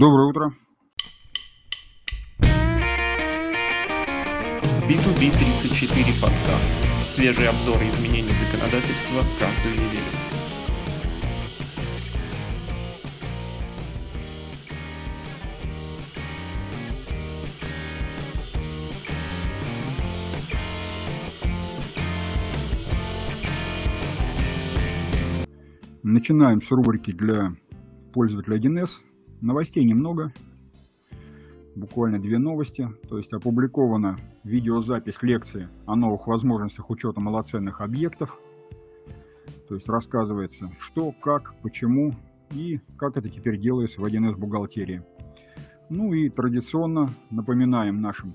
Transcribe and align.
Доброе 0.00 0.28
утро. 0.28 0.54
B2B34 4.86 6.20
подкаст. 6.22 6.72
Свежие 7.04 7.48
обзоры 7.48 7.88
изменений 7.88 8.30
законодательства 8.30 9.24
каждую 9.40 9.74
неделю. 9.74 10.04
Начинаем 26.04 26.62
с 26.62 26.70
рубрики 26.70 27.10
для 27.10 27.56
пользователя 28.12 28.58
1С. 28.58 29.17
Новостей 29.40 29.84
немного, 29.84 30.32
буквально 31.76 32.18
две 32.18 32.38
новости. 32.38 32.88
То 33.08 33.18
есть 33.18 33.32
опубликована 33.32 34.16
видеозапись 34.44 35.22
лекции 35.22 35.68
о 35.86 35.96
новых 35.96 36.26
возможностях 36.26 36.90
учета 36.90 37.20
малоценных 37.20 37.80
объектов. 37.80 38.38
То 39.68 39.74
есть 39.74 39.88
рассказывается, 39.88 40.70
что, 40.78 41.12
как, 41.12 41.54
почему 41.62 42.14
и 42.52 42.80
как 42.96 43.16
это 43.16 43.28
теперь 43.28 43.58
делается 43.60 44.00
в 44.00 44.04
1С 44.04 44.36
бухгалтерии. 44.36 45.02
Ну 45.90 46.12
и 46.12 46.28
традиционно 46.28 47.08
напоминаем 47.30 48.00
нашим 48.00 48.34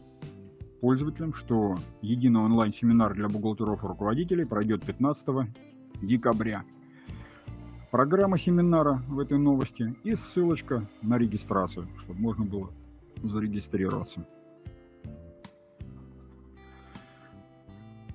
пользователям, 0.82 1.34
что 1.34 1.76
единый 2.02 2.42
онлайн-семинар 2.42 3.14
для 3.14 3.28
бухгалтеров 3.28 3.84
и 3.84 3.88
руководителей 3.88 4.46
пройдет 4.46 4.84
15 4.84 5.48
декабря. 6.02 6.64
Программа 7.94 8.40
семинара 8.40 9.04
в 9.08 9.20
этой 9.20 9.38
новости 9.38 9.96
и 10.04 10.16
ссылочка 10.16 10.90
на 11.04 11.20
регистрацию, 11.20 11.88
чтобы 12.00 12.20
можно 12.20 12.44
было 12.44 12.74
зарегистрироваться. 13.22 14.26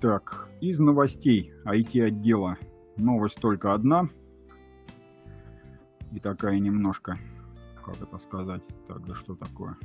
Так, 0.00 0.48
из 0.60 0.80
новостей 0.80 1.52
IT-отдела 1.64 2.58
новость 2.96 3.40
только 3.40 3.72
одна. 3.72 4.08
И 6.10 6.18
такая 6.18 6.58
немножко, 6.58 7.16
как 7.84 8.02
это 8.02 8.18
сказать, 8.18 8.62
так, 8.88 9.06
да 9.06 9.14
что 9.14 9.36
такое? 9.36 9.76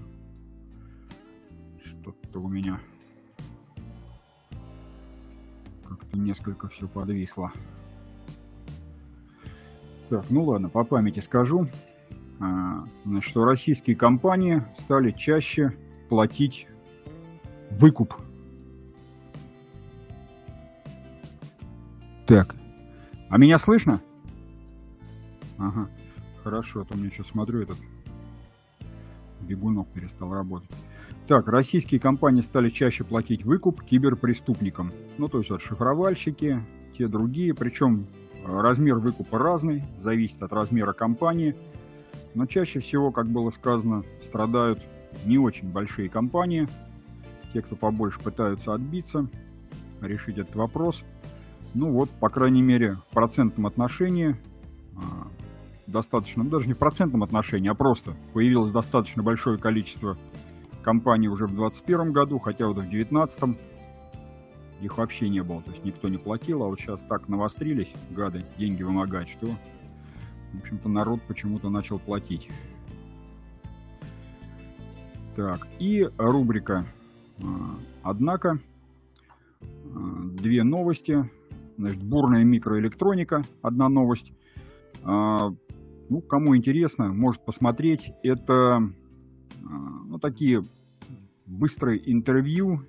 Что-то 1.84 2.40
у 2.40 2.48
меня 2.48 2.80
как-то 5.88 6.18
несколько 6.18 6.68
все 6.68 6.88
подвисло. 6.88 7.52
Так, 10.14 10.30
ну 10.30 10.44
ладно, 10.44 10.70
по 10.70 10.84
памяти 10.84 11.22
скажу. 11.22 11.68
А, 12.40 12.84
что 13.22 13.46
российские 13.46 13.96
компании 13.96 14.64
стали 14.78 15.10
чаще 15.10 15.76
платить 16.08 16.68
выкуп. 17.72 18.14
Так, 22.28 22.56
а 23.28 23.40
меня 23.40 23.58
слышно? 23.58 24.02
Ага, 25.58 25.90
хорошо, 26.44 26.82
а 26.82 26.86
то 26.86 26.96
мне 26.96 27.10
что 27.10 27.24
смотрю, 27.24 27.64
этот 27.64 27.80
бегунок 29.42 29.88
перестал 29.88 30.32
работать. 30.32 30.70
Так, 31.26 31.48
российские 31.48 32.00
компании 32.00 32.42
стали 32.42 32.70
чаще 32.70 33.04
платить 33.04 33.46
выкуп 33.46 33.82
киберпреступникам. 33.82 34.92
Ну, 35.18 35.28
то 35.28 35.40
есть 35.40 35.50
вот 35.50 35.64
шифровальщики, 35.64 36.64
те 36.96 37.08
другие. 37.08 37.56
Причем 37.56 38.06
размер 38.46 38.98
выкупа 38.98 39.38
разный, 39.38 39.84
зависит 40.00 40.42
от 40.44 40.54
размера 40.54 40.94
компании– 40.94 41.56
но 42.36 42.46
чаще 42.46 42.80
всего, 42.80 43.12
как 43.12 43.28
было 43.28 43.50
сказано, 43.52 44.04
страдают 44.22 44.80
не 45.26 45.38
очень 45.38 45.72
большие 45.72 46.10
компании, 46.10 46.68
те, 47.54 47.62
кто 47.62 47.76
побольше 47.76 48.20
пытаются 48.20 48.74
отбиться, 48.74 49.28
решить 50.02 50.38
этот 50.38 50.56
вопрос. 50.56 51.04
Ну 51.76 51.92
вот, 51.92 52.10
по 52.10 52.30
крайней 52.30 52.62
мере, 52.62 52.98
в 53.10 53.14
процентном 53.14 53.68
отношении 53.68 54.36
а, 54.96 55.28
достаточно, 55.88 56.44
ну 56.44 56.50
даже 56.50 56.68
не 56.68 56.74
в 56.74 56.78
процентном 56.78 57.24
отношении, 57.24 57.70
а 57.70 57.76
просто 57.76 58.14
появилось 58.34 58.72
достаточно 58.72 59.22
большое 59.22 59.58
количество 59.58 60.18
компаний 60.82 61.30
уже 61.30 61.46
в 61.46 61.54
2021 61.56 62.12
году, 62.12 62.40
хотя 62.40 62.68
вот 62.68 62.78
в 62.78 62.90
2019 62.90 63.58
их 64.86 64.98
вообще 64.98 65.30
не 65.30 65.42
было, 65.42 65.62
то 65.62 65.72
есть 65.72 65.84
никто 65.84 66.10
не 66.10 66.18
платил, 66.18 66.64
а 66.64 66.68
вот 66.68 66.80
сейчас 66.80 67.02
так 67.02 67.28
навострились, 67.30 67.94
гады, 68.12 68.46
деньги 68.58 68.84
вымогать, 68.84 69.30
что 69.30 69.48
в 70.54 70.60
общем-то, 70.60 70.88
народ 70.88 71.20
почему-то 71.28 71.70
начал 71.70 72.00
платить. 72.00 72.50
Так, 75.36 75.68
и 75.80 76.08
рубрика 76.18 76.86
а, 77.42 77.76
«Однако». 78.04 78.60
А, 79.62 80.24
две 80.38 80.64
новости. 80.64 81.30
Значит, 81.78 82.04
бурная 82.04 82.44
микроэлектроника, 82.44 83.42
одна 83.64 83.90
новость. 83.90 84.32
А, 85.04 85.52
ну, 86.10 86.22
кому 86.22 86.56
интересно, 86.56 87.12
может 87.12 87.44
посмотреть. 87.44 88.14
Это 88.22 88.92
ну, 89.62 90.20
такие 90.20 90.62
быстрые 91.48 92.12
интервью 92.12 92.86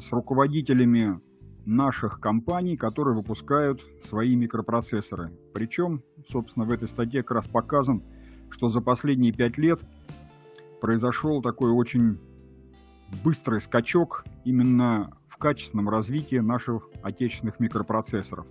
с 0.00 0.12
руководителями 0.12 1.20
наших 1.66 2.20
компаний, 2.20 2.76
которые 2.76 3.14
выпускают 3.14 3.82
свои 4.02 4.36
микропроцессоры. 4.36 5.32
Причем, 5.52 6.02
собственно, 6.28 6.66
в 6.66 6.70
этой 6.70 6.88
статье 6.88 7.22
как 7.22 7.36
раз 7.36 7.46
показан, 7.46 8.02
что 8.50 8.68
за 8.68 8.80
последние 8.80 9.32
пять 9.32 9.58
лет 9.58 9.80
произошел 10.80 11.42
такой 11.42 11.70
очень 11.70 12.18
быстрый 13.24 13.60
скачок 13.60 14.24
именно 14.44 15.16
в 15.28 15.36
качественном 15.36 15.88
развитии 15.88 16.36
наших 16.36 16.88
отечественных 17.02 17.60
микропроцессоров. 17.60 18.46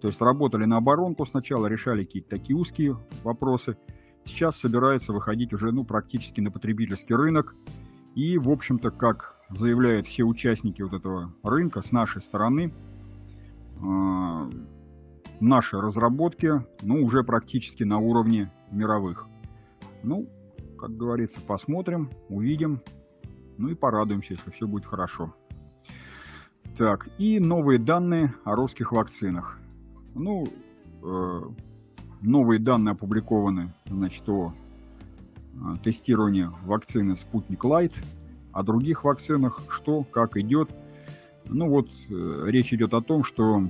То 0.00 0.08
есть 0.08 0.20
работали 0.20 0.64
на 0.64 0.78
оборонку 0.78 1.26
сначала, 1.26 1.66
решали 1.66 2.04
какие-то 2.04 2.30
такие 2.30 2.56
узкие 2.56 2.96
вопросы. 3.22 3.76
Сейчас 4.24 4.56
собираются 4.56 5.12
выходить 5.12 5.52
уже 5.52 5.72
ну, 5.72 5.84
практически 5.84 6.40
на 6.40 6.50
потребительский 6.50 7.14
рынок. 7.14 7.54
И, 8.14 8.38
в 8.38 8.50
общем-то, 8.50 8.90
как 8.90 9.36
заявляют 9.50 10.06
все 10.06 10.24
участники 10.24 10.82
вот 10.82 10.92
этого 10.92 11.32
рынка 11.42 11.82
с 11.82 11.92
нашей 11.92 12.22
стороны, 12.22 12.72
э, 13.82 14.50
наши 15.40 15.80
разработки, 15.80 16.64
ну, 16.82 17.04
уже 17.04 17.24
практически 17.24 17.84
на 17.84 17.98
уровне 17.98 18.52
мировых. 18.70 19.26
Ну, 20.02 20.28
как 20.78 20.96
говорится, 20.96 21.40
посмотрим, 21.40 22.10
увидим, 22.28 22.80
ну 23.58 23.68
и 23.68 23.74
порадуемся, 23.74 24.34
если 24.34 24.50
все 24.50 24.66
будет 24.66 24.86
хорошо. 24.86 25.34
Так, 26.76 27.08
и 27.18 27.38
новые 27.40 27.78
данные 27.78 28.34
о 28.44 28.54
русских 28.54 28.92
вакцинах. 28.92 29.58
Ну, 30.14 30.46
э, 31.02 31.40
новые 32.22 32.58
данные 32.58 32.92
опубликованы, 32.92 33.74
значит, 33.86 34.26
о 34.28 34.54
э, 35.60 35.74
тестировании 35.82 36.50
вакцины 36.64 37.16
«Спутник 37.16 37.64
Лайт» 37.64 37.94
о 38.52 38.62
других 38.62 39.04
вакцинах, 39.04 39.60
что, 39.68 40.02
как 40.04 40.36
идет. 40.36 40.70
Ну 41.46 41.68
вот, 41.68 41.88
э, 42.08 42.44
речь 42.46 42.72
идет 42.72 42.94
о 42.94 43.00
том, 43.00 43.24
что 43.24 43.62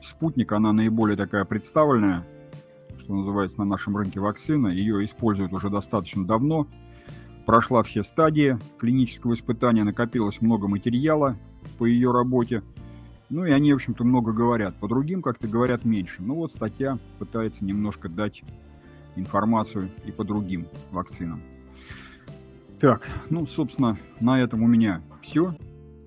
спутник, 0.00 0.52
она 0.52 0.72
наиболее 0.72 1.16
такая 1.16 1.44
представленная, 1.44 2.26
что 2.98 3.14
называется, 3.14 3.58
на 3.58 3.64
нашем 3.64 3.96
рынке 3.96 4.20
вакцина. 4.20 4.68
Ее 4.68 5.04
используют 5.04 5.52
уже 5.52 5.70
достаточно 5.70 6.26
давно. 6.26 6.66
Прошла 7.44 7.82
все 7.82 8.02
стадии 8.02 8.58
клинического 8.78 9.34
испытания, 9.34 9.84
накопилось 9.84 10.40
много 10.40 10.66
материала 10.66 11.36
по 11.78 11.86
ее 11.86 12.12
работе. 12.12 12.62
Ну 13.28 13.44
и 13.44 13.50
они, 13.50 13.72
в 13.72 13.76
общем-то, 13.76 14.04
много 14.04 14.32
говорят. 14.32 14.76
По 14.76 14.88
другим 14.88 15.22
как-то 15.22 15.48
говорят 15.48 15.84
меньше. 15.84 16.22
Ну 16.22 16.34
вот 16.34 16.52
статья 16.52 16.98
пытается 17.18 17.64
немножко 17.64 18.08
дать 18.08 18.42
информацию 19.16 19.90
и 20.04 20.12
по 20.12 20.24
другим 20.24 20.68
вакцинам. 20.90 21.42
Так, 22.78 23.08
ну, 23.30 23.46
собственно, 23.46 23.96
на 24.20 24.40
этом 24.40 24.62
у 24.62 24.66
меня 24.66 25.02
все. 25.22 25.56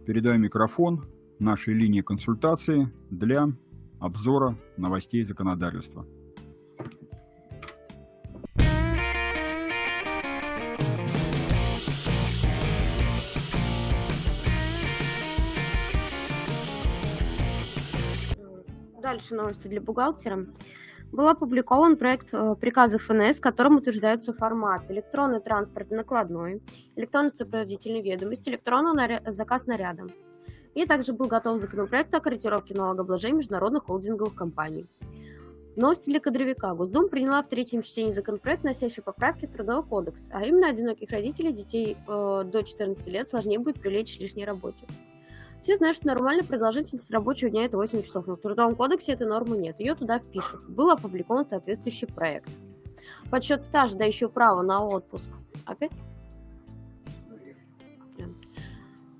Передаю 0.05 0.39
микрофон 0.39 1.05
нашей 1.39 1.73
линии 1.73 2.01
консультации 2.01 2.91
для 3.09 3.49
обзора 3.99 4.55
новостей 4.77 5.23
законодательства. 5.23 6.05
Дальше 19.01 19.33
новости 19.33 19.67
для 19.67 19.81
бухгалтера 19.81 20.45
был 21.11 21.27
опубликован 21.27 21.97
проект 21.97 22.29
э, 22.33 22.55
приказа 22.59 22.99
ФНС, 22.99 23.39
которым 23.39 23.77
утверждается 23.77 24.33
формат 24.33 24.89
электронный 24.89 25.39
транспорт 25.39 25.91
накладной, 25.91 26.61
электронный 26.95 27.31
сопроводительный 27.31 28.01
ведомость, 28.01 28.47
электронный 28.47 28.93
наря... 28.93 29.21
заказ 29.27 29.65
нарядом. 29.65 30.11
И 30.75 30.85
также 30.85 31.13
был 31.13 31.27
готов 31.27 31.59
законопроект 31.59 32.13
о 32.13 32.19
корректировке 32.19 32.75
налогообложения 32.75 33.37
международных 33.37 33.85
холдинговых 33.85 34.35
компаний. 34.35 34.85
Новости 35.75 36.09
для 36.09 36.19
кадровика. 36.19 36.73
Госдума 36.73 37.07
приняла 37.07 37.41
в 37.41 37.47
третьем 37.47 37.83
чтении 37.83 38.11
законопроект, 38.11 38.63
носящий 38.63 39.01
поправки 39.01 39.45
в 39.45 39.51
Трудовой 39.51 39.83
кодекс, 39.83 40.29
а 40.31 40.43
именно 40.43 40.67
одиноких 40.67 41.09
родителей 41.09 41.53
детей 41.53 41.97
э, 42.07 42.43
до 42.45 42.63
14 42.63 43.07
лет 43.07 43.27
сложнее 43.27 43.59
будет 43.59 43.79
привлечь 43.79 44.17
к 44.17 44.21
лишней 44.21 44.45
работе. 44.45 44.85
Все 45.61 45.75
знают, 45.75 45.97
что 45.97 46.07
нормальная 46.07 46.45
продолжительность 46.45 47.11
рабочего 47.11 47.49
дня 47.49 47.65
это 47.65 47.77
8 47.77 48.03
часов, 48.03 48.27
но 48.27 48.35
в 48.35 48.41
Трудовом 48.41 48.75
кодексе 48.75 49.11
этой 49.11 49.27
нормы 49.27 49.57
нет, 49.57 49.79
ее 49.79 49.95
туда 49.95 50.19
впишут. 50.19 50.67
Был 50.69 50.89
опубликован 50.89 51.43
соответствующий 51.43 52.07
проект. 52.07 52.49
Подсчет 53.29 53.61
стажа, 53.61 53.97
дающего 53.97 54.29
право 54.29 54.61
на 54.61 54.83
отпуск. 54.83 55.31
Опять? 55.65 55.91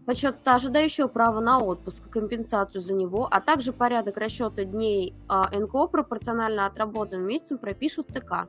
подсчет 0.10 0.36
стажа, 0.36 0.72
дающего 0.72 1.08
право 1.08 1.40
на 1.40 1.60
отпуск 1.60 2.10
компенсацию 2.10 2.82
за 2.82 2.96
него, 2.96 3.28
а 3.30 3.42
также 3.42 3.72
порядок 3.72 4.18
расчета 4.18 4.64
дней 4.64 5.14
а, 5.28 5.48
НКО 5.56 5.86
пропорционально 5.86 6.66
отработанным 6.66 7.28
месяцам 7.28 7.60
пропишут 7.60 8.08
ТК. 8.08 8.48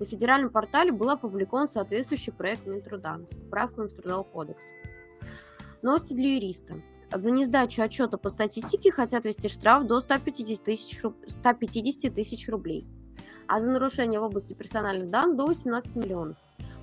На 0.00 0.06
федеральном 0.06 0.48
портале 0.48 0.90
был 0.90 1.10
опубликован 1.10 1.68
соответствующий 1.68 2.32
проект 2.32 2.66
Минтруда 2.66 3.20
с 3.30 3.34
поправками 3.34 3.88
в 3.88 3.92
Трудовой 3.92 4.24
кодекс. 4.24 4.70
Новости 5.82 6.14
для 6.14 6.36
юриста. 6.36 6.80
За 7.14 7.30
несдачу 7.30 7.82
отчета 7.82 8.16
по 8.16 8.30
статистике 8.30 8.90
хотят 8.90 9.26
ввести 9.26 9.50
штраф 9.50 9.84
до 9.84 10.00
150 10.00 10.64
тысяч, 10.64 11.02
150 11.28 12.14
тысяч 12.14 12.48
рублей, 12.48 12.86
а 13.46 13.60
за 13.60 13.70
нарушение 13.70 14.18
в 14.18 14.22
области 14.22 14.54
персональных 14.54 15.10
данных 15.10 15.36
до 15.36 15.46
18 15.46 15.94
миллионов. 15.94 16.38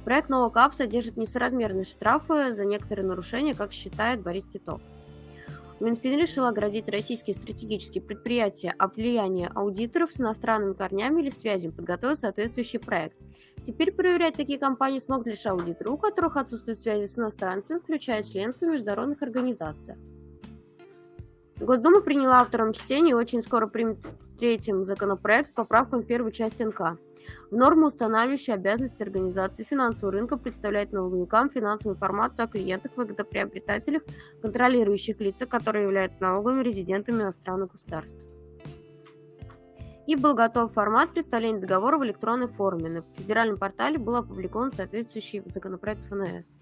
Проект 0.06 0.30
нового 0.30 0.52
КАП 0.52 0.76
содержит 0.76 1.18
несоразмерные 1.18 1.84
штрафы 1.84 2.52
за 2.52 2.66
некоторые 2.66 3.08
нарушения, 3.08 3.56
как 3.56 3.74
считает 3.74 4.22
Борис 4.22 4.46
Титов. 4.46 4.82
Минфин 5.80 6.20
решил 6.20 6.46
оградить 6.46 6.90
российские 6.90 7.34
стратегические 7.34 8.04
предприятия 8.04 8.76
от 8.78 8.98
влияния 8.98 9.50
аудиторов 9.56 10.14
с 10.14 10.20
иностранными 10.20 10.74
корнями 10.74 11.22
или 11.22 11.32
связями, 11.32 11.72
подготовил 11.72 12.16
соответствующий 12.16 12.80
проект. 12.80 13.18
Теперь 13.64 13.92
проверять 13.92 14.36
такие 14.36 14.60
компании 14.60 15.00
смогут 15.00 15.26
лишь 15.28 15.46
аудиторы, 15.48 15.90
у 15.90 15.98
которых 15.98 16.38
отсутствуют 16.38 16.78
связи 16.78 17.06
с 17.06 17.18
иностранцами, 17.18 17.80
включая 17.80 18.22
членство 18.22 18.68
международных 18.68 19.22
организаций. 19.24 19.96
Госдума 21.60 22.02
приняла 22.02 22.40
во 22.40 22.46
втором 22.46 22.74
чтении 22.74 23.12
и 23.12 23.16
очень 23.16 23.44
скоро 23.44 23.68
примет 23.68 23.98
в 24.06 24.40
третьем 24.40 24.84
законопроект 24.86 25.50
с 25.50 25.54
поправками 25.54 26.04
первой 26.04 26.32
части 26.32 26.64
НК 26.64 26.98
в 27.52 27.56
норму, 27.56 27.88
устанавливающие 27.88 28.56
обязанности 28.56 29.04
организации 29.04 29.64
финансового 29.64 30.18
рынка 30.18 30.38
представлять 30.38 30.92
налоговикам 30.92 31.50
финансовую 31.50 31.96
информацию 31.96 32.46
о 32.46 32.48
клиентах, 32.48 32.92
выгодоприобретателях, 32.96 34.04
контролирующих 34.42 35.20
лицах, 35.20 35.50
которые 35.50 35.84
являются 35.84 36.22
налоговыми 36.22 36.64
резидентами 36.64 37.22
иностранных 37.22 37.72
государств. 37.72 38.20
И 40.08 40.16
был 40.16 40.34
готов 40.34 40.74
формат 40.74 41.12
представления 41.12 41.60
договора 41.60 42.00
в 42.00 42.04
электронной 42.04 42.48
форме. 42.48 42.90
На 42.90 43.02
федеральном 43.02 43.58
портале 43.58 44.00
был 44.00 44.16
опубликован 44.16 44.72
соответствующий 44.72 45.44
законопроект 45.46 46.04
ФНС. 46.06 46.56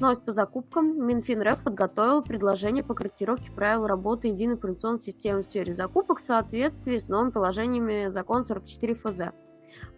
Новость 0.00 0.24
по 0.24 0.32
закупкам. 0.32 1.06
Минфинрэп 1.06 1.62
подготовил 1.62 2.22
предложение 2.22 2.82
по 2.82 2.94
корректировке 2.94 3.52
правил 3.52 3.86
работы 3.86 4.28
единой 4.28 4.54
информационной 4.54 4.98
системы 4.98 5.42
в 5.42 5.46
сфере 5.46 5.74
закупок 5.74 6.20
в 6.20 6.22
соответствии 6.22 6.96
с 6.96 7.10
новыми 7.10 7.30
положениями 7.30 8.08
закона 8.08 8.42
44 8.42 8.94
ФЗ. 8.94 9.20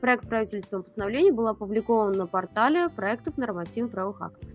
Проект 0.01 0.29
правительственного 0.29 0.83
постановления 0.83 1.31
был 1.31 1.47
опубликован 1.47 2.13
на 2.13 2.27
портале 2.27 2.89
проектов 2.89 3.37
нормативных 3.39 3.93
правовых 3.93 4.23
актов. 4.23 4.49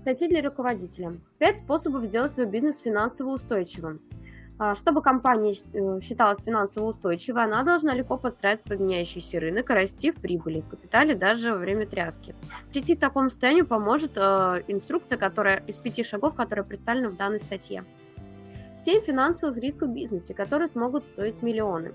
Статьи 0.00 0.26
для 0.26 0.42
руководителя. 0.42 1.20
Пять 1.38 1.58
способов 1.58 2.06
сделать 2.06 2.32
свой 2.32 2.46
бизнес 2.46 2.80
финансово 2.80 3.30
устойчивым. 3.34 4.00
А, 4.60 4.74
чтобы 4.74 5.02
компания 5.02 5.54
э, 5.72 6.00
считалась 6.02 6.40
финансово 6.40 6.86
устойчивой, 6.86 7.44
она 7.44 7.62
должна 7.62 7.94
легко 7.94 8.18
подстраиваться 8.18 8.66
под 8.66 8.80
меняющийся 8.80 9.38
рынок 9.38 9.70
и 9.70 9.72
расти 9.72 10.10
в 10.10 10.16
прибыли, 10.16 10.62
в 10.62 10.68
капитале 10.68 11.14
даже 11.14 11.52
во 11.52 11.58
время 11.58 11.86
тряски. 11.86 12.34
Прийти 12.72 12.96
к 12.96 13.00
такому 13.00 13.30
состоянию 13.30 13.66
поможет 13.66 14.16
э, 14.16 14.64
инструкция, 14.66 15.16
которая 15.16 15.62
из 15.68 15.76
пяти 15.76 16.02
шагов, 16.02 16.34
которая 16.34 16.66
представлена 16.66 17.10
в 17.10 17.16
данной 17.16 17.38
статье. 17.38 17.84
Семь 18.76 19.00
финансовых 19.00 19.56
рисков 19.58 19.90
в 19.90 19.92
бизнесе, 19.92 20.34
которые 20.34 20.66
смогут 20.66 21.06
стоить 21.06 21.40
миллионы. 21.40 21.92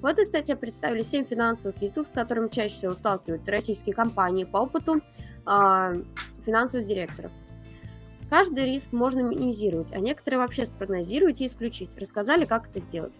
В 0.00 0.06
этой 0.06 0.24
статье 0.24 0.56
представили 0.56 1.02
семь 1.02 1.24
финансовых 1.24 1.80
рисков, 1.80 2.08
с 2.08 2.12
которыми 2.12 2.48
чаще 2.48 2.74
всего 2.74 2.94
сталкиваются 2.94 3.52
российские 3.52 3.94
компании 3.94 4.44
по 4.44 4.58
опыту 4.58 5.00
э, 5.46 6.02
финансовых 6.44 6.86
директоров. 6.86 7.30
Каждый 8.30 8.64
риск 8.64 8.92
можно 8.92 9.20
минимизировать, 9.20 9.92
а 9.92 9.98
некоторые 9.98 10.38
вообще 10.38 10.64
спрогнозировать 10.64 11.40
и 11.40 11.46
исключить. 11.46 11.98
Рассказали, 11.98 12.44
как 12.44 12.68
это 12.68 12.78
сделать. 12.78 13.14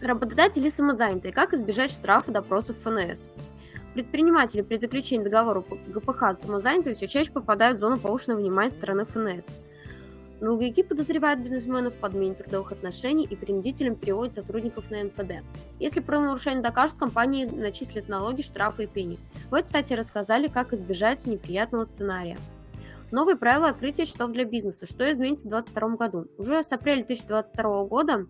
Работодатели 0.00 0.68
самозанятые. 0.68 1.34
Как 1.34 1.52
избежать 1.52 1.90
штрафа 1.90 2.30
допросов 2.30 2.76
ФНС? 2.84 3.28
Предприниматели 3.94 4.62
при 4.62 4.76
заключении 4.76 5.24
договора 5.24 5.64
ГПХ 5.88 6.30
с 6.32 6.42
самозанятыми 6.42 6.94
все 6.94 7.08
чаще 7.08 7.32
попадают 7.32 7.78
в 7.78 7.80
зону 7.80 7.98
повышенного 7.98 8.38
внимания 8.38 8.70
стороны 8.70 9.04
ФНС. 9.04 9.48
Налоговики 10.40 10.84
подозревают 10.84 11.40
бизнесменов 11.40 11.94
в 11.94 11.98
подмене 11.98 12.34
трудовых 12.34 12.70
отношений 12.70 13.24
и 13.24 13.34
принудительном 13.34 13.96
переводе 13.96 14.34
сотрудников 14.34 14.88
на 14.92 15.02
НПД. 15.02 15.44
Если 15.80 15.98
правонарушение 15.98 16.62
докажут, 16.62 16.96
компании 16.96 17.44
начислят 17.44 18.08
налоги, 18.08 18.42
штрафы 18.42 18.84
и 18.84 18.86
пени. 18.86 19.18
В 19.50 19.54
этой 19.54 19.66
статье 19.66 19.96
рассказали, 19.96 20.46
как 20.46 20.72
избежать 20.72 21.26
неприятного 21.26 21.86
сценария. 21.86 22.38
Новые 23.10 23.36
правила 23.36 23.68
открытия 23.68 24.04
счетов 24.04 24.32
для 24.32 24.44
бизнеса. 24.44 24.86
Что 24.86 25.10
изменится 25.10 25.46
в 25.46 25.50
2022 25.50 25.96
году? 25.96 26.26
Уже 26.36 26.62
с 26.62 26.70
апреля 26.72 27.04
2022 27.04 27.84
года 27.84 28.26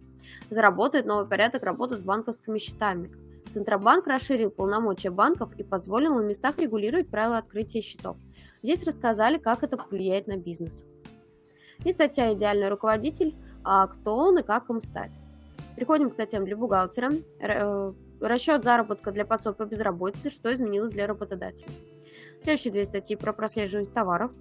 заработает 0.51 1.05
новый 1.05 1.27
порядок 1.27 1.65
работы 1.65 1.97
с 1.97 2.01
банковскими 2.01 2.59
счетами. 2.59 3.11
Центробанк 3.51 4.07
расширил 4.07 4.51
полномочия 4.51 5.11
банков 5.11 5.53
и 5.57 5.65
позволил 5.65 6.15
на 6.15 6.23
местах 6.23 6.59
регулировать 6.59 7.09
правила 7.09 7.39
открытия 7.39 7.81
счетов. 7.81 8.19
Здесь 8.63 8.87
рассказали, 8.87 9.39
как 9.39 9.65
это 9.65 9.77
повлияет 9.77 10.29
на 10.29 10.37
бизнес. 10.37 10.85
И 11.85 11.91
статья 11.91 12.33
«Идеальный 12.35 12.69
руководитель. 12.69 13.37
А 13.65 13.87
кто 13.87 14.17
он 14.17 14.39
и 14.39 14.43
как 14.43 14.71
им 14.71 14.81
стать?». 14.81 15.19
Переходим 15.75 16.11
к 16.11 16.13
статьям 16.13 16.45
для 16.45 16.57
бухгалтера. 16.57 17.13
Э, 17.41 17.93
расчет 18.21 18.65
заработка 18.65 19.11
для 19.11 19.25
пособия 19.25 19.57
по 19.57 19.65
безработице. 19.65 20.31
Что 20.31 20.53
изменилось 20.53 20.91
для 20.91 21.07
работодателя. 21.07 21.71
Следующие 22.41 22.73
две 22.73 22.85
статьи 22.85 23.17
про 23.17 23.33
прослеживание 23.33 23.91
товаров. 23.93 24.33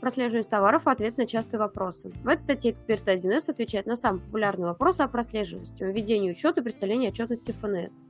Прослеживание 0.00 0.44
товаров– 0.44 0.82
ответ 0.86 1.16
на 1.16 1.26
частые 1.26 1.58
вопросы. 1.58 2.10
В 2.22 2.28
этой 2.28 2.42
статье 2.42 2.70
эксперт 2.70 3.08
1С 3.08 3.50
отвечает 3.50 3.86
на 3.86 3.96
самые 3.96 4.22
популярные 4.22 4.66
вопросы 4.66 5.02
о 5.02 5.08
прослеживаемости, 5.08 5.82
введении 5.82 6.30
учета 6.30 6.60
и 6.60 6.64
представлении 6.64 7.08
отчетности 7.08 7.52
ФНС. 7.52 8.02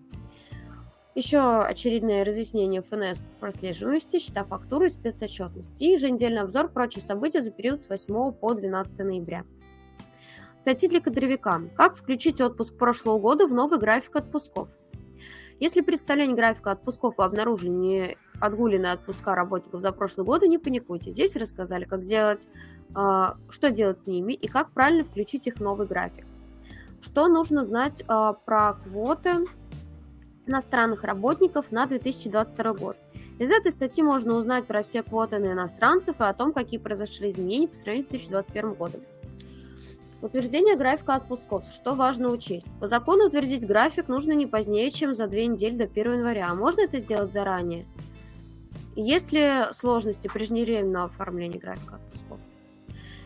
Еще 1.14 1.38
очередное 1.38 2.24
разъяснение 2.24 2.82
ФНС 2.82 3.20
по 3.20 3.40
прослеживаемости, 3.40 4.18
счета 4.18 4.42
фактуры 4.42 4.86
и 4.86 4.90
спецотчетности. 4.90 5.84
И 5.84 5.92
еженедельный 5.92 6.40
обзор 6.40 6.68
прочих 6.68 7.04
событий 7.04 7.40
за 7.40 7.52
период 7.52 7.80
с 7.80 7.88
8 7.88 8.32
по 8.32 8.54
12 8.54 8.98
ноября. 8.98 9.44
Статьи 10.58 10.88
для 10.88 11.00
кадровика. 11.00 11.60
Как 11.76 11.96
включить 11.96 12.40
отпуск 12.40 12.76
прошлого 12.76 13.20
года 13.20 13.46
в 13.46 13.54
новый 13.54 13.78
график 13.78 14.16
отпусков? 14.16 14.70
Если 15.60 15.82
представление 15.82 16.34
графика 16.34 16.72
отпусков 16.72 17.18
вы 17.18 17.24
обнаружили 17.24 18.16
отгуленные 18.40 18.92
отпуска 18.92 19.34
работников 19.34 19.80
за 19.80 19.92
прошлый 19.92 20.26
год, 20.26 20.42
не 20.42 20.58
паникуйте. 20.58 21.12
Здесь 21.12 21.36
рассказали, 21.36 21.84
как 21.84 22.02
сделать, 22.02 22.48
а, 22.94 23.36
что 23.48 23.70
делать 23.70 24.00
с 24.00 24.06
ними 24.06 24.32
и 24.32 24.48
как 24.48 24.70
правильно 24.70 25.04
включить 25.04 25.46
их 25.46 25.56
в 25.56 25.60
новый 25.60 25.86
график. 25.86 26.26
Что 27.00 27.28
нужно 27.28 27.64
знать 27.64 28.02
а, 28.08 28.32
про 28.32 28.74
квоты 28.74 29.46
иностранных 30.46 31.04
работников 31.04 31.72
на 31.72 31.86
2022 31.86 32.74
год. 32.74 32.96
Из 33.38 33.50
этой 33.50 33.72
статьи 33.72 34.02
можно 34.02 34.34
узнать 34.34 34.66
про 34.66 34.82
все 34.82 35.02
квоты 35.02 35.38
на 35.38 35.52
иностранцев 35.52 36.20
и 36.20 36.24
о 36.24 36.34
том, 36.34 36.52
какие 36.52 36.78
произошли 36.78 37.30
изменения 37.30 37.66
по 37.66 37.74
сравнению 37.74 38.06
с 38.06 38.10
2021 38.10 38.74
годом. 38.74 39.00
Утверждение 40.22 40.76
графика 40.76 41.16
отпусков. 41.16 41.66
Что 41.66 41.94
важно 41.94 42.30
учесть? 42.30 42.68
По 42.80 42.86
закону 42.86 43.26
утвердить 43.26 43.66
график 43.66 44.08
нужно 44.08 44.32
не 44.32 44.46
позднее, 44.46 44.90
чем 44.90 45.14
за 45.14 45.26
две 45.26 45.46
недели 45.46 45.76
до 45.76 45.84
1 45.84 46.12
января. 46.14 46.48
А 46.50 46.54
можно 46.54 46.82
это 46.82 46.98
сделать 46.98 47.32
заранее? 47.32 47.86
Есть 48.96 49.32
ли 49.32 49.72
сложности 49.72 50.28
преждевременного 50.28 51.06
оформления 51.06 51.58
графика 51.58 51.96
отпусков? 51.96 52.38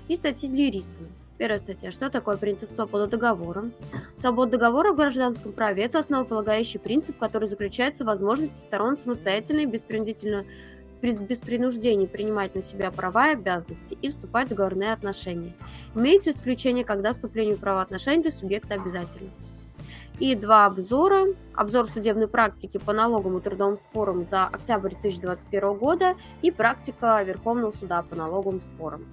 И 0.09 0.17
статьи 0.17 0.49
для 0.49 0.67
юристов. 0.67 0.95
Первая 1.37 1.59
статья. 1.59 1.93
Что 1.93 2.11
такое 2.11 2.37
принцип 2.37 2.71
свободы 2.71 3.07
договора? 3.07 3.71
Свобода 4.17 4.53
договора 4.53 4.93
в 4.93 4.97
гражданском 4.97 5.53
праве– 5.53 5.83
это 5.85 5.99
основополагающий 6.01 6.79
принцип, 6.79 7.19
который 7.19 7.47
заключается 7.47 8.05
в 8.05 8.09
возможности 8.09 8.59
сторон 8.59 8.97
самостоятельно 8.97 9.61
и 9.61 9.67
беспринудительно 9.67 10.45
без 11.01 11.39
принуждения 11.39 12.09
принимать 12.09 12.57
на 12.57 12.63
себя 12.63 12.91
права 12.91 13.29
и 13.29 13.35
обязанности 13.35 13.97
и 14.03 14.09
вступать 14.09 14.47
в 14.47 14.51
договорные 14.51 14.93
отношения. 14.93 15.55
Имеются 15.95 16.33
исключения, 16.33 16.85
когда 16.85 17.13
вступление 17.13 17.55
в 17.55 17.61
правоотношения 17.61 18.23
для 18.23 18.33
субъекта 18.33 18.75
обязательно. 18.75 19.31
И 20.19 20.35
два 20.35 20.67
обзора. 20.67 21.27
Обзор 21.55 21.87
судебной 21.87 22.27
практики 22.29 22.79
по 22.79 22.93
налоговым 22.93 23.39
и 23.39 23.41
трудовым 23.41 23.77
спорам 23.77 24.25
за 24.25 24.47
октябрь 24.47 24.91
2021 24.91 25.77
года 25.77 26.17
и 26.43 26.51
практика 26.51 27.23
Верховного 27.23 27.71
суда 27.71 28.03
по 28.03 28.17
налоговым 28.17 28.61
спорам. 28.61 29.07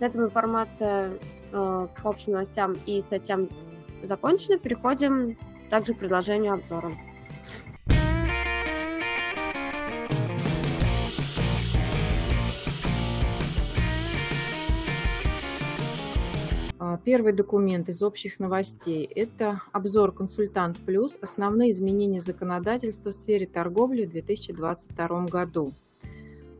На 0.00 0.06
этом 0.06 0.24
информация 0.24 1.12
э, 1.52 1.88
по 2.02 2.10
общим 2.10 2.32
новостям 2.32 2.74
и 2.86 3.00
статьям 3.00 3.48
закончены. 4.02 4.58
Переходим 4.58 5.38
также 5.70 5.94
к 5.94 5.98
предложению 5.98 6.54
обзора. 6.54 6.92
Первый 16.96 17.32
документ 17.32 17.88
из 17.88 18.02
общих 18.02 18.38
новостей– 18.38 19.04
это 19.14 19.62
обзор 19.72 20.12
«Консультант 20.12 20.76
Плюс. 20.78 21.18
Основные 21.20 21.70
изменения 21.70 22.20
законодательства 22.20 23.10
в 23.10 23.14
сфере 23.14 23.46
торговли 23.46 24.06
в 24.06 24.10
2022 24.10 25.26
году». 25.26 25.72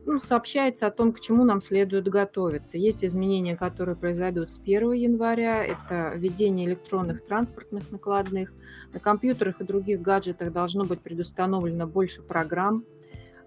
Ну, 0.07 0.19
сообщается 0.19 0.85
о 0.85 0.91
том, 0.91 1.13
к 1.13 1.19
чему 1.19 1.45
нам 1.45 1.61
следует 1.61 2.07
готовиться. 2.07 2.77
Есть 2.77 3.03
изменения, 3.03 3.55
которые 3.55 3.95
произойдут 3.95 4.51
с 4.51 4.59
1 4.59 4.91
января. 4.91 5.63
Это 5.65 6.13
введение 6.15 6.67
электронных 6.67 7.25
транспортных 7.25 7.91
накладных. 7.91 8.53
На 8.93 8.99
компьютерах 8.99 9.61
и 9.61 9.63
других 9.63 10.01
гаджетах 10.01 10.51
должно 10.53 10.85
быть 10.85 11.01
предустановлено 11.01 11.87
больше 11.87 12.21
программ. 12.21 12.85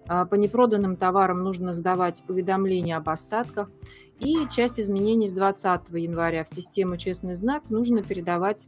А, 0.05 0.25
по 0.25 0.35
непроданным 0.35 0.97
товарам 0.97 1.43
нужно 1.43 1.73
сдавать 1.73 2.23
уведомления 2.27 2.97
об 2.97 3.07
остатках. 3.07 3.71
И 4.19 4.47
часть 4.51 4.79
изменений 4.79 5.27
с 5.27 5.31
20 5.31 5.89
января 5.91 6.43
в 6.43 6.49
систему 6.49 6.97
«Честный 6.97 7.35
знак» 7.35 7.69
нужно 7.69 8.03
передавать 8.03 8.67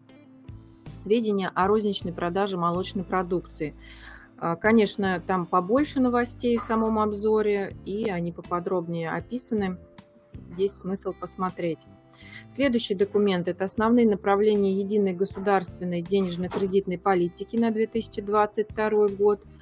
сведения 0.95 1.51
о 1.53 1.67
розничной 1.67 2.13
продаже 2.13 2.57
молочной 2.57 3.03
продукции. 3.03 3.75
А, 4.37 4.55
конечно, 4.55 5.21
там 5.25 5.45
побольше 5.45 5.99
новостей 5.99 6.57
в 6.57 6.61
самом 6.61 6.99
обзоре, 6.99 7.75
и 7.85 8.09
они 8.09 8.31
поподробнее 8.31 9.11
описаны. 9.11 9.77
Есть 10.57 10.77
смысл 10.79 11.13
посмотреть. 11.13 11.79
Следующий 12.49 12.95
документ– 12.95 13.47
это 13.49 13.65
основные 13.65 14.07
направления 14.07 14.73
единой 14.73 15.13
государственной 15.13 16.01
денежно-кредитной 16.01 16.97
политики 16.97 17.57
на 17.57 17.71
2022 17.71 19.07
год– 19.09 19.43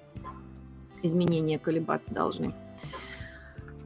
Изменения 1.02 1.58
колебаться 1.58 2.14
должны. 2.14 2.54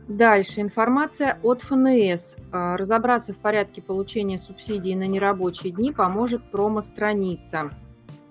Дальше. 0.08 0.60
Информация 0.60 1.38
от 1.42 1.62
ФНС. 1.62 2.36
А, 2.52 2.76
разобраться 2.76 3.32
в 3.32 3.38
порядке 3.38 3.82
получения 3.82 4.38
субсидий 4.38 4.94
на 4.94 5.06
нерабочие 5.06 5.72
дни 5.72 5.92
поможет 5.92 6.48
промо-страница 6.50 7.72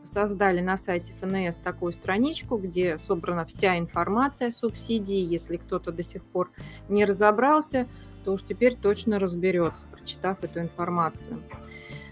создали 0.05 0.61
на 0.61 0.77
сайте 0.77 1.13
ФНС 1.21 1.57
такую 1.57 1.93
страничку, 1.93 2.57
где 2.57 2.97
собрана 2.97 3.45
вся 3.45 3.77
информация 3.77 4.49
о 4.49 4.51
субсидии. 4.51 5.17
Если 5.17 5.57
кто-то 5.57 5.91
до 5.91 6.03
сих 6.03 6.23
пор 6.23 6.51
не 6.89 7.05
разобрался, 7.05 7.87
то 8.23 8.33
уж 8.33 8.43
теперь 8.43 8.75
точно 8.75 9.19
разберется, 9.19 9.85
прочитав 9.91 10.43
эту 10.43 10.59
информацию. 10.59 11.41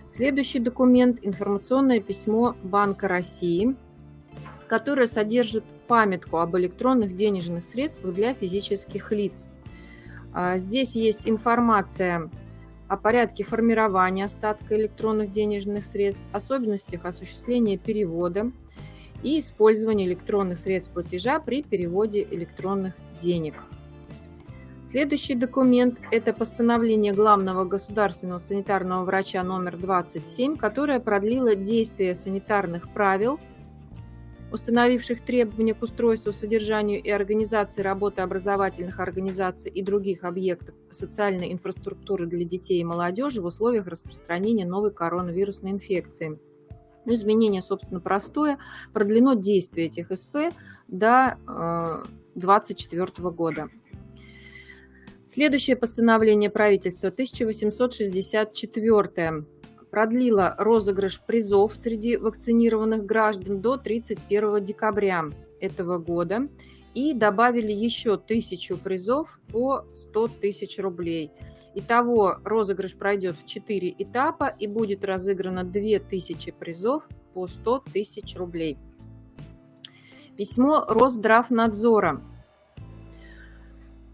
Следующий 0.10 0.60
документ– 0.60 1.20
информационное 1.24 2.00
письмо 2.00 2.56
Банка 2.62 3.08
России, 3.08 3.76
которое 4.68 5.08
содержит 5.08 5.64
памятку 5.88 6.38
об 6.38 6.56
электронных 6.56 7.16
денежных 7.16 7.66
средствах 7.66 8.14
для 8.14 8.34
физических 8.34 9.12
лиц. 9.12 9.50
А, 10.34 10.58
здесь 10.58 10.96
есть 10.96 11.28
информация 11.28 12.30
о 12.94 12.98
порядке 12.98 13.44
формирования 13.44 14.26
остатка 14.26 14.76
электронных 14.80 15.32
денежных 15.32 15.84
средств, 15.84 16.22
особенностях 16.32 17.06
осуществления 17.06 17.78
перевода 17.78 18.52
и 19.24 19.40
использования 19.40 20.06
электронных 20.06 20.60
средств 20.60 20.94
платежа 20.94 21.40
при 21.40 21.64
переводе 21.64 22.26
электронных 22.30 22.94
денег. 23.20 23.56
Следующий 24.86 25.34
документ– 25.34 26.00
это 26.12 26.34
постановление 26.34 27.14
главного 27.14 27.64
государственного 27.64 28.38
санитарного 28.38 29.06
врача 29.06 29.42
номер 29.42 29.78
27, 29.78 30.56
которое 30.56 31.00
продлило 31.00 31.56
действие 31.56 32.14
санитарных 32.14 32.94
правил– 32.94 33.40
установивших 34.54 35.20
требования 35.22 35.74
к 35.74 35.82
устройству, 35.82 36.32
содержанию 36.32 37.02
и 37.02 37.10
организации 37.10 37.82
работы 37.82 38.22
образовательных 38.22 39.00
организаций 39.00 39.72
и 39.72 39.82
других 39.82 40.24
объектов 40.24 40.76
социальной 40.92 41.52
инфраструктуры 41.52 42.28
для 42.28 42.46
детей 42.46 42.80
и 42.80 42.84
молодежи 42.84 43.42
в 43.42 43.46
условиях 43.46 43.88
распространения 43.88 44.68
новой 44.68 44.94
коронавирусной 44.94 45.72
инфекции. 45.72 46.40
Но 47.06 47.16
изменение, 47.16 47.64
собственно, 47.64 48.00
простое. 48.00 48.60
Продлено 48.94 49.34
действие 49.34 49.88
этих 49.88 50.12
СП 50.12 50.52
до 50.88 51.38
2024 52.36 53.06
э, 53.06 53.32
года. 53.32 53.70
Следующее 55.28 55.76
постановление 55.76 56.52
правительства 56.52 57.10
1864 57.10 59.46
продлила 59.94 60.56
розыгрыш 60.58 61.22
призов 61.22 61.78
среди 61.78 62.18
вакцинированных 62.18 63.06
граждан 63.06 63.62
до 63.62 63.78
31 63.78 64.64
декабря 64.64 65.26
этого 65.62 66.00
года 66.00 66.48
и 66.96 67.14
добавили 67.14 67.72
еще 67.72 68.18
тысячу 68.18 68.76
призов 68.76 69.40
по 69.52 69.86
100 69.94 70.30
тысяч 70.42 70.80
рублей. 70.80 71.30
Итого 71.76 72.38
розыгрыш 72.44 72.96
пройдет 72.96 73.36
в 73.36 73.46
4 73.46 73.94
этапа 74.00 74.46
и 74.48 74.66
будет 74.66 75.06
разыграно 75.06 75.64
2000 75.64 76.54
призов 76.54 77.08
по 77.36 77.48
100 77.48 77.84
тысяч 77.94 78.36
рублей. 78.36 78.80
Письмо 80.36 80.86
Росздравнадзора 80.90 82.20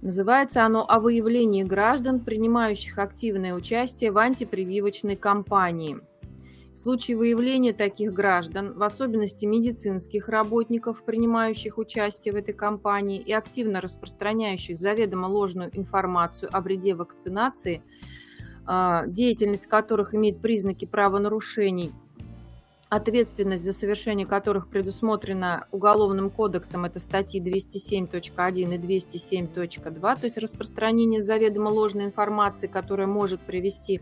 Называется 0.02 0.64
оно 0.64 0.86
«О 0.88 1.00
выявлении 1.00 1.64
граждан, 1.64 2.22
принимающих 2.22 2.98
активное 2.98 3.54
участие 3.54 4.12
в 4.12 4.18
антипрививочной 4.18 5.18
кампании». 5.18 5.98
В 6.74 6.78
случае 6.78 7.18
выявления 7.18 7.74
таких 7.74 8.14
граждан, 8.14 8.74
в 8.74 8.84
особенности 8.84 9.46
медицинских 9.46 10.30
работников, 10.30 11.04
принимающих 11.04 11.78
участие 11.78 12.34
в 12.34 12.38
этой 12.38 12.54
кампании 12.54 13.20
и 13.20 13.34
активно 13.34 13.82
распространяющих 13.82 14.78
заведомо 14.78 15.26
ложную 15.26 15.78
информацию 15.78 16.50
о 16.54 16.62
вреде 16.62 16.96
вакцинации, 16.96 17.84
а, 18.66 19.06
деятельность 19.08 19.68
которых 19.68 20.14
имеет 20.14 20.42
признаки 20.42 20.86
правонарушений– 20.86 21.92
ответственность 22.90 23.64
за 23.64 23.72
совершение 23.72 24.26
которых 24.26 24.68
предусмотрена 24.68 25.68
Уголовным 25.72 26.32
кодексом, 26.32 26.86
это 26.86 27.00
статьи 27.00 27.40
207.1 27.40 28.76
и 28.76 29.00
207.2, 29.00 30.20
то 30.20 30.26
есть 30.26 30.38
распространение 30.38 31.22
заведомо 31.22 31.70
ложной 31.70 32.06
информации, 32.06 32.68
которая 32.68 33.08
может 33.08 33.42
привести 33.42 34.02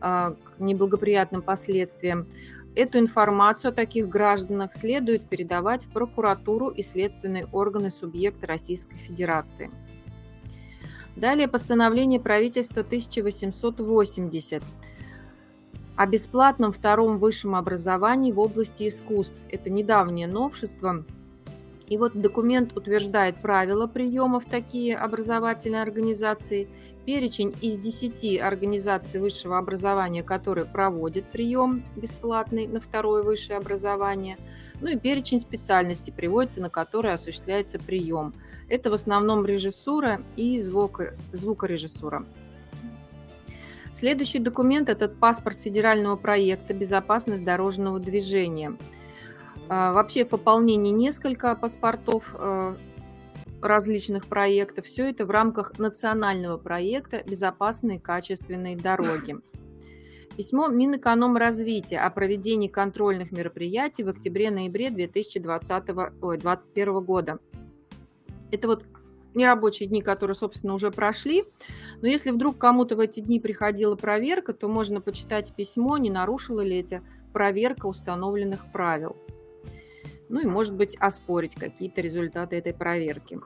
к 0.00 0.58
неблагоприятным 0.58 1.40
последствиям. 1.40 2.28
Эту 2.74 2.98
информацию 2.98 3.70
о 3.70 3.74
таких 3.74 4.06
гражданах 4.08 4.74
следует 4.74 5.22
передавать 5.22 5.84
в 5.84 5.88
прокуратуру 5.88 6.68
и 6.68 6.82
следственные 6.82 7.46
органы 7.50 7.90
субъекта 7.90 8.46
Российской 8.46 8.96
Федерации. 8.96 9.70
Далее 11.16 11.48
постановление 11.48 12.20
правительства 12.20 12.82
1880 12.82 14.62
о 15.96 16.06
бесплатном 16.06 16.72
втором 16.72 17.18
высшем 17.18 17.54
образовании 17.54 18.32
в 18.32 18.38
области 18.38 18.88
искусств. 18.88 19.40
Это 19.50 19.70
недавнее 19.70 20.26
новшество. 20.26 21.04
И 21.88 21.96
вот 21.96 22.20
документ 22.20 22.76
утверждает 22.76 23.36
правила 23.36 23.86
приема 23.86 24.40
в 24.40 24.44
такие 24.44 24.96
образовательные 24.96 25.82
организации, 25.82 26.68
перечень 27.06 27.54
из 27.60 27.78
10 27.78 28.40
организаций 28.40 29.20
высшего 29.20 29.56
образования, 29.56 30.24
которые 30.24 30.66
проводят 30.66 31.24
прием 31.26 31.84
бесплатный 31.94 32.66
на 32.66 32.80
второе 32.80 33.22
высшее 33.22 33.58
образование, 33.58 34.36
ну 34.80 34.88
и 34.88 34.98
перечень 34.98 35.40
специальностей 35.40 36.12
приводится, 36.12 36.60
на 36.60 36.68
которые 36.68 37.14
осуществляется 37.14 37.78
прием. 37.78 38.34
Это 38.68 38.90
в 38.90 38.94
основном 38.94 39.46
режиссура 39.46 40.20
и 40.34 40.58
звук, 40.58 41.00
звукорежиссура. 41.32 42.26
Следующий 43.96 44.40
документ– 44.40 44.88
это 44.90 45.08
паспорт 45.08 45.58
федерального 45.58 46.16
проекта 46.16 46.74
«Безопасность 46.74 47.42
дорожного 47.42 47.98
движения». 47.98 48.76
А, 49.70 49.94
вообще 49.94 50.26
в 50.26 50.28
пополнении 50.28 50.92
несколько 50.92 51.56
паспортов 51.56 52.34
э, 52.38 52.76
различных 53.62 54.26
проектов. 54.26 54.84
Все 54.84 55.08
это 55.08 55.24
в 55.24 55.30
рамках 55.30 55.78
национального 55.78 56.58
проекта 56.58 57.22
«Безопасные 57.26 57.98
качественные 57.98 58.76
дороги». 58.76 59.38
Письмо 60.36 60.68
Минэкономразвития 60.68 62.04
о 62.04 62.10
проведении 62.10 62.68
контрольных 62.68 63.32
мероприятий 63.32 64.04
в 64.04 64.10
октябре-ноябре 64.10 64.90
2020, 64.90 65.84
2021 65.86 67.00
года. 67.00 67.38
Это 68.52 68.68
вот 68.68 68.84
нерабочие 69.36 69.88
дни, 69.88 70.02
которые, 70.02 70.34
собственно, 70.34 70.74
уже 70.74 70.90
прошли. 70.90 71.44
Но 72.00 72.08
если 72.08 72.30
вдруг 72.30 72.58
кому-то 72.58 72.96
в 72.96 73.00
эти 73.00 73.20
дни 73.20 73.38
приходила 73.38 73.94
проверка, 73.94 74.52
то 74.52 74.68
можно 74.68 75.00
почитать 75.00 75.54
письмо, 75.54 75.98
не 75.98 76.10
нарушила 76.10 76.62
ли 76.62 76.80
эта 76.80 77.00
проверка 77.32 77.86
установленных 77.86 78.72
правил. 78.72 79.16
Ну 80.28 80.40
и, 80.40 80.46
может 80.46 80.74
быть, 80.74 80.96
оспорить 80.96 81.54
какие-то 81.54 82.00
результаты 82.00 82.56
этой 82.56 82.74
проверки. 82.74 83.38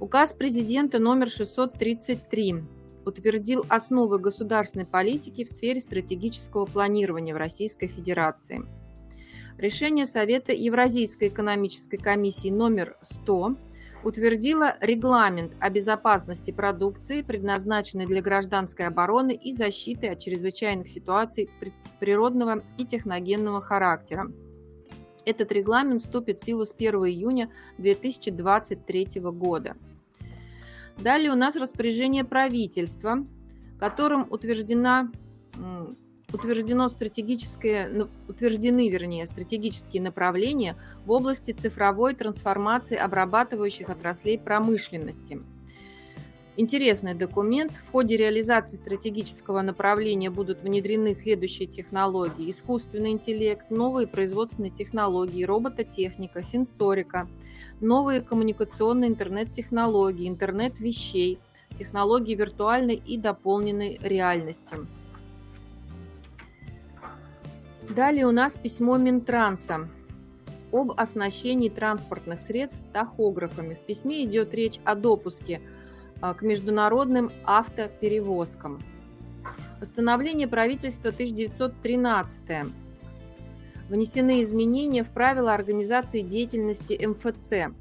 Указ 0.00 0.32
президента 0.32 0.98
номер 0.98 1.28
633 1.28 2.62
утвердил 3.04 3.64
основы 3.68 4.18
государственной 4.18 4.86
политики 4.86 5.44
в 5.44 5.50
сфере 5.50 5.80
стратегического 5.80 6.64
планирования 6.64 7.34
в 7.34 7.38
Российской 7.38 7.86
Федерации. 7.86 8.64
Решение 9.58 10.06
Совета 10.06 10.52
Евразийской 10.52 11.28
экономической 11.28 11.96
комиссии 11.96 12.48
номер 12.48 12.96
100 13.02 13.56
утвердила 14.04 14.76
регламент 14.80 15.52
о 15.60 15.70
безопасности 15.70 16.50
продукции, 16.50 17.22
предназначенной 17.22 18.06
для 18.06 18.20
гражданской 18.20 18.86
обороны 18.86 19.32
и 19.34 19.52
защиты 19.52 20.08
от 20.08 20.20
чрезвычайных 20.20 20.88
ситуаций 20.88 21.50
природного 22.00 22.62
и 22.78 22.84
техногенного 22.84 23.60
характера. 23.60 24.30
Этот 25.24 25.52
регламент 25.52 26.02
вступит 26.02 26.40
в 26.40 26.44
силу 26.44 26.66
с 26.66 26.72
1 26.72 26.94
июня 27.06 27.50
2023 27.78 29.20
года. 29.20 29.76
Далее 30.98 31.30
у 31.30 31.34
нас 31.34 31.56
распоряжение 31.56 32.24
правительства, 32.24 33.26
которым 33.80 34.26
утверждена 34.30 35.10
утверждено 36.34 36.88
стратегическое, 36.88 38.08
утверждены, 38.28 38.88
вернее, 38.88 39.26
стратегические 39.26 40.02
направления 40.02 40.76
в 41.06 41.12
области 41.12 41.52
цифровой 41.52 42.14
трансформации 42.14 42.96
обрабатывающих 42.96 43.88
отраслей 43.88 44.38
промышленности. 44.38 45.40
Интересный 46.56 47.14
документ. 47.14 47.72
В 47.72 47.90
ходе 47.90 48.16
реализации 48.16 48.76
стратегического 48.76 49.60
направления 49.62 50.30
будут 50.30 50.62
внедрены 50.62 51.12
следующие 51.12 51.66
технологии. 51.66 52.48
Искусственный 52.48 53.10
интеллект, 53.10 53.70
новые 53.70 54.06
производственные 54.06 54.70
технологии, 54.70 55.42
робототехника, 55.42 56.44
сенсорика, 56.44 57.28
новые 57.80 58.20
коммуникационные 58.20 59.10
интернет-технологии, 59.10 60.28
интернет 60.28 60.78
вещей, 60.78 61.40
технологии 61.76 62.36
виртуальной 62.36 63.02
и 63.04 63.18
дополненной 63.18 63.98
реальности. 64.00 64.76
Далее 67.90 68.26
у 68.26 68.32
нас 68.32 68.54
письмо 68.54 68.96
Минтранса 68.96 69.88
об 70.72 70.92
оснащении 70.96 71.68
транспортных 71.68 72.40
средств 72.40 72.82
тахографами. 72.92 73.74
В 73.74 73.80
письме 73.80 74.24
идет 74.24 74.54
речь 74.54 74.80
о 74.84 74.94
допуске 74.94 75.60
а, 76.20 76.32
к 76.32 76.42
международным 76.42 77.30
автоперевозкам. 77.44 78.80
Постановление 79.78 80.48
правительства 80.48 81.10
1913. 81.10 82.40
Внесены 83.90 84.40
изменения 84.40 85.04
в 85.04 85.10
правила 85.10 85.52
организации 85.52 86.22
деятельности 86.22 86.98
МФЦ. 87.04 87.74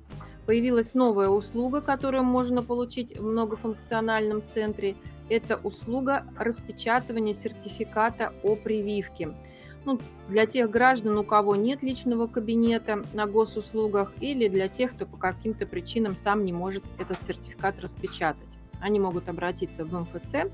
Появилась 0.46 0.94
новая 0.94 1.30
услуга, 1.30 1.80
которую 1.80 2.26
можно 2.26 2.62
получить 2.62 3.18
в 3.18 3.24
многофункциональном 3.24 4.46
центре. 4.46 4.96
Это 5.30 5.56
услуга 5.64 6.26
распечатывания 6.38 7.34
сертификата 7.34 8.34
о 8.44 8.58
прививке– 8.58 9.34
ну, 9.86 10.00
для 10.30 10.46
тех 10.46 10.70
граждан, 10.70 11.18
у 11.18 11.24
кого 11.24 11.56
нет 11.56 11.84
личного 11.84 12.28
кабинета 12.28 13.04
на 13.14 13.26
госуслугах, 13.26 14.14
или 14.20 14.48
для 14.48 14.68
тех, 14.68 14.94
кто 14.94 15.06
по 15.06 15.18
каким-то 15.18 15.66
причинам 15.66 16.16
сам 16.16 16.46
не 16.46 16.54
может 16.54 16.84
этот 17.00 17.22
сертификат 17.22 17.80
распечатать. 17.82 18.48
Они 18.80 19.00
могут 19.00 19.30
обратиться 19.30 19.86
в 19.86 19.94
МФЦ, 19.94 20.50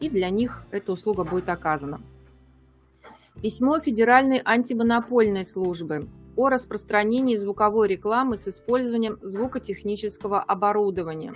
и 0.00 0.08
для 0.08 0.30
них 0.30 0.64
эта 0.70 0.92
услуга 0.92 1.24
будет 1.24 1.48
оказана. 1.48 2.00
Письмо 3.42 3.78
Федеральной 3.80 4.40
антимонопольной 4.44 5.44
службы 5.44 6.08
о 6.36 6.48
распространении 6.48 7.36
звуковой 7.36 7.88
рекламы 7.88 8.36
с 8.36 8.48
использованием 8.48 9.18
звукотехнического 9.22 10.40
оборудования. 10.40 11.34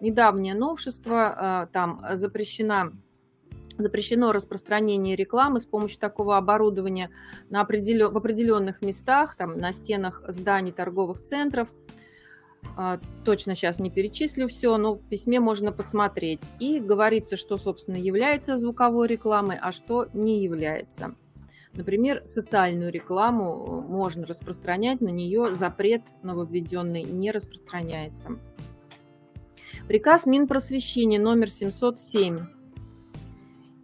Недавнее 0.00 0.54
новшество, 0.54 1.66
э, 1.68 1.72
там 1.72 2.04
запрещена 2.12 2.92
запрещено 3.78 4.32
распространение 4.32 5.16
рекламы 5.16 5.60
с 5.60 5.66
помощью 5.66 5.98
такого 5.98 6.36
оборудования 6.36 7.10
на 7.50 7.60
определен... 7.60 8.12
в 8.12 8.16
определенных 8.16 8.82
местах, 8.82 9.36
там, 9.36 9.58
на 9.58 9.72
стенах 9.72 10.22
зданий 10.28 10.72
торговых 10.72 11.22
центров. 11.22 11.68
А, 12.76 13.00
точно 13.24 13.54
сейчас 13.54 13.78
не 13.78 13.90
перечислю 13.90 14.48
все, 14.48 14.76
но 14.76 14.94
в 14.94 15.02
письме 15.08 15.40
можно 15.40 15.72
посмотреть. 15.72 16.40
И 16.58 16.80
говорится, 16.80 17.36
что, 17.36 17.58
собственно, 17.58 17.96
является 17.96 18.58
звуковой 18.58 19.08
рекламой, 19.08 19.58
а 19.60 19.72
что 19.72 20.08
не 20.12 20.42
является. 20.42 21.14
Например, 21.72 22.22
социальную 22.24 22.90
рекламу 22.90 23.82
можно 23.82 24.26
распространять, 24.26 25.02
на 25.02 25.10
нее 25.10 25.54
запрет 25.54 26.02
нововведенный 26.22 27.02
не 27.02 27.30
распространяется. 27.30 28.38
Приказ 29.86 30.26
Минпросвещения 30.26 31.20
номер 31.20 31.50
707 31.50 32.55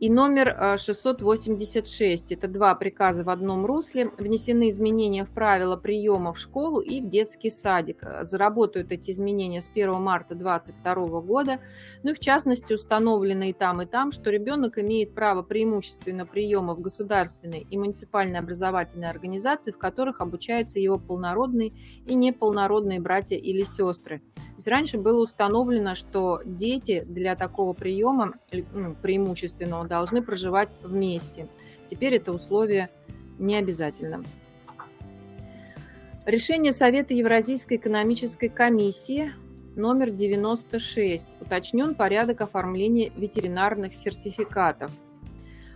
и 0.02 0.10
номер 0.10 0.76
686. 0.78 2.32
Э, 2.32 2.34
Это 2.34 2.48
два 2.48 2.74
приказа 2.74 3.22
в 3.22 3.30
одном 3.30 3.64
русле. 3.64 4.10
Внесены 4.18 4.68
изменения 4.70 5.24
в 5.24 5.30
правила 5.30 5.76
приема 5.76 6.32
в 6.32 6.40
школу 6.40 6.80
и 6.80 7.00
в 7.00 7.08
детский 7.08 7.50
садик. 7.50 8.02
Э, 8.02 8.24
заработают 8.24 8.90
эти 8.90 9.12
изменения 9.12 9.62
с 9.62 9.68
1 9.68 10.02
марта 10.02 10.34
2022 10.34 11.20
года. 11.20 11.60
Ну 12.02 12.10
и 12.10 12.14
в 12.14 12.18
частности 12.18 12.72
установлено 12.72 13.44
и 13.44 13.52
там, 13.52 13.80
и 13.80 13.86
там, 13.86 14.10
что 14.10 14.30
ребенок 14.30 14.76
имеет 14.76 15.14
право 15.14 15.42
преимущественно 15.42 16.26
приема 16.26 16.74
в 16.74 16.80
государственные 16.80 17.62
и 17.62 17.78
муниципальные 17.78 18.40
образовательные 18.40 19.08
организации, 19.08 19.70
в 19.70 19.78
которых 19.78 20.20
обучаются 20.20 20.80
его 20.80 20.98
полнородные 20.98 21.74
и 22.08 22.16
неполнородные 22.16 23.00
братья 23.00 23.36
или 23.36 23.62
сестры. 23.62 24.20
То 24.34 24.56
есть 24.56 24.66
раньше 24.66 24.98
было 24.98 25.22
установлено, 25.22 25.94
что 25.94 26.40
дети 26.44 27.04
для 27.06 27.36
такого 27.36 27.72
приема, 27.72 28.34
ну, 28.72 28.96
преимущественного 29.00 29.91
должны 29.92 30.22
проживать 30.22 30.78
вместе. 30.82 31.48
Теперь 31.86 32.14
это 32.14 32.32
условие 32.32 32.88
не 33.38 33.56
обязательно. 33.56 34.24
Решение 36.24 36.72
Совета 36.72 37.12
Евразийской 37.12 37.76
экономической 37.76 38.48
комиссии 38.48 39.32
номер 39.76 40.08
96. 40.10 41.28
Уточнен 41.42 41.94
порядок 41.94 42.40
оформления 42.40 43.12
ветеринарных 43.14 43.94
сертификатов. 43.94 44.90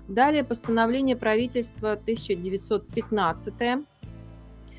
Далее 0.08 0.44
постановление 0.44 1.16
правительства 1.16 1.92
1915 1.92 3.84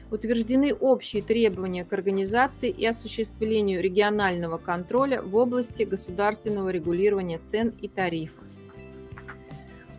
утверждены 0.09 0.73
общие 0.73 1.21
требования 1.21 1.85
к 1.85 1.93
организации 1.93 2.71
и 2.71 2.87
осуществлению 2.87 3.83
регионального 3.83 4.57
контроля 4.57 5.21
в 5.21 5.35
области 5.35 5.83
государственного 5.83 6.69
регулирования 6.69 7.37
цен 7.37 7.71
и 7.79 7.87
тарифов. 7.87 8.56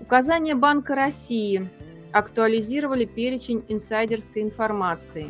Указания 0.09 0.55
Банка 0.55 0.95
России 0.95 1.69
актуализировали 2.13 3.05
перечень 3.05 3.63
инсайдерской 3.69 4.41
информации. 4.41 5.29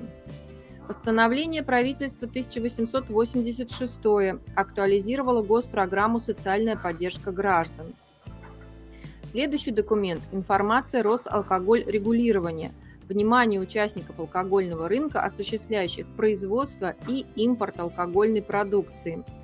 Постановление 0.86 1.64
правительства 1.64 2.28
1886 2.28 3.98
актуализировало 4.54 5.42
госпрограмму 5.42 6.20
«Социальная 6.20 6.76
поддержка 6.76 7.32
граждан». 7.32 7.92
Следующий 9.24 9.72
документ– 9.72 10.20
информация 10.30 11.02
Росалкоголь 11.02 11.82
регулирования. 11.84 12.70
Внимание 13.08 13.58
участников 13.60 14.20
алкогольного 14.20 14.88
рынка, 14.88 15.24
осуществляющих 15.24 16.06
производство 16.16 16.94
и 17.08 17.26
импорт 17.34 17.80
алкогольной 17.80 18.42
продукции– 18.42 19.24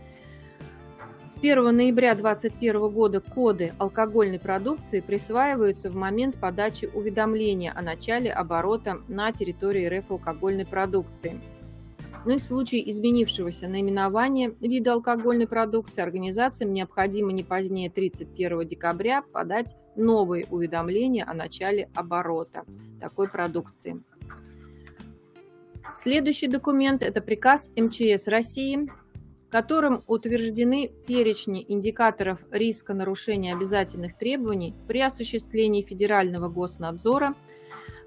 с 1.35 1.37
1 1.37 1.77
ноября 1.77 2.15
2021 2.15 2.91
года 2.91 3.21
коды 3.21 3.73
алкогольной 3.79 4.39
продукции 4.39 5.01
присваиваются 5.01 5.91
в 5.91 5.97
момент 5.97 6.37
подачи 6.37 6.89
уведомления 6.95 7.73
о 7.75 7.83
начале 7.83 8.31
оборота 8.31 8.99
на 9.09 9.33
территории 9.33 9.89
РФ 9.89 10.13
алкогольной 10.13 10.65
продукции. 10.65 11.41
Ну 12.25 12.35
и 12.35 12.39
в 12.39 12.43
случае 12.43 12.89
изменившегося 12.89 13.67
наименования 13.67 14.55
вида 14.61 14.93
алкогольной 14.93 15.49
продукции 15.49 16.03
организациям 16.03 16.73
необходимо 16.73 17.33
не 17.33 17.43
позднее 17.43 17.91
31 17.91 18.69
декабря 18.69 19.23
подать 19.23 19.75
новые 19.97 20.47
уведомления 20.51 21.25
о 21.29 21.35
начале 21.35 21.89
оборота 21.97 22.65
такой 23.01 23.29
продукции. 23.29 24.01
Следующий 25.97 26.47
документ– 26.47 27.03
это 27.05 27.21
приказ 27.21 27.71
МЧС 27.77 28.29
России 28.29 28.89
которым 29.55 30.03
утверждены 30.09 30.91
перечни 31.07 31.65
индикаторов 31.69 32.41
риска 32.51 32.93
нарушения 32.93 33.55
обязательных 33.55 34.19
требований 34.19 34.75
при 34.89 35.01
осуществлении 35.01 35.83
федерального 35.83 36.49
госнадзора 36.49 37.37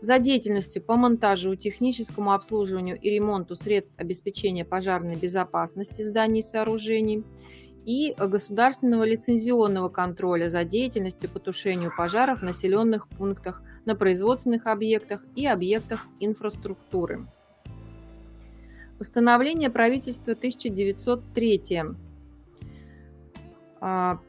за 0.01 0.19
деятельностью 0.19 0.81
по 0.81 0.97
монтажу, 0.97 1.55
техническому 1.55 2.33
обслуживанию 2.33 2.97
и 2.99 3.09
ремонту 3.09 3.55
средств 3.55 3.93
обеспечения 3.95 4.65
пожарной 4.65 5.15
безопасности 5.15 6.01
зданий 6.01 6.41
и 6.41 6.43
сооружений 6.43 7.23
и 7.85 8.13
государственного 8.17 9.05
лицензионного 9.05 9.87
контроля 9.87 10.49
за 10.49 10.65
деятельностью 10.65 11.29
по 11.29 11.39
тушению 11.39 11.93
пожаров 11.95 12.39
в 12.41 12.43
населенных 12.43 13.07
пунктах, 13.07 13.63
на 13.85 13.95
производственных 13.95 14.67
объектах 14.67 15.23
и 15.37 15.47
объектах 15.47 16.07
инфраструктуры. 16.19 17.25
Постановление 18.97 19.69
правительства 19.69 20.33
1903. 20.33 21.83
А, 23.79 24.19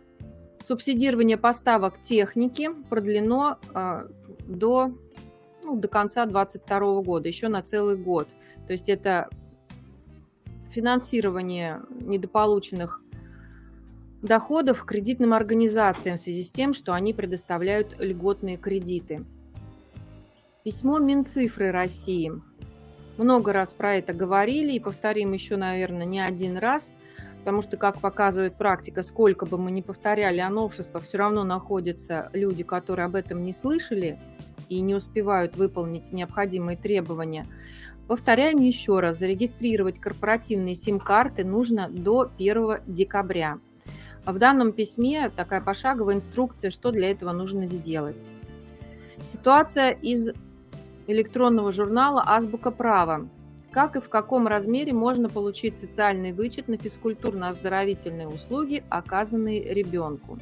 субсидирование 0.58 1.38
поставок 1.38 2.00
техники 2.02 2.70
продлено 2.88 3.58
а, 3.72 4.08
до 4.46 4.92
ну, 5.68 5.76
до 5.76 5.88
конца 5.88 6.24
2022 6.24 7.02
года, 7.02 7.28
еще 7.28 7.48
на 7.48 7.62
целый 7.62 7.96
год. 7.96 8.28
То 8.66 8.72
есть 8.72 8.88
это 8.88 9.28
финансирование 10.70 11.82
недополученных 11.90 13.02
доходов 14.22 14.84
кредитным 14.84 15.32
организациям 15.32 16.16
в 16.16 16.20
связи 16.20 16.42
с 16.42 16.50
тем, 16.50 16.72
что 16.72 16.92
они 16.92 17.12
предоставляют 17.12 17.96
льготные 17.98 18.56
кредиты. 18.56 19.24
Письмо 20.64 20.98
Минцифры 20.98 21.70
России. 21.70 22.32
Много 23.18 23.52
раз 23.52 23.74
про 23.74 23.96
это 23.96 24.14
говорили 24.14 24.72
и 24.72 24.80
повторим 24.80 25.32
еще, 25.32 25.56
наверное, 25.56 26.06
не 26.06 26.20
один 26.20 26.56
раз, 26.56 26.92
потому 27.40 27.60
что, 27.60 27.76
как 27.76 28.00
показывает 28.00 28.56
практика, 28.56 29.02
сколько 29.02 29.44
бы 29.44 29.58
мы 29.58 29.70
ни 29.70 29.82
повторяли 29.82 30.38
о 30.38 30.48
новшествах, 30.48 31.02
все 31.02 31.18
равно 31.18 31.44
находятся 31.44 32.30
люди, 32.32 32.62
которые 32.62 33.04
об 33.04 33.14
этом 33.14 33.44
не 33.44 33.52
слышали– 33.52 34.18
и 34.68 34.80
не 34.80 34.94
успевают 34.94 35.56
выполнить 35.56 36.12
необходимые 36.12 36.76
требования, 36.76 37.46
повторяем 38.06 38.58
еще 38.58 39.00
раз, 39.00 39.18
зарегистрировать 39.18 40.00
корпоративные 40.00 40.74
сим-карты 40.74 41.44
нужно 41.44 41.88
до 41.88 42.30
1 42.38 42.78
декабря. 42.86 43.58
В 44.24 44.38
данном 44.38 44.72
письме 44.72 45.30
такая 45.30 45.60
пошаговая 45.60 46.16
инструкция, 46.16 46.70
что 46.70 46.90
для 46.90 47.10
этого 47.10 47.32
нужно 47.32 47.66
сделать. 47.66 48.26
Ситуация 49.22 49.90
из 49.90 50.32
электронного 51.08 51.72
журнала 51.72 52.22
«Азбука 52.24 52.70
права». 52.70 53.28
Как 53.72 53.96
и 53.96 54.00
в 54.00 54.08
каком 54.08 54.46
размере 54.46 54.92
можно 54.92 55.28
получить 55.28 55.76
социальный 55.76 56.32
вычет 56.32 56.68
на 56.68 56.74
физкультурно-оздоровительные 56.74 58.28
услуги, 58.28 58.82
оказанные 58.88 59.74
ребенку. 59.74 60.38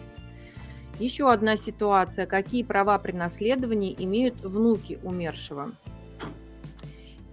Еще 0.98 1.30
одна 1.30 1.56
ситуация. 1.56 2.26
Какие 2.26 2.62
права 2.62 2.98
при 2.98 3.12
наследовании 3.12 3.94
имеют 3.98 4.40
внуки 4.40 4.98
умершего? 5.02 5.72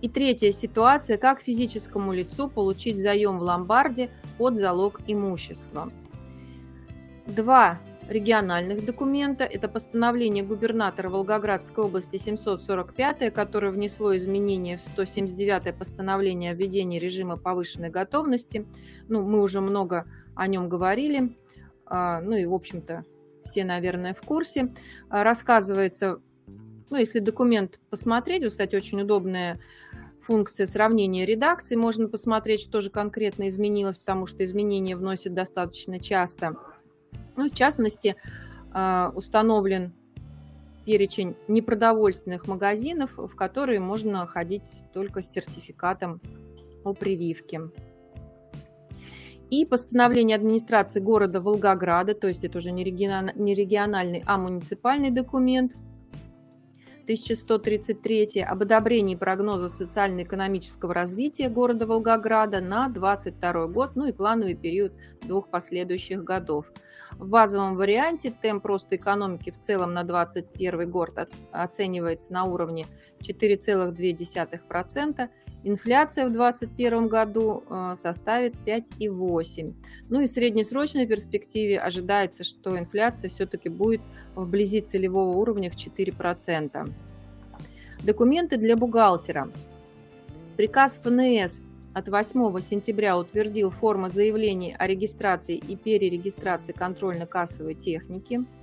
И 0.02 0.10
третья 0.10 0.52
ситуация. 0.52 1.18
Как 1.18 1.40
физическому 1.42 2.12
лицу 2.12 2.50
получить 2.50 3.00
заем 3.00 3.40
в 3.40 3.44
ломбарде 3.44 4.10
под 4.38 4.58
залог 4.58 5.00
имущества? 5.08 5.92
Два 7.26 7.80
региональных 8.10 8.86
документа. 8.86 9.44
Это 9.44 9.68
постановление 9.68 10.44
губернатора 10.44 11.10
Волгоградской 11.10 11.86
области 11.86 12.18
745, 12.18 13.34
которое 13.34 13.72
внесло 13.72 14.16
изменения 14.18 14.78
в 14.78 14.86
179 14.86 15.76
постановление 15.76 16.52
о 16.52 16.54
введении 16.54 17.00
режима 17.00 17.38
повышенной 17.38 17.90
готовности. 17.90 18.68
Ну, 19.08 19.24
мы 19.24 19.42
уже 19.42 19.62
много 19.62 20.06
о 20.36 20.48
нем 20.48 20.70
говорили. 20.70 21.36
А, 21.86 22.22
ну 22.22 22.36
и, 22.36 22.46
в 22.46 22.54
общем-то, 22.54 23.06
все, 23.44 23.64
наверное, 23.64 24.14
в 24.14 24.22
курсе. 24.22 24.72
А, 25.10 25.24
рассказывается, 25.24 26.20
ну, 26.90 26.98
если 26.98 27.20
документ 27.20 27.80
посмотреть, 27.90 28.46
кстати, 28.48 28.76
очень 28.76 29.02
удобная 29.02 29.60
функция 30.22 30.66
сравнения 30.66 31.26
редакций, 31.26 31.78
можно 31.78 32.08
посмотреть, 32.08 32.62
что 32.62 32.82
же 32.82 32.90
конкретно 32.90 33.50
изменилось, 33.50 33.98
потому 33.98 34.26
что 34.26 34.44
изменения 34.44 34.96
вносят 34.96 35.34
достаточно 35.34 36.00
часто. 36.00 36.56
Ну, 37.36 37.50
в 37.50 37.54
частности, 37.54 38.16
а, 38.72 39.12
установлен 39.16 39.94
перечень 40.86 41.36
непродовольственных 41.48 42.48
магазинов, 42.48 43.18
в 43.18 43.36
которые 43.36 43.80
можно 43.80 44.28
ходить 44.28 44.82
только 44.94 45.22
с 45.22 45.32
сертификатом 45.32 46.22
о 46.84 46.94
прививке 46.94 47.62
и 49.54 49.66
постановление 49.66 50.36
администрации 50.36 51.00
города 51.00 51.40
Волгограда, 51.40 52.16
то 52.16 52.28
есть 52.28 52.44
это 52.44 52.58
уже 52.58 52.72
не 52.72 52.84
региональный, 52.84 54.24
а 54.26 54.40
муниципальный 54.40 55.12
документ, 55.12 55.74
1133 57.04 58.42
об 58.42 58.64
одобрении 58.64 59.16
прогноза 59.16 59.70
социально-экономического 59.70 60.92
развития 60.92 61.50
города 61.50 61.86
Волгограда 61.86 62.62
на 62.62 62.90
2022 62.90 63.68
год, 63.68 63.92
ну 63.96 64.08
и 64.08 64.12
плановый 64.12 64.56
период 64.56 64.94
двух 65.22 65.50
последующих 65.50 66.24
годов. 66.24 66.66
В 67.24 67.30
базовом 67.30 67.78
варианте 67.78 68.32
темп 68.32 68.66
роста 68.66 68.98
экономики 68.98 69.50
в 69.50 69.58
целом 69.58 69.94
на 69.94 70.04
2021 70.04 70.92
год 70.92 71.12
оценивается 71.54 72.34
на 72.34 72.44
уровне 72.44 72.86
4,2%, 73.22 75.30
Инфляция 75.64 76.28
в 76.28 76.34
2021 76.34 77.08
году 77.08 77.64
э, 77.70 77.94
составит 77.96 78.56
5,8. 78.66 79.74
Ну 80.10 80.20
и 80.20 80.28
в 80.28 80.30
среднесрочной 80.30 81.08
перспективе 81.08 81.80
ожидается, 81.80 82.44
что 82.44 82.78
инфляция 82.78 83.30
все-таки 83.30 83.70
будет 83.70 84.02
вблизи 84.36 84.82
целевого 84.82 85.38
уровня 85.38 85.70
в 85.70 85.76
4%. 85.76 86.94
Документы 88.04 88.58
для 88.58 88.76
бухгалтера. 88.76 89.50
Приказ 90.58 91.00
ФНС 91.02 91.62
от 91.94 92.10
8 92.10 92.60
сентября 92.60 93.18
утвердил 93.18 93.72
формы 93.72 94.10
заявлений 94.10 94.76
о 94.78 94.88
регистрации 94.88 95.58
и 95.58 95.76
перерегистрации 95.76 96.74
контрольно-кассовой 96.74 97.74
техники– 97.74 98.42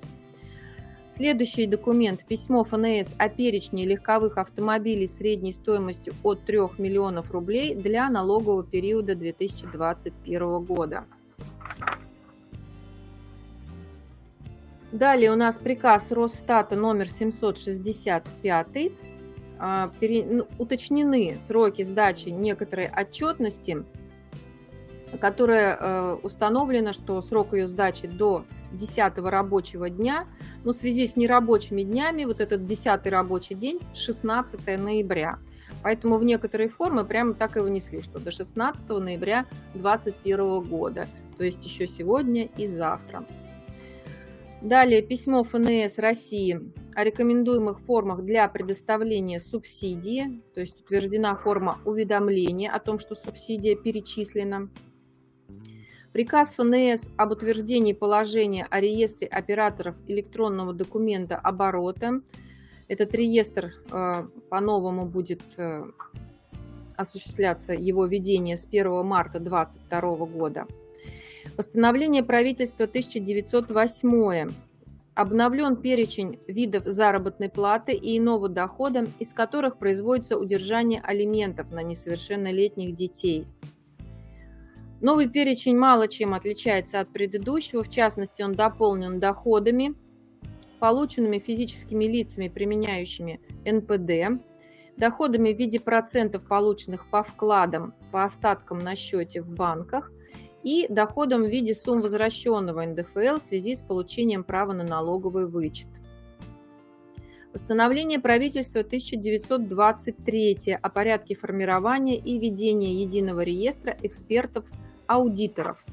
Следующий 1.10 1.66
документ– 1.66 2.24
письмо 2.28 2.62
ФНС 2.62 3.16
о 3.18 3.28
перечне 3.28 3.84
легковых 3.84 4.38
автомобилей 4.38 5.08
средней 5.08 5.50
стоимостью 5.50 6.14
от 6.22 6.44
3 6.44 6.58
миллионов 6.78 7.32
рублей 7.32 7.74
для 7.74 8.08
налогового 8.08 8.62
периода 8.62 9.16
2021 9.16 10.64
года. 10.64 11.04
Далее 14.92 15.32
у 15.32 15.34
нас 15.34 15.58
приказ 15.58 16.12
Росстата 16.12 16.76
номер 16.76 17.08
765. 17.08 18.92
А, 19.62 19.92
ну, 20.00 20.46
уточнены 20.58 21.38
сроки 21.38 21.82
сдачи 21.82 22.30
некоторой 22.30 22.88
отчетности, 22.88 23.84
которая 25.20 25.76
э, 25.78 26.14
установлена, 26.22 26.94
что 26.94 27.20
срок 27.20 27.52
ее 27.52 27.68
сдачи 27.68 28.06
до 28.06 28.46
10 28.72 29.18
рабочего 29.18 29.90
дня, 29.90 30.26
но 30.64 30.72
в 30.72 30.76
связи 30.76 31.06
с 31.06 31.14
нерабочими 31.14 31.82
днями, 31.82 32.24
вот 32.24 32.40
этот 32.40 32.64
10 32.64 33.06
рабочий 33.08 33.54
день, 33.54 33.80
16 33.94 34.64
ноября. 34.78 35.38
Поэтому 35.82 36.16
в 36.16 36.24
некоторые 36.24 36.70
формы 36.70 37.04
прямо 37.04 37.34
так 37.34 37.58
и 37.58 37.60
вынесли, 37.60 38.00
что 38.00 38.18
до 38.18 38.30
16 38.30 38.88
ноября 38.88 39.44
2021 39.74 40.60
года, 40.62 41.06
то 41.36 41.44
есть 41.44 41.62
еще 41.66 41.86
сегодня 41.86 42.48
и 42.56 42.66
завтра. 42.66 43.24
Далее 44.62 45.00
письмо 45.00 45.42
ФНС 45.42 45.98
России 45.98 46.60
о 46.94 47.02
рекомендуемых 47.02 47.80
формах 47.80 48.22
для 48.22 48.46
предоставления 48.46 49.40
субсидии, 49.40 50.42
то 50.52 50.60
есть 50.60 50.78
утверждена 50.82 51.34
форма 51.34 51.78
уведомления 51.86 52.70
о 52.70 52.78
том, 52.78 52.98
что 52.98 53.14
субсидия 53.14 53.74
перечислена. 53.74 54.68
Приказ 56.12 56.56
ФНС 56.56 57.08
об 57.16 57.32
утверждении 57.32 57.94
положения 57.94 58.66
о 58.68 58.80
реестре 58.80 59.28
операторов 59.28 59.96
электронного 60.06 60.74
документа 60.74 61.36
оборота. 61.36 62.20
Этот 62.86 63.14
реестр 63.14 63.72
э, 63.90 64.26
по-новому 64.50 65.06
будет 65.06 65.42
э, 65.56 65.84
осуществляться 66.96 67.72
его 67.72 68.04
ведение 68.04 68.58
с 68.58 68.66
1 68.66 69.06
марта 69.06 69.40
2022 69.40 70.26
года. 70.26 70.66
Постановление 71.56 72.22
правительства 72.22 72.84
1908 72.84 74.48
обновлен 75.14 75.76
перечень 75.76 76.38
видов 76.46 76.84
заработной 76.86 77.48
платы 77.48 77.92
и 77.92 78.18
иного 78.18 78.48
дохода, 78.48 79.06
из 79.18 79.32
которых 79.32 79.78
производится 79.78 80.38
удержание 80.38 81.00
алиментов 81.02 81.70
на 81.70 81.82
несовершеннолетних 81.82 82.94
детей– 82.94 83.46
Новый 85.00 85.30
перечень 85.30 85.78
мало 85.78 86.08
чем 86.08 86.34
отличается 86.34 87.00
от 87.00 87.08
предыдущего, 87.08 87.82
в 87.82 87.88
частности, 87.88 88.42
он 88.42 88.52
дополнен 88.52 89.18
доходами, 89.18 89.94
полученными 90.78 91.38
физическими 91.38 92.04
лицами, 92.04 92.48
применяющими 92.48 93.40
НПД, 93.64 94.42
доходами 94.98 95.54
в 95.54 95.58
виде 95.58 95.80
процентов, 95.80 96.46
полученных 96.46 97.08
по 97.08 97.22
вкладам, 97.22 97.94
по 98.12 98.24
остаткам 98.24 98.78
на 98.78 98.94
счете 98.94 99.40
в 99.40 99.48
банках, 99.48 100.12
и 100.62 100.86
доходом 100.88 101.42
в 101.44 101.48
виде 101.48 101.74
сумм 101.74 102.02
возвращенного 102.02 102.84
НДФЛ 102.84 103.38
в 103.38 103.42
связи 103.42 103.74
с 103.74 103.82
получением 103.82 104.44
права 104.44 104.72
на 104.72 104.84
налоговый 104.84 105.48
вычет. 105.48 105.88
Постановление 107.52 108.20
правительства 108.20 108.80
1923 108.80 110.78
о 110.80 110.88
порядке 110.88 111.34
формирования 111.34 112.16
и 112.16 112.38
ведения 112.38 113.02
единого 113.02 113.40
реестра 113.40 113.96
экспертов-аудиторов. 114.02 115.84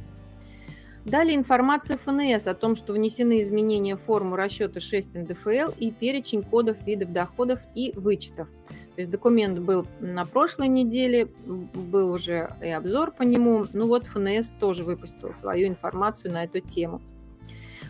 Далее 1.07 1.37
информация 1.37 1.97
ФНС 1.97 2.47
о 2.47 2.53
том, 2.53 2.75
что 2.75 2.91
внесены 2.91 3.41
изменения 3.41 3.95
в 3.95 4.01
форму 4.01 4.35
расчета 4.35 4.81
6 4.81 5.15
НДФЛ 5.15 5.71
и 5.77 5.89
перечень 5.89 6.43
кодов 6.43 6.85
видов 6.85 7.13
доходов 7.13 7.61
и 7.75 7.93
вычетов. 7.95 8.49
То 8.95 9.01
есть 9.01 9.09
документ 9.09 9.57
был 9.59 9.87
на 10.01 10.25
прошлой 10.25 10.67
неделе, 10.67 11.29
был 11.45 12.11
уже 12.11 12.53
и 12.61 12.67
обзор 12.67 13.11
по 13.11 13.23
нему. 13.23 13.67
Ну 13.71 13.87
вот 13.87 14.05
ФНС 14.05 14.51
тоже 14.59 14.83
выпустил 14.83 15.31
свою 15.31 15.69
информацию 15.69 16.33
на 16.33 16.43
эту 16.43 16.59
тему. 16.59 17.01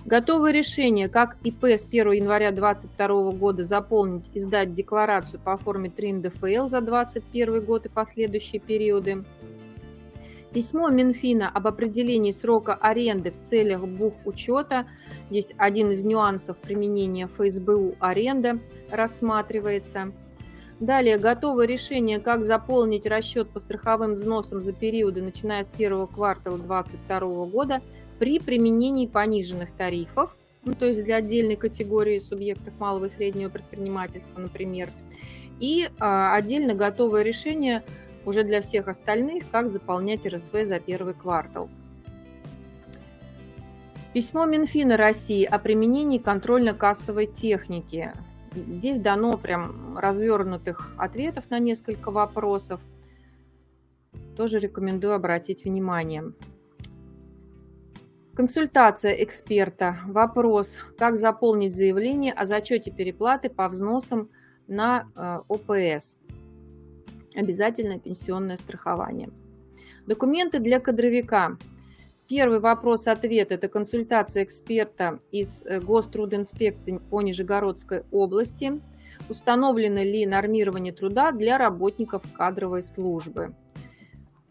Готовое 0.05 0.51
решение, 0.51 1.09
как 1.09 1.37
ИП 1.43 1.63
с 1.63 1.87
1 1.87 2.11
января 2.11 2.51
2022 2.51 3.31
года 3.31 3.63
заполнить 3.63 4.29
и 4.35 4.39
сдать 4.39 4.73
декларацию 4.73 5.39
по 5.39 5.57
форме 5.57 5.89
3 5.89 6.13
НДФЛ 6.13 6.67
за 6.67 6.81
2021 6.81 7.65
год 7.65 7.87
и 7.87 7.89
последующие 7.89 8.61
периоды. 8.61 9.23
Письмо 10.57 10.89
Минфина 10.89 11.51
об 11.51 11.67
определении 11.67 12.31
срока 12.31 12.73
аренды 12.73 13.29
в 13.29 13.39
целях 13.41 13.87
бухучета. 13.87 14.87
Здесь 15.29 15.53
один 15.55 15.91
из 15.91 16.03
нюансов 16.03 16.57
применения 16.57 17.27
ФСБУ 17.27 17.95
аренда 17.99 18.59
рассматривается– 18.89 20.11
Далее 20.79 21.19
готовое 21.19 21.67
решение, 21.67 22.19
как 22.19 22.43
заполнить 22.43 23.05
расчет 23.05 23.49
по 23.49 23.59
страховым 23.59 24.15
взносам 24.15 24.63
за 24.63 24.73
периоды, 24.73 25.21
начиная 25.21 25.63
с 25.63 25.69
первого 25.69 26.07
квартала 26.07 26.57
2022 26.57 27.45
года 27.45 27.81
при 28.17 28.39
применении 28.39 29.05
пониженных 29.05 29.71
тарифов, 29.71 30.35
ну, 30.65 30.73
то 30.73 30.85
есть 30.85 31.03
для 31.03 31.17
отдельной 31.17 31.55
категории 31.55 32.17
субъектов 32.17 32.79
малого 32.79 33.05
и 33.05 33.09
среднего 33.09 33.49
предпринимательства, 33.49 34.39
например. 34.39 34.89
И 35.59 35.89
а, 35.99 36.35
отдельно 36.35 36.75
готовое 36.75 37.23
решение 37.23 37.83
уже 38.27 38.43
для 38.43 38.59
всех 38.59 38.89
остальных, 38.89 39.49
как 39.49 39.69
заполнять 39.69 40.27
РСВ 40.27 40.51
за 40.65 40.81
первый 40.81 41.13
квартал. 41.13 41.69
Письмо 44.13 44.45
Минфина 44.45 44.97
России 44.97 45.45
о 45.45 45.57
применении 45.59 46.17
контрольно-кассовой 46.17 47.27
техники. 47.27 48.11
Здесь 48.53 48.99
дано 48.99 49.37
прям 49.37 49.97
развернутых 49.97 50.93
ответов 50.97 51.49
на 51.49 51.59
несколько 51.59 52.11
вопросов. 52.11 52.81
Тоже 54.35 54.59
рекомендую 54.59 55.13
обратить 55.13 55.63
внимание. 55.63 56.33
Консультация 58.35 59.13
эксперта. 59.23 59.99
Вопрос, 60.05 60.77
как 60.97 61.15
заполнить 61.15 61.73
заявление 61.73 62.33
о 62.33 62.45
зачете 62.45 62.91
переплаты 62.91 63.49
по 63.49 63.69
взносам 63.69 64.29
на 64.67 65.07
э, 65.15 65.39
ОПС. 65.47 66.17
Обязательное 67.37 67.99
пенсионное 67.99 68.57
страхование. 68.57 69.29
Документы 70.07 70.57
для 70.57 70.79
кадровика. 70.79 71.55
Первый 72.27 72.59
вопрос-ответ– 72.59 73.51
это 73.53 73.67
консультация 73.67 74.43
эксперта 74.43 75.19
из 75.31 75.63
э, 75.63 75.79
Гострудинспекции 75.79 76.97
по 76.97 77.21
Нижегородской 77.21 78.05
области. 78.11 78.81
Установлено 79.29 80.01
ли 80.01 80.25
нормирование 80.25 80.91
труда 80.91 81.31
для 81.31 81.59
работников 81.59 82.23
кадровой 82.33 82.81
службы? 82.81 83.53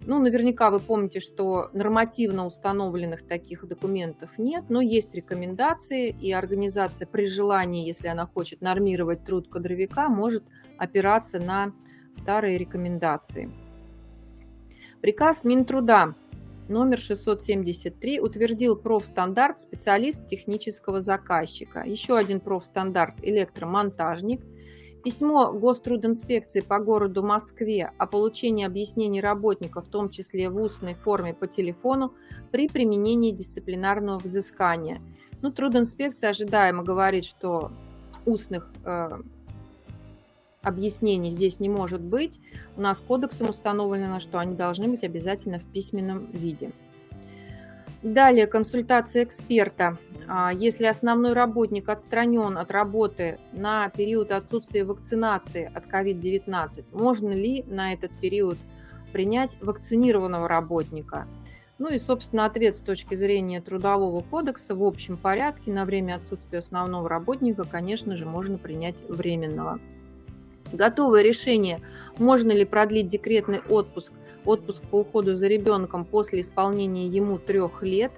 Ну, 0.07 0.21
наверняка 0.21 0.71
вы 0.71 0.79
помните, 0.79 1.19
что 1.19 1.69
нормативно 1.73 2.47
установленных 2.47 3.27
таких 3.27 3.67
документов 3.67 4.39
нет, 4.39 4.67
но 4.69 4.81
есть 4.81 5.13
рекомендации, 5.13 6.11
и 6.11 6.31
организация 6.31 7.09
при 7.09 7.27
желании, 7.27 7.85
если 7.85 8.07
она 8.07 8.27
хочет 8.27 8.61
нормировать 8.61 9.25
труд 9.25 9.49
кадровика, 9.49 10.09
может 10.09 10.45
опираться 10.79 11.41
на 11.41 11.73
старые 12.17 12.59
рекомендации. 12.59 13.51
Приказ 15.01 15.45
Минтруда 15.45 16.15
номер 16.69 16.99
673 16.99 18.21
утвердил 18.21 18.77
профстандарт 18.77 19.61
специалист 19.61 20.27
технического 20.27 21.01
заказчика. 21.01 21.85
Еще 21.87 22.17
один 22.17 22.41
профстандарт 22.41 23.17
электромонтажник. 23.23 24.41
Письмо 25.05 25.53
Гострудинспекции 25.53 26.61
по 26.61 26.81
городу 26.81 27.23
Москве 27.23 27.93
о 27.97 28.07
получении 28.07 28.67
объяснений 28.67 29.21
работника, 29.21 29.81
в 29.81 29.87
том 29.87 30.11
числе 30.11 30.51
в 30.51 30.57
устной 30.57 30.95
форме 30.95 31.33
по 31.33 31.47
телефону, 31.47 32.15
при 32.51 32.67
применении 32.67 33.31
дисциплинарного 33.31 34.19
взыскания. 34.19 35.01
Ну, 35.43 35.53
трудинспекция 35.53 36.31
ожидаемо 36.31 36.83
говорит, 36.83 37.25
что 37.25 37.71
устных 38.25 38.73
э, 38.85 39.11
объяснений 40.63 41.31
здесь 41.31 41.61
не 41.61 41.69
может 41.69 42.01
быть. 42.01 42.41
У 42.77 42.81
нас 42.81 43.01
кодексом 43.01 43.51
установлено, 43.51 44.21
что 44.21 44.39
они 44.39 44.55
должны 44.55 44.89
быть 44.89 45.05
обязательно 45.05 45.59
в 45.59 45.65
письменном 45.65 46.31
виде. 46.33 46.73
Далее 48.03 48.47
консультация 48.47 49.25
эксперта. 49.25 49.97
А, 50.29 50.53
если 50.53 50.87
основной 50.87 51.33
работник 51.33 51.89
отстранен 51.89 52.59
от 52.59 52.71
работы 52.71 53.39
на 53.53 53.89
период 53.89 54.33
отсутствия 54.33 54.85
вакцинации 54.85 55.71
от 55.75 55.87
COVID-19, 55.87 56.87
можно 56.93 57.31
ли 57.31 57.65
на 57.67 57.93
этот 57.93 58.13
период 58.21 58.59
принять 59.13 59.57
вакцинированного 59.61 60.47
работника? 60.47 61.27
Ну 61.79 61.91
и, 61.91 61.99
собственно, 61.99 62.47
ответ 62.47 62.75
с 62.75 62.81
точки 62.81 63.15
зрения 63.15 63.61
Трудового 63.61 64.23
кодекса 64.23 64.75
в 64.75 64.83
общем 64.83 65.17
порядке 65.17 65.73
на 65.73 65.85
время 65.85 66.15
отсутствия 66.15 66.61
основного 66.61 67.09
работника, 67.09 67.65
конечно 67.71 68.17
же, 68.17 68.25
можно 68.25 68.57
принять 68.57 69.03
временного. 69.09 69.79
Готовое 70.73 71.23
решение, 71.23 71.81
можно 72.19 72.53
ли 72.53 72.65
продлить 72.65 73.09
декретный 73.09 73.61
отпуск, 73.69 74.13
отпуск 74.45 74.83
по 74.85 75.01
уходу 75.01 75.37
за 75.37 75.47
ребенком 75.49 76.05
после 76.05 76.41
исполнения 76.41 77.07
ему 77.07 77.39
трех 77.39 77.83
лет. 77.83 78.13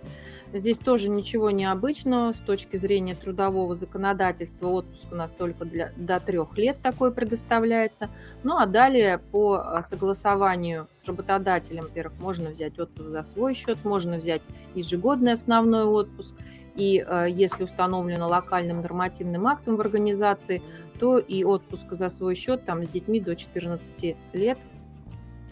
Здесь 0.52 0.78
тоже 0.78 1.10
ничего 1.10 1.50
необычного 1.50 2.32
с 2.32 2.38
точки 2.38 2.78
зрения 2.78 3.14
трудового 3.14 3.74
законодательства. 3.74 4.68
Отпуск 4.68 5.06
у 5.12 5.14
нас 5.14 5.30
только 5.30 5.66
для, 5.66 5.92
до 5.96 6.20
трех 6.20 6.56
лет 6.56 6.78
такой 6.82 7.12
предоставляется. 7.12 8.08
Ну 8.44 8.56
а 8.56 8.64
далее 8.64 9.18
по 9.18 9.56
а, 9.56 9.82
согласованию 9.82 10.88
с 10.94 11.04
работодателем, 11.04 11.84
во-первых, 11.84 12.18
можно 12.18 12.50
взять 12.50 12.78
отпуск 12.78 13.10
за 13.10 13.22
свой 13.22 13.52
счет, 13.52 13.76
можно 13.84 14.16
взять 14.16 14.42
ежегодный 14.74 15.32
основной 15.32 15.84
отпуск. 15.84 16.34
И 16.76 17.04
э, 17.04 17.26
если 17.28 17.64
установлено 17.64 18.28
локальным 18.28 18.80
нормативным 18.80 19.48
актом 19.48 19.74
в 19.74 19.80
организации, 19.80 20.62
то 20.98 21.18
и 21.18 21.44
отпуск 21.44 21.86
за 21.92 22.08
свой 22.08 22.34
счет 22.34 22.64
там 22.64 22.84
с 22.84 22.88
детьми 22.88 23.20
до 23.20 23.36
14 23.36 24.16
лет 24.32 24.58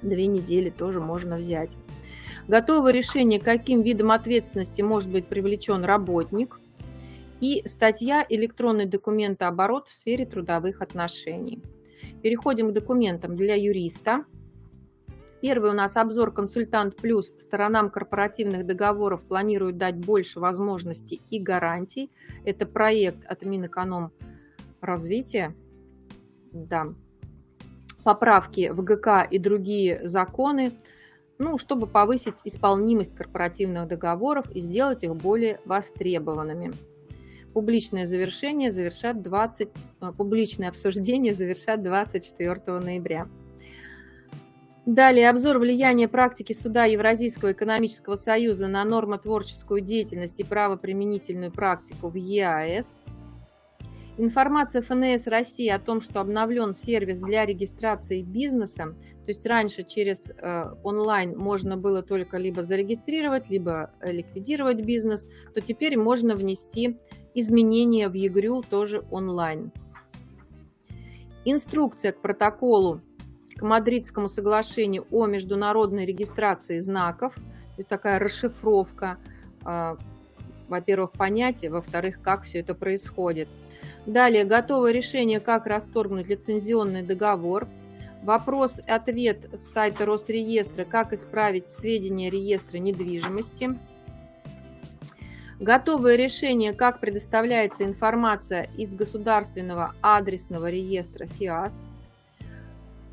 две 0.02 0.26
недели 0.26 0.70
тоже 0.70 1.00
можно 1.00 1.36
взять. 1.36 1.76
Готовое 2.48 2.92
решение, 2.92 3.40
каким 3.40 3.82
видом 3.82 4.12
ответственности 4.12 4.82
может 4.82 5.10
быть 5.10 5.26
привлечен 5.26 5.84
работник. 5.84 6.60
И 7.40 7.62
статья 7.66 8.24
«Электронный 8.28 8.86
документооборот 8.86 9.88
в 9.88 9.94
сфере 9.94 10.24
трудовых 10.24 10.80
отношений». 10.80 11.62
Переходим 12.22 12.70
к 12.70 12.72
документам 12.72 13.36
для 13.36 13.56
юриста. 13.56 14.24
Первый 15.42 15.70
у 15.70 15.74
нас 15.74 15.96
обзор 15.96 16.32
«Консультант 16.32 16.96
плюс». 16.96 17.34
Сторонам 17.36 17.90
корпоративных 17.90 18.64
договоров 18.64 19.22
планируют 19.22 19.76
дать 19.76 19.96
больше 19.96 20.40
возможностей 20.40 21.20
и 21.30 21.38
гарантий. 21.38 22.10
Это 22.44 22.64
проект 22.64 23.26
от 23.26 23.42
Минэкономразвития. 24.86 25.54
Да. 26.52 26.86
Поправки 28.04 28.70
в 28.70 28.82
ГК 28.82 29.24
и 29.24 29.38
другие 29.38 30.06
законы, 30.06 30.72
ну, 31.38 31.58
чтобы 31.58 31.86
повысить 31.86 32.36
исполнимость 32.44 33.14
корпоративных 33.14 33.88
договоров 33.88 34.50
и 34.52 34.60
сделать 34.60 35.02
их 35.02 35.14
более 35.16 35.60
востребованными. 35.64 36.72
Публичное 37.52 38.06
завершение 38.06 38.70
завершат 38.70 39.22
20, 39.22 39.68
э, 40.00 40.12
публичное 40.16 40.68
обсуждение 40.68 41.32
завершат 41.32 41.82
24 41.82 42.80
ноября. 42.80 43.28
Далее 44.84 45.28
обзор 45.28 45.58
влияния 45.58 46.06
практики 46.06 46.52
суда 46.52 46.84
Евразийского 46.84 47.52
экономического 47.52 48.14
союза 48.14 48.68
на 48.68 48.84
нормотворческую 48.84 49.80
деятельность 49.80 50.38
и 50.38 50.44
правоприменительную 50.44 51.50
практику 51.50 52.08
в 52.08 52.14
ЕАЭС. 52.14 53.02
Информация 54.18 54.80
ФНС 54.80 55.26
России 55.26 55.68
о 55.68 55.78
том, 55.78 56.00
что 56.00 56.20
обновлен 56.20 56.72
сервис 56.72 57.18
для 57.18 57.44
регистрации 57.44 58.22
бизнеса, 58.22 58.94
то 59.24 59.28
есть 59.28 59.44
раньше 59.44 59.84
через 59.84 60.30
э, 60.30 60.70
онлайн 60.82 61.36
можно 61.36 61.76
было 61.76 62.02
только 62.02 62.38
либо 62.38 62.62
зарегистрировать, 62.62 63.50
либо 63.50 63.90
э, 64.00 64.12
ликвидировать 64.12 64.80
бизнес, 64.80 65.28
то 65.52 65.60
теперь 65.60 65.98
можно 65.98 66.34
внести 66.34 66.96
изменения 67.34 68.08
в 68.08 68.14
ЕГРЮ 68.14 68.62
тоже 68.62 69.04
онлайн. 69.10 69.70
Инструкция 71.44 72.12
к 72.12 72.22
протоколу 72.22 73.02
к 73.54 73.62
Мадридскому 73.62 74.28
соглашению 74.30 75.06
о 75.10 75.26
международной 75.26 76.06
регистрации 76.06 76.80
знаков, 76.80 77.34
то 77.34 77.78
есть 77.78 77.88
такая 77.88 78.18
расшифровка, 78.18 79.18
а, 79.62 79.96
во-первых, 80.68 81.12
понятия, 81.12 81.70
во-вторых, 81.70 82.20
как 82.22 82.42
все 82.42 82.60
это 82.60 82.74
происходит. 82.74 83.48
Далее, 84.06 84.44
готовое 84.44 84.92
решение, 84.92 85.40
как 85.40 85.66
расторгнуть 85.66 86.28
лицензионный 86.28 87.02
договор. 87.02 87.68
Вопрос-ответ 88.22 89.48
с 89.52 89.72
сайта 89.72 90.06
Росреестра, 90.06 90.84
как 90.84 91.12
исправить 91.12 91.68
сведения 91.68 92.30
реестра 92.30 92.78
недвижимости. 92.78 93.76
Готовое 95.58 96.16
решение, 96.16 96.72
как 96.72 97.00
предоставляется 97.00 97.84
информация 97.84 98.68
из 98.76 98.94
государственного 98.94 99.94
адресного 100.02 100.70
реестра 100.70 101.26
ФИАС. 101.26 101.84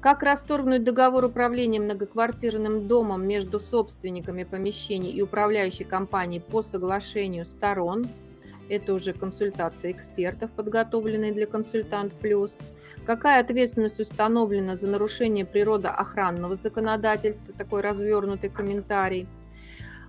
Как 0.01 0.21
расторгнуть 0.21 0.83
договор 0.83 1.23
управления 1.23 1.79
многоквартирным 1.79 2.87
домом 2.87 3.25
между 3.25 3.59
собственниками 3.59 4.43
помещений 4.43 5.11
и 5.11 5.21
управляющей 5.21 5.85
компанией 5.85 6.41
по 6.41 6.61
соглашению 6.61 7.45
сторон. 7.45 8.05
Это 8.69 8.93
уже 8.93 9.13
консультация 9.13 9.91
экспертов, 9.91 10.51
подготовленные 10.51 11.33
для 11.33 11.45
«Консультант 11.45 12.13
Плюс». 12.13 12.57
Какая 13.05 13.41
ответственность 13.41 13.99
установлена 13.99 14.75
за 14.75 14.87
нарушение 14.87 15.45
природоохранного 15.45 16.55
законодательства? 16.55 17.53
Такой 17.53 17.81
развернутый 17.81 18.49
комментарий. 18.49 19.27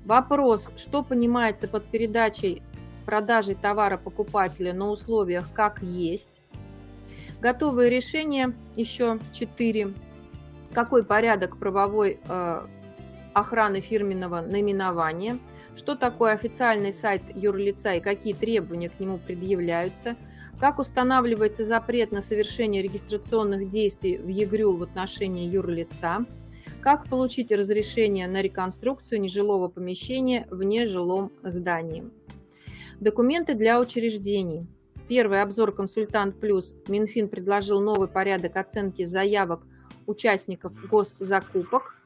Вопрос, 0.05 0.71
что 0.77 1.03
понимается 1.03 1.67
под 1.67 1.85
передачей 1.87 2.63
продажей 3.05 3.55
товара 3.55 3.97
покупателя 3.97 4.73
на 4.73 4.91
условиях 4.91 5.53
как 5.53 5.83
есть. 5.83 6.41
Готовые 7.41 7.91
решения 7.91 8.55
еще 8.77 9.19
четыре. 9.33 9.93
Какой 10.73 11.05
порядок 11.05 11.59
правовой 11.59 12.21
э, 12.27 12.67
охраны 13.33 13.81
фирменного 13.81 14.41
наименования? 14.41 15.39
Что 15.77 15.97
такое 15.97 16.33
официальный 16.33 16.93
сайт 16.93 17.23
юрлица 17.35 17.95
и 17.95 18.01
какие 18.01 18.33
требования 18.33 18.91
к 18.91 19.01
нему 19.01 19.19
предъявляются? 19.19 20.17
Как 20.61 20.79
устанавливается 20.79 21.65
запрет 21.65 22.13
на 22.13 22.23
совершение 22.23 22.81
регистрационных 22.81 23.69
действий 23.69 24.19
в 24.19 24.29
ЕГРЮЛ 24.29 24.77
в 24.77 24.83
отношении 24.85 25.51
юрлица? 25.51 26.25
Как 26.81 27.09
получить 27.09 27.51
разрешение 27.51 28.29
на 28.29 28.41
реконструкцию 28.41 29.21
нежилого 29.21 29.69
помещения 29.69 30.47
в 30.51 30.63
нежилом 30.63 31.33
здании? 31.43 32.11
Документы 33.01 33.55
для 33.55 33.81
учреждений. 33.81 34.67
Первый 35.09 35.43
обзор 35.43 35.75
«Консультант 35.75 36.39
Плюс» 36.41 36.75
Минфин 36.89 37.29
предложил 37.29 37.81
новый 37.81 38.09
порядок 38.09 38.57
оценки 38.57 39.05
заявок 39.05 39.67
участников 40.07 40.73
госзакупок. 40.89 42.04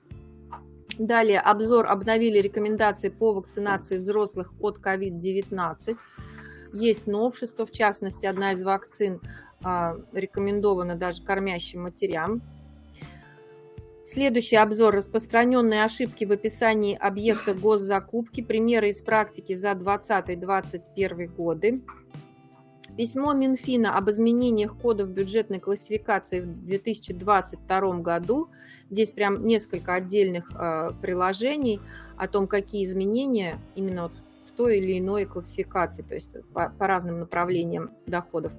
Далее 0.98 1.38
обзор 1.38 1.86
обновили 1.86 2.40
рекомендации 2.40 3.08
по 3.08 3.32
вакцинации 3.32 3.98
взрослых 3.98 4.52
от 4.60 4.78
COVID-19. 4.78 5.96
Есть 6.72 7.06
новшества, 7.06 7.64
в 7.64 7.70
частности, 7.70 8.26
одна 8.26 8.52
из 8.52 8.62
вакцин 8.64 9.20
а, 9.62 9.96
рекомендована 10.12 10.96
даже 10.96 11.22
кормящим 11.22 11.82
матерям. 11.82 12.42
Следующий 14.04 14.56
обзор– 14.56 14.94
распространенные 14.96 15.84
ошибки 15.84 16.24
в 16.24 16.32
описании 16.32 16.96
объекта 16.96 17.54
госзакупки, 17.54 18.40
примеры 18.42 18.88
из 18.88 19.02
практики 19.02 19.52
за 19.52 19.72
2020-2021 19.72 21.26
годы. 21.26 21.82
Письмо 22.98 23.32
Минфина 23.32 23.96
об 23.96 24.10
изменениях 24.10 24.76
кодов 24.76 25.10
бюджетной 25.10 25.60
классификации 25.60 26.40
в 26.40 26.66
2022 26.66 27.98
году. 28.00 28.48
Здесь 28.90 29.12
прям 29.12 29.46
несколько 29.46 29.94
отдельных 29.94 30.50
э, 30.50 30.90
приложений 31.00 31.78
о 32.16 32.26
том, 32.26 32.48
какие 32.48 32.82
изменения 32.82 33.60
именно 33.76 34.02
вот 34.02 34.12
в 34.48 34.56
той 34.56 34.78
или 34.78 34.98
иной 34.98 35.26
классификации, 35.26 36.02
то 36.02 36.16
есть 36.16 36.32
по, 36.52 36.70
по 36.70 36.88
разным 36.88 37.20
направлениям 37.20 37.92
доходов 38.08 38.52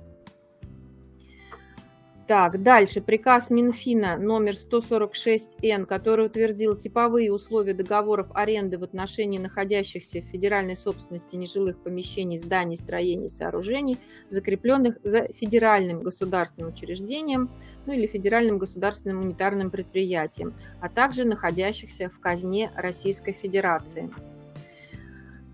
так, 2.29 2.61
дальше. 2.61 3.01
Приказ 3.01 3.49
Минфина 3.49 4.15
номер 4.15 4.53
146-Н, 4.53 5.87
который 5.87 6.27
утвердил 6.27 6.77
типовые 6.77 7.33
условия 7.33 7.73
договоров 7.73 8.27
аренды 8.35 8.77
в 8.77 8.83
отношении 8.83 9.39
находящихся 9.39 10.21
в 10.21 10.25
федеральной 10.25 10.75
собственности 10.75 11.35
нежилых 11.35 11.81
помещений, 11.81 12.37
зданий, 12.37 12.77
строений, 12.77 13.29
сооружений, 13.29 13.97
закрепленных 14.29 14.99
за 15.03 15.23
федеральным 15.33 16.03
государственным 16.03 16.71
учреждением 16.71 17.49
ну, 17.87 17.93
или 17.93 18.05
федеральным 18.05 18.59
государственным 18.59 19.21
унитарным 19.21 19.71
предприятием, 19.71 20.53
а 20.81 20.87
также 20.87 21.25
находящихся 21.25 22.11
в 22.11 22.19
казне 22.19 22.71
Российской 22.75 23.31
Федерации. 23.31 24.13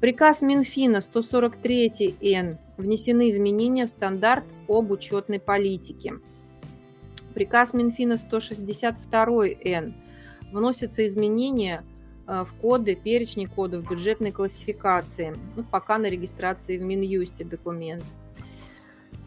Приказ 0.01 0.41
Минфина 0.41 0.97
143-Н 0.97 2.57
внесены 2.75 3.29
изменения 3.29 3.85
в 3.85 3.89
стандарт 3.89 4.43
об 4.67 4.91
учетной 4.91 5.39
политике. 5.39 6.15
Приказ 7.35 7.73
Минфина 7.73 8.13
162-Н. 8.13 9.93
Вносятся 10.53 11.05
изменения 11.05 11.83
э, 12.27 12.45
в 12.45 12.53
коды, 12.61 12.95
перечни 12.95 13.45
кодов 13.45 13.87
бюджетной 13.89 14.31
классификации, 14.31 15.35
ну, 15.57 15.65
пока 15.65 15.97
на 15.97 16.09
регистрации 16.09 16.77
в 16.77 16.81
Минюсте 16.81 17.43
документ. 17.43 18.03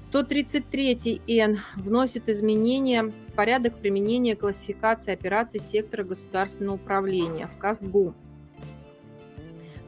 133-Н 0.01 1.59
вносит 1.77 2.31
изменения 2.31 3.03
в 3.03 3.33
порядок 3.35 3.77
применения 3.77 4.37
классификации 4.37 5.12
операций 5.12 5.61
сектора 5.61 6.03
государственного 6.03 6.77
управления 6.77 7.47
в 7.47 7.59
КАСГУ. 7.59 8.14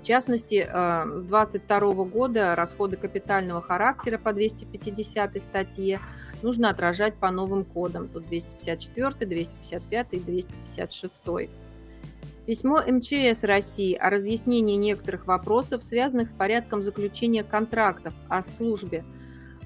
В 0.01 0.03
частности, 0.03 0.67
э, 0.67 1.19
с 1.19 1.23
2022 1.25 2.05
года 2.05 2.55
расходы 2.55 2.97
капитального 2.97 3.61
характера 3.61 4.17
по 4.17 4.33
250 4.33 5.39
статье 5.43 6.01
нужно 6.43 6.71
отражать 6.71 7.17
по 7.17 7.31
новым 7.31 7.65
кодам. 7.65 8.09
Тут 8.09 8.27
254, 8.27 9.27
255 9.27 10.07
и 10.13 10.21
256. 10.21 11.51
Письмо 12.47 12.81
МЧС 12.87 13.45
России 13.45 13.95
о 13.95 14.09
разъяснении 14.09 14.77
некоторых 14.77 15.27
вопросов, 15.27 15.85
связанных 15.85 16.29
с 16.29 16.33
порядком 16.33 16.83
заключения 16.83 17.45
контрактов 17.45 18.15
о 18.29 18.41
службе 18.41 19.05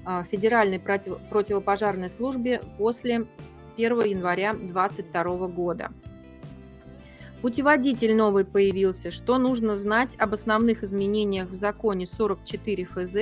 э, 0.05 0.23
Федеральной 0.29 0.79
противопожарной 0.79 2.09
службе 2.09 2.61
после 2.77 3.25
1 3.77 4.03
января 4.03 4.53
2022 4.53 5.47
года. 5.47 5.91
Путеводитель 7.45 8.15
новый 8.15 8.43
появился. 8.43 9.11
Что 9.11 9.37
нужно 9.37 9.75
знать 9.75 10.15
об 10.17 10.33
основных 10.33 10.83
изменениях 10.83 11.47
в 11.47 11.53
законе 11.53 12.07
44 12.07 12.85
ФЗ 12.85 13.15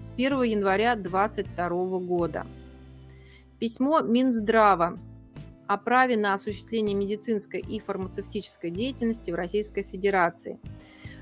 с 0.00 0.12
1 0.12 0.42
января 0.42 0.94
2022 0.94 1.98
года. 1.98 2.46
Письмо 3.58 3.98
Минздрава 3.98 4.96
о 5.66 5.76
праве 5.76 6.16
на 6.16 6.34
осуществление 6.34 6.94
медицинской 6.94 7.58
и 7.58 7.80
фармацевтической 7.80 8.70
деятельности 8.70 9.32
в 9.32 9.34
Российской 9.34 9.82
Федерации. 9.82 10.60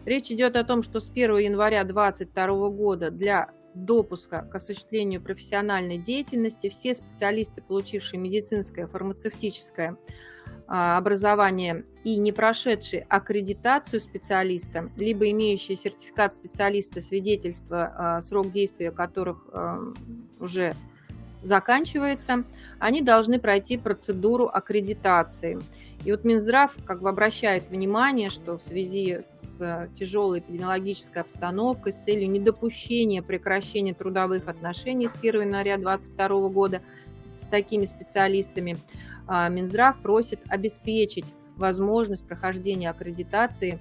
Речь 0.05 0.31
идет 0.31 0.55
о 0.57 0.65
том, 0.65 0.83
что 0.83 1.01
с 1.01 1.09
1 1.09 1.39
января 1.39 1.85
2022 1.85 2.69
года 2.69 3.11
для 3.11 3.51
допуска 3.75 4.43
к 4.43 4.55
осуществлению 4.55 5.23
профессиональной 5.23 5.97
деятельности 5.97 6.69
все 6.69 6.93
специалисты, 6.93 7.63
получившие 7.63 8.21
медицинское, 8.21 8.87
фармацевтическое, 8.87 9.97
а, 10.67 10.97
образование 10.97 11.85
и 12.05 12.19
не 12.19 12.33
прошедшие 12.33 13.07
аккредитацию 13.09 14.01
специалиста, 14.01 14.91
либо 14.97 15.31
имеющие 15.31 15.77
сертификат 15.77 16.35
специалиста, 16.35 17.01
свидетельство, 17.01 17.93
а, 17.97 18.21
срок 18.21 18.51
действия 18.51 18.91
которых 18.91 19.47
а, 19.53 19.81
уже 20.41 20.75
заканчивается, 21.43 22.45
они 22.79 23.03
должны 23.03 23.39
пройти 23.39 23.77
процедуру 23.77 24.47
аккредитации. 24.47 25.61
И 26.05 26.11
вот 26.11 26.25
Минздрав 26.25 26.75
как 26.85 27.03
бы 27.03 27.09
обращает 27.09 27.69
внимание, 27.69 28.31
что 28.31 28.59
в 28.59 28.63
связи 28.63 29.21
с 29.35 29.89
тяжелой 29.95 30.41
эпидемиологической 30.41 31.23
обстановкой, 31.23 31.93
с 31.93 32.05
целью 32.05 32.31
недопущения 32.31 33.23
прекращения 33.23 33.95
трудовых 33.95 34.49
отношений 34.49 35.09
с 35.09 35.17
1 35.17 35.43
января 35.43 35.77
2022 35.77 36.49
года 36.49 36.83
с 37.37 37.47
такими 37.47 37.85
специалистами, 37.85 38.77
Минздрав 39.49 40.01
просит 40.01 40.41
обеспечить 40.49 41.27
возможность 41.57 42.27
прохождения 42.27 42.91
аккредитации 42.91 43.81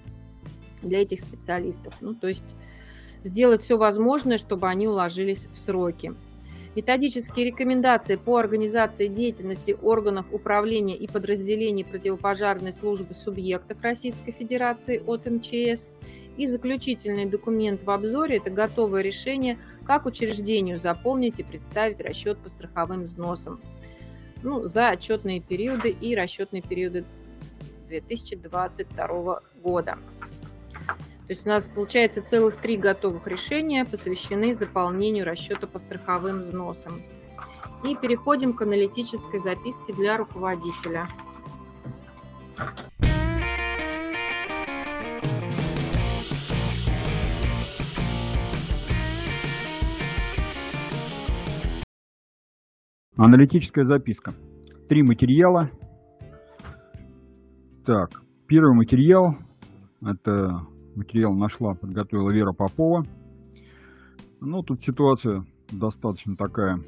для 0.81 1.01
этих 1.01 1.21
специалистов. 1.21 1.93
Ну, 2.01 2.13
то 2.13 2.27
есть 2.27 2.55
сделать 3.23 3.61
все 3.61 3.77
возможное, 3.77 4.37
чтобы 4.37 4.67
они 4.67 4.87
уложились 4.87 5.47
в 5.47 5.58
сроки. 5.58 6.13
Методические 6.73 7.47
рекомендации 7.47 8.15
по 8.15 8.37
организации 8.37 9.08
деятельности 9.08 9.75
органов 9.81 10.27
управления 10.31 10.95
и 10.95 11.06
подразделений 11.06 11.83
противопожарной 11.83 12.71
службы 12.71 13.13
субъектов 13.13 13.81
Российской 13.81 14.31
Федерации 14.31 15.04
от 15.06 15.25
МЧС. 15.25 15.91
И 16.37 16.47
заключительный 16.47 17.25
документ 17.25 17.83
в 17.83 17.89
обзоре– 17.89 18.37
это 18.37 18.49
готовое 18.49 19.02
решение, 19.02 19.60
как 19.85 20.06
учреждению 20.06 20.77
заполнить 20.77 21.39
и 21.39 21.43
представить 21.43 21.99
расчет 21.99 22.37
по 22.37 22.47
страховым 22.47 23.04
взносам 23.04 23.60
ну, 24.44 24.65
за 24.65 24.92
отчетные 24.92 25.39
периоды 25.39 25.89
и 25.89 26.15
расчетные 26.15 26.62
периоды 26.62 27.06
2022 27.87 29.42
года. 29.63 29.98
То 31.31 31.33
есть 31.33 31.46
у 31.46 31.50
нас 31.50 31.69
получается 31.69 32.21
целых 32.21 32.58
три 32.58 32.77
готовых 32.77 33.27
решения 33.27 33.85
посвящены 33.85 34.56
заполнению 34.56 35.25
расчета 35.25 35.67
по 35.67 35.79
страховым 35.79 36.39
взносам. 36.39 37.02
И 37.85 37.96
переходим 37.96 38.54
к 38.54 38.62
аналитической 38.62 39.39
записке 39.39 39.94
для 39.94 40.17
руководителя. 40.17 41.08
Аналитическая 53.17 53.83
записка. 53.83 54.33
Три 54.87 55.03
материала. 55.03 55.69
Так, 57.85 58.23
первый 58.47 58.73
материал. 58.73 59.35
Это 60.01 60.62
материал 60.95 61.33
нашла, 61.33 61.73
подготовила 61.73 62.31
Вера 62.31 62.53
Попова. 62.53 63.05
Ну, 64.39 64.63
тут 64.63 64.81
ситуация 64.81 65.45
достаточно 65.71 66.37
такая 66.37 66.79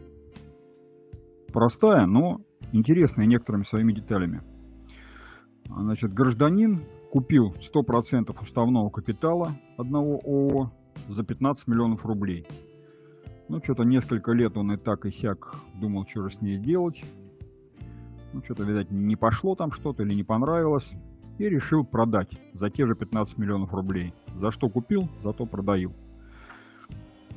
простая, 1.51 2.05
но 2.05 2.39
интересная 2.71 3.26
некоторыми 3.26 3.63
своими 3.63 3.91
деталями. 3.91 4.41
Значит, 5.65 6.13
гражданин 6.13 6.86
купил 7.11 7.53
100% 7.59 8.34
уставного 8.41 8.89
капитала 8.89 9.51
одного 9.78 10.21
ООО 10.24 10.71
за 11.09 11.24
15 11.24 11.67
миллионов 11.67 12.05
рублей– 12.05 12.47
ну, 13.50 13.62
что-то 13.64 13.84
несколько 13.84 14.32
лет 14.32 14.58
он 14.58 14.72
и 14.72 14.78
так 14.78 15.06
и 15.06 15.12
сяк 15.12 15.56
думал, 15.76 16.06
что 16.08 16.30
же 16.30 16.36
с 16.36 16.41
ней 16.41 16.58
сделать. 16.58 17.04
Ну, 18.32 18.41
что-то, 18.44 18.64
видать, 18.64 18.89
не 18.89 19.16
пошло 19.16 19.56
там 19.56 19.72
что-то 19.72 20.04
или 20.04 20.14
не 20.14 20.24
понравилось. 20.24 20.91
И 21.38 21.50
решил 21.50 21.84
продать 21.84 22.32
за 22.54 22.70
те 22.70 22.86
же 22.86 22.96
15 22.96 23.38
миллионов 23.38 23.74
рублей. 23.74 24.14
За 24.39 24.52
что 24.52 24.70
купил, 24.70 25.10
зато 25.20 25.46
продаю. 25.46 25.94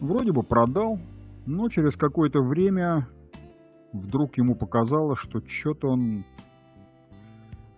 Вроде 0.01 0.33
бы 0.33 0.43
продал, 0.43 0.99
но 1.47 1.69
через 1.69 1.97
какое-то 1.97 2.43
время 2.43 3.09
вдруг 3.93 4.37
ему 4.37 4.55
показалось, 4.55 5.19
что 5.19 5.41
что-то 5.47 5.89
он 5.89 6.25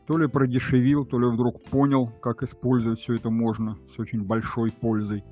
то 0.07 0.17
ли 0.17 0.27
продешевил, 0.27 1.05
то 1.05 1.19
ли 1.19 1.27
вдруг 1.27 1.63
понял, 1.65 2.09
как 2.21 2.43
использовать 2.43 2.99
все 2.99 3.15
это 3.15 3.31
можно 3.31 3.77
с 3.95 3.99
очень 3.99 4.25
большой 4.25 4.71
пользой. 4.71 5.23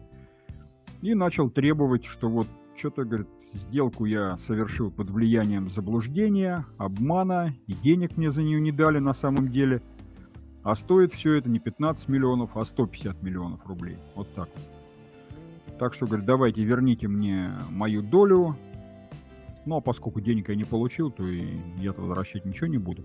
И 1.03 1.15
начал 1.15 1.51
требовать, 1.51 2.05
что 2.05 2.29
вот 2.29 2.47
что-то, 2.77 3.05
говорит, 3.05 3.29
сделку 3.53 4.05
я 4.05 4.37
совершил 4.37 4.91
под 4.91 5.11
влиянием 5.11 5.69
заблуждения, 5.69 6.67
обмана, 6.79 7.55
и 7.67 7.73
денег 7.73 8.17
мне 8.17 8.31
за 8.31 8.43
нее 8.43 8.61
не 8.61 8.73
дали 8.73 8.99
на 8.99 9.13
самом 9.13 9.51
деле. 9.51 9.83
А 10.63 10.75
стоит 10.75 11.13
все 11.13 11.35
это 11.35 11.49
не 11.49 11.59
15 11.59 12.09
миллионов, 12.09 12.57
а 12.57 12.65
150 12.65 13.23
миллионов 13.23 13.67
рублей. 13.67 13.99
Вот 14.15 14.33
так 14.35 14.49
вот. 14.55 15.79
Так 15.79 15.95
что, 15.95 16.07
говорит, 16.07 16.27
давайте 16.27 16.65
верните 16.65 17.07
мне 17.07 17.53
мою 17.71 18.03
долю. 18.03 18.57
Ну, 19.67 19.77
а 19.77 19.81
поскольку 19.81 20.21
денег 20.21 20.49
я 20.49 20.55
не 20.55 20.65
получил, 20.65 21.11
то 21.11 21.27
и 21.27 21.59
я-то 21.79 22.01
возвращать 22.01 22.45
ничего 22.45 22.67
не 22.69 22.79
буду. 22.79 23.05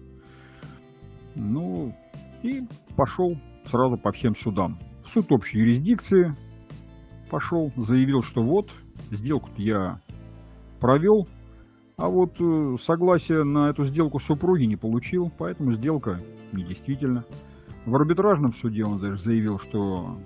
Ну, 1.36 1.94
и 2.44 2.64
пошел 2.96 3.38
сразу 3.66 3.98
по 3.98 4.12
всем 4.12 4.36
судам. 4.36 4.80
Суд 5.06 5.32
общей 5.32 5.60
юрисдикции 5.60 6.34
пошел, 7.30 7.72
заявил, 7.76 8.22
что 8.22 8.42
вот, 8.42 8.70
сделку-то 9.18 9.62
я 9.62 10.02
провел, 10.80 11.28
а 11.98 12.08
вот 12.08 12.36
э, 12.40 12.78
согласие 12.82 13.44
на 13.44 13.70
эту 13.70 13.86
сделку 13.86 14.20
супруги 14.20 14.64
не 14.64 14.76
получил, 14.76 15.32
поэтому 15.38 15.74
сделка 15.74 16.20
недействительна. 16.52 17.26
В 17.86 17.96
арбитражном 17.96 18.54
суде 18.54 18.84
он 18.84 19.00
даже 19.00 19.22
заявил, 19.22 19.60
что 19.60 20.18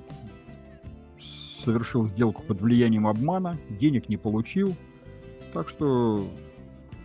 совершил 1.19 2.05
сделку 2.05 2.43
под 2.43 2.61
влиянием 2.61 3.07
обмана, 3.07 3.57
денег 3.69 4.07
не 4.07 4.17
получил. 4.17 4.75
Так 5.53 5.67
что, 5.67 6.25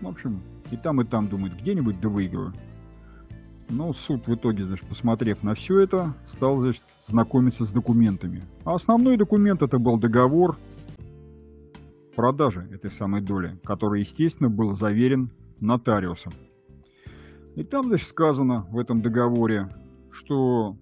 в 0.01 0.07
общем, 0.07 0.41
и 0.71 0.77
там, 0.77 1.01
и 1.01 1.05
там 1.05 1.29
думает, 1.29 1.57
где-нибудь 1.57 2.01
да 2.01 2.09
выиграю. 2.09 2.53
Но 3.69 3.93
суд 3.93 4.27
в 4.27 4.35
итоге, 4.35 4.65
значит, 4.65 4.87
посмотрев 4.87 5.43
на 5.43 5.55
все 5.55 5.81
это, 5.81 6.15
стал, 6.27 6.61
значит, 6.61 6.83
знакомиться 7.07 7.65
с 7.65 7.71
документами. 7.71 8.43
А 8.65 8.75
основной 8.75 9.17
документ 9.17 9.63
это 9.63 9.79
был 9.79 9.97
договор 9.97 10.57
продажи 12.21 12.69
этой 12.71 12.91
самой 12.91 13.23
доли, 13.23 13.59
который, 13.65 14.01
естественно, 14.01 14.51
был 14.51 14.75
заверен 14.75 15.31
нотариусом. 15.59 16.35
И 17.57 17.65
там, 17.65 17.85
значит, 17.85 18.09
сказано 18.09 18.67
в 18.69 18.79
этом 18.79 19.01
договоре, 19.01 19.71
что 20.11 20.77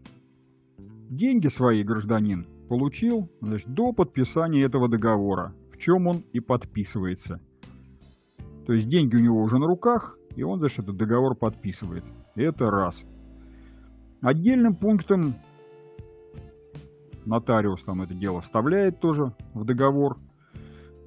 деньги 1.08 1.46
свои 1.46 1.84
гражданин 1.84 2.44
получил 2.68 3.30
значит, 3.40 3.72
до 3.72 3.92
подписания 3.92 4.62
этого 4.62 4.88
договора, 4.88 5.54
в 5.72 5.78
чем 5.78 6.08
он 6.08 6.24
и 6.32 6.40
подписывается. 6.40 7.40
То 8.66 8.72
есть 8.72 8.88
деньги 8.88 9.14
у 9.14 9.20
него 9.20 9.40
уже 9.40 9.58
на 9.58 9.68
руках, 9.68 10.18
и 10.34 10.42
он, 10.42 10.58
значит, 10.58 10.80
этот 10.80 10.96
договор 10.96 11.36
подписывает. 11.36 12.02
Это 12.34 12.68
раз. 12.68 13.04
Отдельным 14.22 14.74
пунктом 14.74 15.36
нотариус 17.26 17.84
там 17.84 18.02
это 18.02 18.14
дело 18.14 18.40
вставляет 18.40 18.98
тоже 18.98 19.32
в 19.54 19.64
договор, 19.64 20.18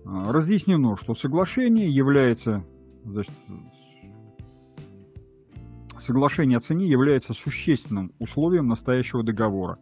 разъяснено, 0.05 0.97
что 0.97 1.15
соглашение 1.15 1.89
является, 1.89 2.65
значит, 3.05 3.31
соглашение 5.99 6.57
о 6.57 6.61
цене 6.61 6.87
является 6.87 7.33
существенным 7.33 8.11
условием 8.19 8.67
настоящего 8.67 9.23
договора. 9.23 9.77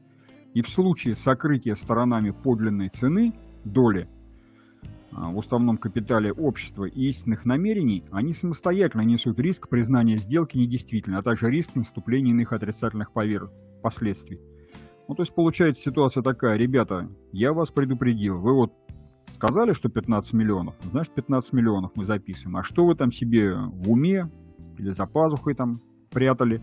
И 0.54 0.62
в 0.62 0.70
случае 0.70 1.16
сокрытия 1.16 1.76
сторонами 1.76 2.32
подлинной 2.32 2.90
цены 2.90 3.34
доли 3.64 4.10
а, 5.12 5.30
в 5.30 5.38
уставном 5.38 5.78
капитале 5.78 6.32
общества 6.32 6.86
и 6.86 7.08
истинных 7.08 7.46
намерений, 7.46 8.04
они 8.12 8.34
самостоятельно 8.34 9.02
несут 9.02 9.40
риск 9.40 9.70
признания 9.70 10.18
сделки 10.18 10.58
недействительной, 10.58 11.20
а 11.20 11.24
также 11.24 11.50
риск 11.50 11.76
наступления 11.76 12.32
иных 12.32 12.52
отрицательных 12.52 13.12
повер... 13.12 13.50
последствий. 13.82 14.40
Ну, 15.08 15.16
то 15.16 15.24
есть 15.24 15.34
получается 15.34 15.82
ситуация 15.82 16.22
такая, 16.22 16.58
ребята, 16.58 17.10
я 17.32 17.54
вас 17.54 17.72
предупредил, 17.72 18.40
вы 18.40 18.54
вот 18.54 18.74
сказали, 19.40 19.72
что 19.72 19.88
15 19.88 20.34
миллионов, 20.34 20.76
значит 20.92 21.14
15 21.14 21.54
миллионов 21.54 21.92
мы 21.96 22.04
записываем. 22.04 22.58
А 22.58 22.64
что 22.64 22.86
вы 22.86 22.96
там 22.96 23.10
себе 23.10 23.56
в 23.56 23.90
уме 23.90 24.30
или 24.78 24.92
за 24.92 25.06
пазухой 25.06 25.56
там 25.56 25.76
прятали, 26.12 26.62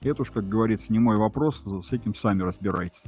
это 0.00 0.22
уж, 0.22 0.30
как 0.30 0.48
говорится, 0.48 0.90
не 0.94 0.98
мой 0.98 1.18
вопрос, 1.18 1.62
с 1.86 1.92
этим 1.92 2.14
сами 2.14 2.42
разбирайтесь. 2.42 3.04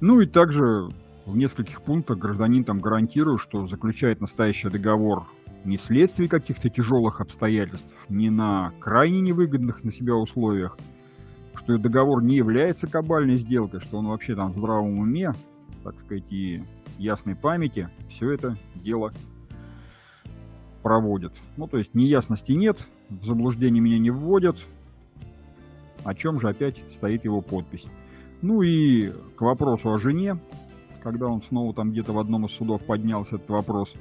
Ну 0.00 0.20
и 0.20 0.26
также 0.26 0.88
в 1.24 1.36
нескольких 1.36 1.82
пунктах 1.82 2.18
гражданин 2.18 2.64
там 2.64 2.80
гарантирует, 2.80 3.40
что 3.40 3.68
заключает 3.68 4.20
настоящий 4.20 4.70
договор 4.70 5.26
не 5.64 5.76
вследствие 5.76 6.28
каких-то 6.28 6.68
тяжелых 6.68 7.20
обстоятельств, 7.20 7.94
не 8.08 8.28
на 8.30 8.72
крайне 8.80 9.20
невыгодных 9.20 9.84
на 9.84 9.92
себя 9.92 10.16
условиях, 10.16 10.76
что 11.54 11.78
договор 11.78 12.24
не 12.24 12.34
является 12.34 12.88
кабальной 12.88 13.36
сделкой, 13.36 13.78
что 13.78 13.98
он 13.98 14.08
вообще 14.08 14.34
там 14.34 14.52
в 14.52 14.56
здравом 14.56 14.98
уме, 14.98 15.32
так 15.84 16.00
сказать, 16.00 16.24
и 16.30 16.62
ясной 17.00 17.34
памяти 17.34 17.88
все 18.08 18.30
это 18.30 18.56
дело 18.74 19.12
проводит. 20.82 21.32
Ну, 21.56 21.66
то 21.66 21.78
есть 21.78 21.94
неясности 21.94 22.52
нет, 22.52 22.86
в 23.08 23.24
заблуждение 23.24 23.80
меня 23.80 23.98
не 23.98 24.10
вводят, 24.10 24.56
о 26.04 26.14
чем 26.14 26.40
же 26.40 26.48
опять 26.48 26.82
стоит 26.92 27.24
его 27.24 27.40
подпись. 27.40 27.86
Ну 28.42 28.62
и 28.62 29.10
к 29.36 29.40
вопросу 29.40 29.92
о 29.92 29.98
жене, 29.98 30.38
когда 31.02 31.26
он 31.26 31.42
снова 31.42 31.74
там 31.74 31.90
где-то 31.90 32.12
в 32.12 32.18
одном 32.18 32.46
из 32.46 32.52
судов 32.52 32.82
поднялся 32.84 33.36
этот 33.36 33.50
вопрос, 33.50 33.94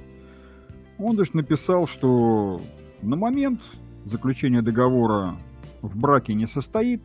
он 0.98 1.16
даже 1.16 1.32
написал, 1.34 1.88
что 1.88 2.62
на 3.02 3.16
момент 3.16 3.62
заключения 4.06 4.62
договора 4.62 5.36
в 5.82 5.98
браке 5.98 6.34
не 6.34 6.46
состоит, 6.46 7.02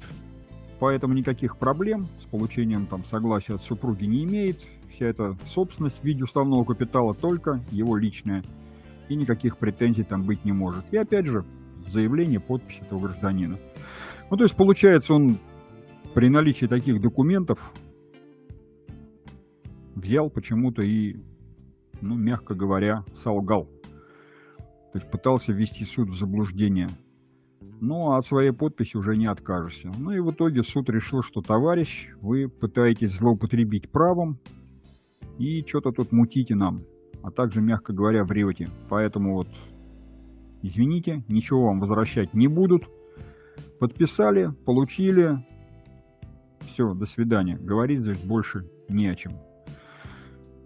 поэтому 0.81 1.15
никаких 1.15 1.57
проблем 1.57 2.03
с 2.23 2.27
получением 2.27 2.87
там 2.87 3.05
согласия 3.05 3.55
от 3.55 3.63
супруги 3.63 4.05
не 4.05 4.25
имеет, 4.25 4.61
вся 4.95 5.07
эта 5.07 5.37
собственность 5.47 6.01
в 6.01 6.05
виде 6.05 6.23
уставного 6.23 6.65
капитала 6.65 7.15
только 7.15 7.61
его 7.71 7.97
личная. 7.97 8.43
И 9.09 9.17
никаких 9.17 9.59
претензий 9.59 10.05
там 10.05 10.23
быть 10.23 10.45
не 10.45 10.53
может. 10.53 10.85
И 10.91 10.97
опять 10.97 11.27
же, 11.27 11.45
заявление, 11.89 12.41
подпись 12.41 12.79
этого 12.81 13.01
гражданина. 13.01 13.59
Ну, 14.31 14.37
то 14.37 14.45
есть, 14.45 14.57
получается, 14.57 15.15
он 15.15 15.37
при 16.15 16.29
наличии 16.29 16.67
таких 16.67 17.01
документов 17.01 17.73
взял 19.95 20.31
почему-то 20.31 20.83
и, 20.83 21.17
ну, 22.01 22.15
мягко 22.15 22.55
говоря, 22.55 23.05
солгал. 23.15 23.69
То 24.93 24.99
есть 24.99 25.11
пытался 25.11 25.53
ввести 25.53 25.85
суд 25.85 26.09
в 26.09 26.19
заблуждение. 26.19 26.89
Ну, 27.81 28.13
а 28.13 28.19
от 28.19 28.25
своей 28.25 28.53
подписи 28.53 28.97
уже 28.97 29.17
не 29.17 29.27
откажешься. 29.27 29.91
Ну 29.99 30.13
и 30.13 30.21
в 30.21 30.31
итоге 30.31 30.63
суд 30.63 30.89
решил, 30.89 31.23
что, 31.23 31.43
товарищ, 31.43 32.09
вы 32.21 32.49
пытаетесь 32.49 33.11
злоупотребить 33.11 33.91
правом, 33.91 34.39
и 35.39 35.64
что-то 35.66 35.93
тут 35.93 36.12
мутите 36.12 36.55
нам, 36.55 36.85
а 37.22 37.30
также, 37.30 37.61
мягко 37.61 37.93
говоря, 37.93 38.24
врете. 38.24 38.68
Поэтому 38.89 39.35
вот, 39.35 39.49
извините, 40.62 41.24
ничего 41.28 41.66
вам 41.66 41.80
возвращать 41.80 42.35
не 42.35 42.49
будут. 42.49 42.85
Подписали, 43.78 44.53
получили, 44.64 45.45
все, 46.61 46.93
до 46.95 47.07
свидания. 47.07 47.57
Говорить 47.57 48.01
здесь 48.01 48.18
больше 48.18 48.68
не 48.89 49.07
о 49.07 49.14
чем. 49.14 49.32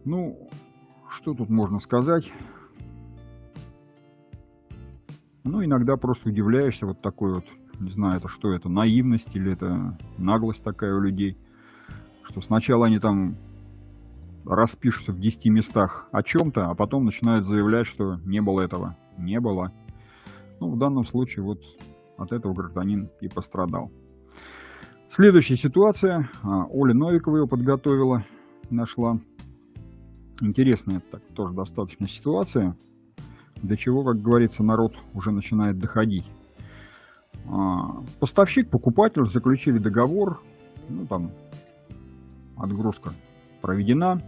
Ну, 0.05 0.49
что 1.11 1.35
тут 1.35 1.49
можно 1.49 1.81
сказать? 1.81 2.33
Ну, 5.45 5.65
иногда 5.65 5.97
просто 5.97 6.29
удивляешься 6.29 6.87
вот 6.87 7.01
такой 7.01 7.35
вот, 7.35 7.45
не 7.81 7.91
знаю, 7.91 8.19
это 8.19 8.29
что 8.29 8.53
это, 8.53 8.69
наивность 8.69 9.35
или 9.35 9.53
это 9.53 9.99
наглость 10.19 10.63
такая 10.63 10.95
у 10.95 11.01
людей, 11.01 11.37
что 12.23 12.41
сначала 12.41 12.87
они 12.87 12.99
там 12.99 13.37
распишутся 14.45 15.13
в 15.13 15.21
10 15.21 15.47
местах 15.47 16.09
о 16.13 16.23
чем-то, 16.23 16.67
а 16.67 16.75
потом 16.75 17.05
начинают 17.05 17.47
заявлять, 17.47 17.87
что 17.87 18.17
не 18.25 18.41
было 18.41 18.63
этого. 18.63 18.97
Не 19.17 19.41
было. 19.41 19.73
Ну, 20.61 20.71
в 20.71 20.79
данном 20.79 21.05
случае 21.05 21.45
вот 21.45 21.61
от 22.17 22.33
этого 22.33 22.53
гражданин 22.53 23.09
и 23.21 23.29
пострадал. 23.29 23.91
Следующая 25.11 25.57
ситуация. 25.57 26.29
А, 26.43 26.65
Оля 26.67 26.95
Новикова 26.95 27.39
ее 27.39 27.47
подготовила, 27.47 28.25
нашла. 28.71 29.19
Интересная 30.41 31.03
так, 31.11 31.23
тоже 31.35 31.53
достаточно 31.53 32.07
ситуация, 32.09 32.77
до 33.61 33.77
чего, 33.77 34.05
как 34.05 34.23
говорится, 34.23 34.63
народ 34.63 34.95
уже 35.15 35.33
начинает 35.33 35.79
доходить. 35.79 36.25
А, 37.49 38.03
поставщик, 38.21 38.71
покупатель 38.71 39.27
заключили 39.27 39.79
договор, 39.79 40.41
ну 40.89 41.07
там 41.07 41.33
отгрузка 42.57 43.13
проведена, 43.61 44.23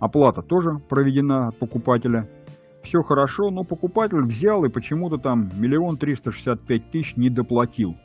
оплата 0.00 0.42
тоже 0.42 0.78
проведена 0.88 1.48
от 1.48 1.58
покупателя. 1.58 2.28
Все 2.82 3.02
хорошо, 3.02 3.50
но 3.50 3.62
покупатель 3.62 4.20
взял 4.20 4.64
и 4.64 4.68
почему-то 4.68 5.16
там 5.16 5.50
миллион 5.58 5.96
триста 5.96 6.32
шестьдесят 6.32 6.60
пять 6.60 6.90
тысяч 6.90 7.16
не 7.16 7.30
доплатил. 7.30 7.96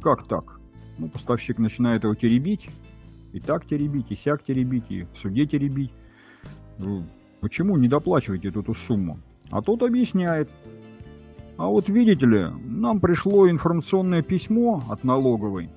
Как 0.00 0.26
так? 0.26 0.58
Ну, 0.98 1.08
поставщик 1.08 1.58
начинает 1.58 2.04
его 2.04 2.14
теребить, 2.14 2.70
и 3.32 3.40
так 3.40 3.66
теребить, 3.66 4.10
и 4.10 4.14
сяк 4.14 4.44
теребить, 4.44 4.90
и 4.90 5.04
в 5.04 5.16
суде 5.16 5.46
теребить. 5.46 5.92
Ну, 6.78 7.04
почему 7.40 7.76
не 7.76 7.88
доплачиваете 7.88 8.48
эту, 8.48 8.60
эту 8.60 8.74
сумму? 8.74 9.18
А 9.50 9.60
тот 9.62 9.82
объясняет. 9.82 10.50
А 11.58 11.66
вот 11.66 11.88
видите 11.88 12.26
ли, 12.26 12.46
нам 12.64 12.98
пришло 12.98 13.48
информационное 13.48 14.22
письмо 14.22 14.82
от 14.88 15.04
налоговой, 15.04 15.70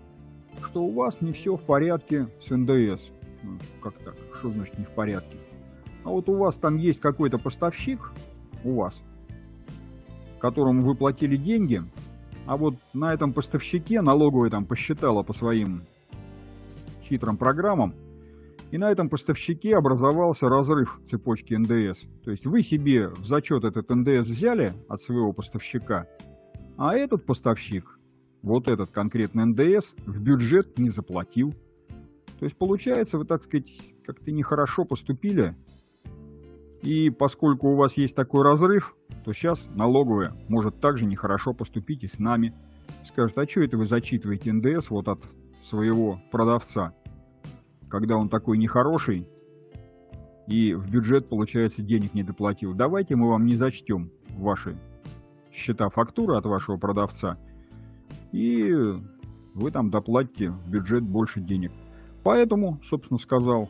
что 0.63 0.83
у 0.83 0.93
вас 0.93 1.21
не 1.21 1.33
все 1.33 1.55
в 1.57 1.63
порядке 1.63 2.27
с 2.41 2.49
НДС. 2.55 3.11
Ну, 3.45 3.59
как 3.81 3.93
так? 3.99 4.15
Что 4.39 4.49
значит 4.49 4.77
не 4.77 4.85
в 4.85 4.91
порядке? 4.91 5.37
А 6.03 6.09
вот 6.09 6.29
у 6.29 6.35
вас 6.35 6.55
там 6.55 6.77
есть 6.77 6.99
какой-то 6.99 7.37
поставщик, 7.37 8.11
у 8.63 8.75
вас, 8.75 9.03
которому 10.39 10.83
вы 10.83 10.95
платили 10.95 11.37
деньги, 11.37 11.81
а 12.45 12.57
вот 12.57 12.75
на 12.93 13.13
этом 13.13 13.33
поставщике 13.33 14.01
налоговая 14.01 14.49
там 14.49 14.65
посчитала 14.65 15.23
по 15.23 15.33
своим 15.33 15.83
хитрым 17.03 17.37
программам, 17.37 17.93
и 18.71 18.77
на 18.77 18.91
этом 18.91 19.09
поставщике 19.09 19.75
образовался 19.75 20.49
разрыв 20.49 20.99
цепочки 21.05 21.53
НДС. 21.53 22.07
То 22.23 22.31
есть 22.31 22.45
вы 22.45 22.61
себе 22.61 23.09
в 23.09 23.25
зачет 23.25 23.63
этот 23.63 23.89
НДС 23.89 24.27
взяли 24.27 24.73
от 24.89 25.01
своего 25.01 25.31
поставщика, 25.33 26.07
а 26.77 26.95
этот 26.95 27.25
поставщик, 27.25 27.99
вот 28.41 28.67
этот 28.67 28.91
конкретный 28.91 29.45
НДС, 29.45 29.95
в 30.05 30.21
бюджет 30.21 30.77
не 30.77 30.89
заплатил. 30.89 31.53
То 32.39 32.45
есть 32.45 32.57
получается, 32.57 33.17
вы, 33.17 33.25
так 33.25 33.43
сказать, 33.43 33.69
как-то 34.05 34.31
нехорошо 34.31 34.85
поступили. 34.85 35.55
И 36.81 37.09
поскольку 37.09 37.69
у 37.69 37.75
вас 37.75 37.97
есть 37.97 38.15
такой 38.15 38.43
разрыв, 38.43 38.95
то 39.23 39.33
сейчас 39.33 39.69
налоговая 39.73 40.35
может 40.49 40.79
также 40.79 41.05
нехорошо 41.05 41.53
поступить 41.53 42.03
и 42.03 42.07
с 42.07 42.19
нами. 42.19 42.53
Скажет, 43.03 43.37
а 43.37 43.47
что 43.47 43.61
это 43.61 43.77
вы 43.77 43.85
зачитываете 43.85 44.53
НДС 44.53 44.89
вот 44.89 45.07
от 45.07 45.21
своего 45.63 46.19
продавца? 46.31 46.93
когда 47.95 48.17
он 48.17 48.29
такой 48.29 48.57
нехороший 48.57 49.27
и 50.47 50.73
в 50.73 50.91
бюджет, 50.91 51.29
получается, 51.29 51.81
денег 51.81 52.13
не 52.13 52.23
доплатил. 52.23 52.73
Давайте 52.73 53.15
мы 53.15 53.29
вам 53.29 53.45
не 53.45 53.55
зачтем 53.55 54.11
ваши 54.37 54.77
счета 55.51 55.89
фактуры 55.89 56.35
от 56.35 56.45
вашего 56.45 56.77
продавца, 56.77 57.37
и 58.31 58.73
вы 59.53 59.71
там 59.71 59.89
доплатите 59.89 60.49
в 60.49 60.69
бюджет 60.69 61.03
больше 61.03 61.39
денег. 61.39 61.71
Поэтому, 62.25 62.79
собственно, 62.83 63.19
сказал 63.19 63.69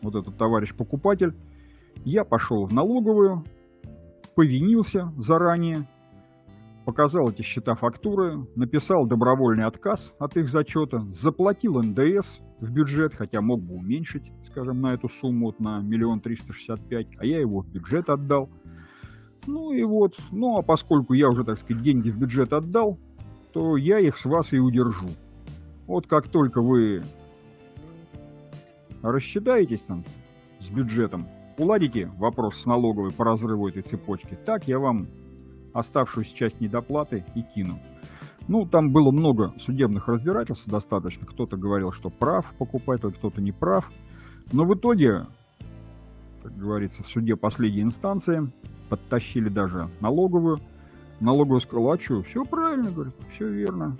вот 0.00 0.14
этот 0.14 0.38
товарищ 0.38 0.74
покупатель, 0.74 1.34
я 2.06 2.24
пошел 2.24 2.64
в 2.64 2.72
налоговую, 2.72 3.44
повинился 4.34 5.12
заранее, 5.18 5.86
показал 6.86 7.28
эти 7.28 7.42
счета 7.42 7.74
фактуры, 7.74 8.46
написал 8.54 9.04
добровольный 9.04 9.66
отказ 9.66 10.14
от 10.18 10.38
их 10.38 10.48
зачета, 10.48 11.04
заплатил 11.10 11.74
НДС 11.74 12.38
в 12.60 12.72
бюджет, 12.72 13.14
хотя 13.14 13.42
мог 13.42 13.60
бы 13.60 13.74
уменьшить, 13.74 14.32
скажем, 14.46 14.80
на 14.80 14.94
эту 14.94 15.10
сумму 15.10 15.48
вот 15.48 15.60
на 15.60 15.80
миллион 15.80 16.20
триста 16.20 16.54
шестьдесят 16.54 16.80
пять, 16.88 17.08
а 17.18 17.26
я 17.26 17.40
его 17.40 17.60
в 17.60 17.68
бюджет 17.68 18.08
отдал. 18.08 18.48
Ну 19.46 19.72
и 19.72 19.82
вот, 19.82 20.16
ну 20.32 20.56
а 20.56 20.62
поскольку 20.62 21.12
я 21.12 21.28
уже, 21.28 21.44
так 21.44 21.58
сказать, 21.58 21.82
деньги 21.82 22.08
в 22.08 22.16
бюджет 22.16 22.54
отдал, 22.54 22.98
то 23.52 23.76
я 23.76 23.98
их 23.98 24.16
с 24.16 24.24
вас 24.24 24.54
и 24.54 24.58
удержу. 24.58 25.08
Вот 25.86 26.06
как 26.06 26.26
только 26.28 26.62
вы 26.62 27.02
рассчитаетесь 29.02 29.82
там 29.82 30.04
с 30.60 30.68
бюджетом, 30.68 31.28
уладите 31.58 32.06
вопрос 32.16 32.56
с 32.56 32.66
налоговой 32.66 33.12
по 33.12 33.24
разрыву 33.24 33.68
этой 33.68 33.82
цепочки, 33.82 34.38
так 34.44 34.68
я 34.68 34.78
вам 34.78 35.08
оставшуюся 35.72 36.34
часть 36.34 36.60
недоплаты 36.60 37.24
и 37.34 37.42
кину. 37.42 37.78
Ну, 38.48 38.64
там 38.64 38.90
было 38.90 39.10
много 39.10 39.52
судебных 39.58 40.08
разбирательств 40.08 40.66
достаточно. 40.68 41.26
Кто-то 41.26 41.56
говорил, 41.56 41.92
что 41.92 42.10
прав 42.10 42.54
покупатель, 42.58 43.12
кто-то 43.12 43.40
не 43.40 43.52
прав. 43.52 43.90
Но 44.52 44.64
в 44.64 44.74
итоге, 44.74 45.26
как 46.42 46.56
говорится, 46.56 47.02
в 47.02 47.08
суде 47.08 47.34
последней 47.34 47.82
инстанции 47.82 48.50
подтащили 48.88 49.48
даже 49.48 49.90
налоговую. 50.00 50.58
Налоговая 51.18 51.60
сказала, 51.60 51.94
а 51.94 51.98
что, 51.98 52.22
все 52.22 52.44
правильно, 52.44 52.90
говорит, 52.90 53.14
все 53.32 53.48
верно. 53.48 53.96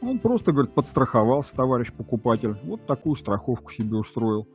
Он 0.00 0.18
просто, 0.18 0.52
говорит, 0.52 0.74
подстраховался, 0.74 1.54
товарищ 1.56 1.92
покупатель. 1.92 2.56
Вот 2.62 2.86
такую 2.86 3.16
страховку 3.16 3.72
себе 3.72 3.96
устроил. 3.96 4.46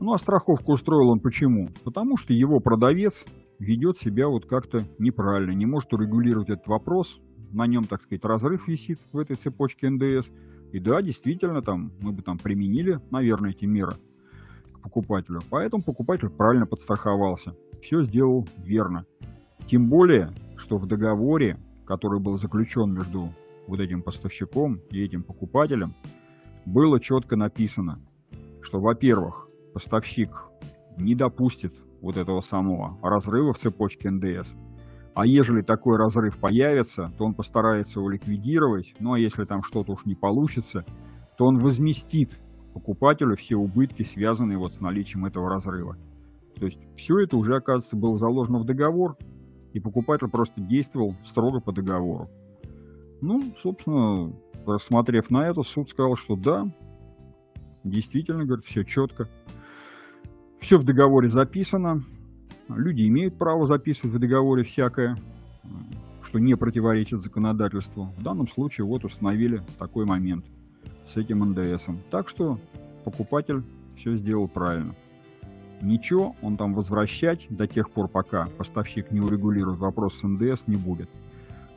Ну, 0.00 0.12
а 0.12 0.18
страховку 0.18 0.72
устроил 0.72 1.10
он 1.10 1.20
почему? 1.20 1.68
Потому 1.84 2.16
что 2.16 2.32
его 2.32 2.60
продавец 2.60 3.24
ведет 3.58 3.96
себя 3.96 4.28
вот 4.28 4.46
как-то 4.46 4.78
неправильно, 4.98 5.52
не 5.52 5.66
может 5.66 5.92
урегулировать 5.92 6.48
этот 6.48 6.68
вопрос, 6.68 7.20
на 7.50 7.66
нем, 7.66 7.84
так 7.84 8.02
сказать, 8.02 8.24
разрыв 8.24 8.68
висит 8.68 8.98
в 9.12 9.18
этой 9.18 9.36
цепочке 9.36 9.88
НДС. 9.88 10.30
И 10.72 10.78
да, 10.78 11.00
действительно, 11.02 11.62
там 11.62 11.92
мы 12.00 12.12
бы 12.12 12.22
там 12.22 12.38
применили, 12.38 13.00
наверное, 13.10 13.50
эти 13.50 13.64
меры 13.64 13.92
к 14.72 14.80
покупателю. 14.80 15.40
Поэтому 15.50 15.82
покупатель 15.82 16.28
правильно 16.28 16.66
подстраховался. 16.66 17.54
Все 17.82 18.04
сделал 18.04 18.46
верно. 18.58 19.06
Тем 19.66 19.88
более, 19.88 20.32
что 20.56 20.76
в 20.76 20.86
договоре, 20.86 21.58
который 21.86 22.20
был 22.20 22.36
заключен 22.36 22.92
между 22.92 23.32
вот 23.68 23.80
этим 23.80 24.02
поставщиком 24.02 24.80
и 24.90 25.00
этим 25.02 25.22
покупателем, 25.22 25.94
было 26.64 26.98
четко 26.98 27.36
написано, 27.36 28.00
что, 28.60 28.80
во-первых, 28.80 29.48
поставщик 29.74 30.30
не 30.96 31.14
допустит 31.14 31.74
вот 32.00 32.16
этого 32.16 32.40
самого 32.40 32.98
разрыва 33.02 33.52
в 33.52 33.58
цепочке 33.58 34.10
НДС. 34.10 34.54
А 35.14 35.26
ежели 35.26 35.62
такой 35.62 35.96
разрыв 35.96 36.38
появится, 36.38 37.12
то 37.18 37.24
он 37.24 37.34
постарается 37.34 38.00
его 38.00 38.08
ликвидировать. 38.08 38.94
Ну 39.00 39.14
а 39.14 39.18
если 39.18 39.44
там 39.44 39.62
что-то 39.62 39.92
уж 39.92 40.04
не 40.04 40.14
получится, 40.14 40.84
то 41.36 41.46
он 41.46 41.58
возместит 41.58 42.40
покупателю 42.72 43.36
все 43.36 43.56
убытки, 43.56 44.02
связанные 44.02 44.58
вот 44.58 44.74
с 44.74 44.80
наличием 44.80 45.24
этого 45.24 45.48
разрыва. 45.48 45.96
То 46.58 46.66
есть 46.66 46.78
все 46.94 47.18
это 47.18 47.36
уже, 47.36 47.56
оказывается, 47.56 47.96
было 47.96 48.16
заложено 48.16 48.58
в 48.58 48.64
договор, 48.64 49.16
и 49.72 49.80
покупатель 49.80 50.28
просто 50.28 50.60
действовал 50.60 51.14
строго 51.24 51.60
по 51.60 51.72
договору. 51.72 52.30
Ну, 53.20 53.42
собственно, 53.60 54.32
рассмотрев 54.66 55.30
на 55.30 55.48
это, 55.48 55.62
суд 55.62 55.90
сказал, 55.90 56.16
что 56.16 56.36
да, 56.36 56.66
действительно, 57.84 58.44
говорит, 58.44 58.64
все 58.64 58.84
четко. 58.84 59.28
Все 60.60 60.78
в 60.78 60.84
договоре 60.84 61.28
записано. 61.28 62.04
Люди 62.68 63.06
имеют 63.06 63.38
право 63.38 63.66
записывать 63.66 64.14
в 64.14 64.18
договоре 64.18 64.62
всякое, 64.62 65.16
что 66.22 66.38
не 66.38 66.56
противоречит 66.56 67.20
законодательству. 67.20 68.12
В 68.16 68.22
данном 68.22 68.48
случае 68.48 68.86
вот 68.86 69.04
установили 69.04 69.62
такой 69.78 70.04
момент 70.04 70.44
с 71.06 71.16
этим 71.16 71.40
НДСом. 71.50 72.00
Так 72.10 72.28
что 72.28 72.60
покупатель 73.04 73.62
все 73.96 74.16
сделал 74.16 74.48
правильно. 74.48 74.94
Ничего 75.80 76.34
он 76.42 76.56
там 76.56 76.74
возвращать 76.74 77.46
до 77.50 77.66
тех 77.66 77.90
пор, 77.90 78.08
пока 78.08 78.48
поставщик 78.58 79.10
не 79.10 79.20
урегулирует 79.20 79.78
вопрос 79.78 80.18
с 80.18 80.22
НДС, 80.26 80.66
не 80.66 80.76
будет. 80.76 81.08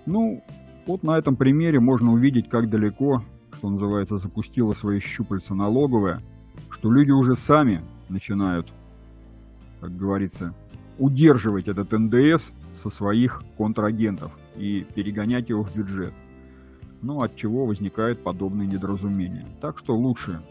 Ну, 0.05 0.43
вот 0.85 1.03
на 1.03 1.17
этом 1.17 1.35
примере 1.35 1.79
можно 1.79 2.11
увидеть, 2.13 2.49
как 2.49 2.69
далеко, 2.69 3.23
что 3.53 3.69
называется, 3.69 4.17
запустила 4.17 4.73
свои 4.73 4.99
щупальца 4.99 5.53
налоговая, 5.53 6.21
что 6.69 6.91
люди 6.91 7.11
уже 7.11 7.35
сами 7.35 7.81
начинают, 8.09 8.71
как 9.79 9.95
говорится, 9.95 10.53
удерживать 10.97 11.67
этот 11.67 11.91
НДС 11.91 12.51
со 12.73 12.89
своих 12.89 13.43
контрагентов 13.57 14.31
и 14.55 14.85
перегонять 14.95 15.49
его 15.49 15.63
в 15.63 15.75
бюджет. 15.75 16.13
ну, 17.01 17.21
от 17.21 17.35
чего 17.35 17.65
возникает 17.65 18.23
подобные 18.23 18.67
недоразумения. 18.67 19.45
Так 19.59 19.79
что 19.79 19.95
лучше 19.95 20.41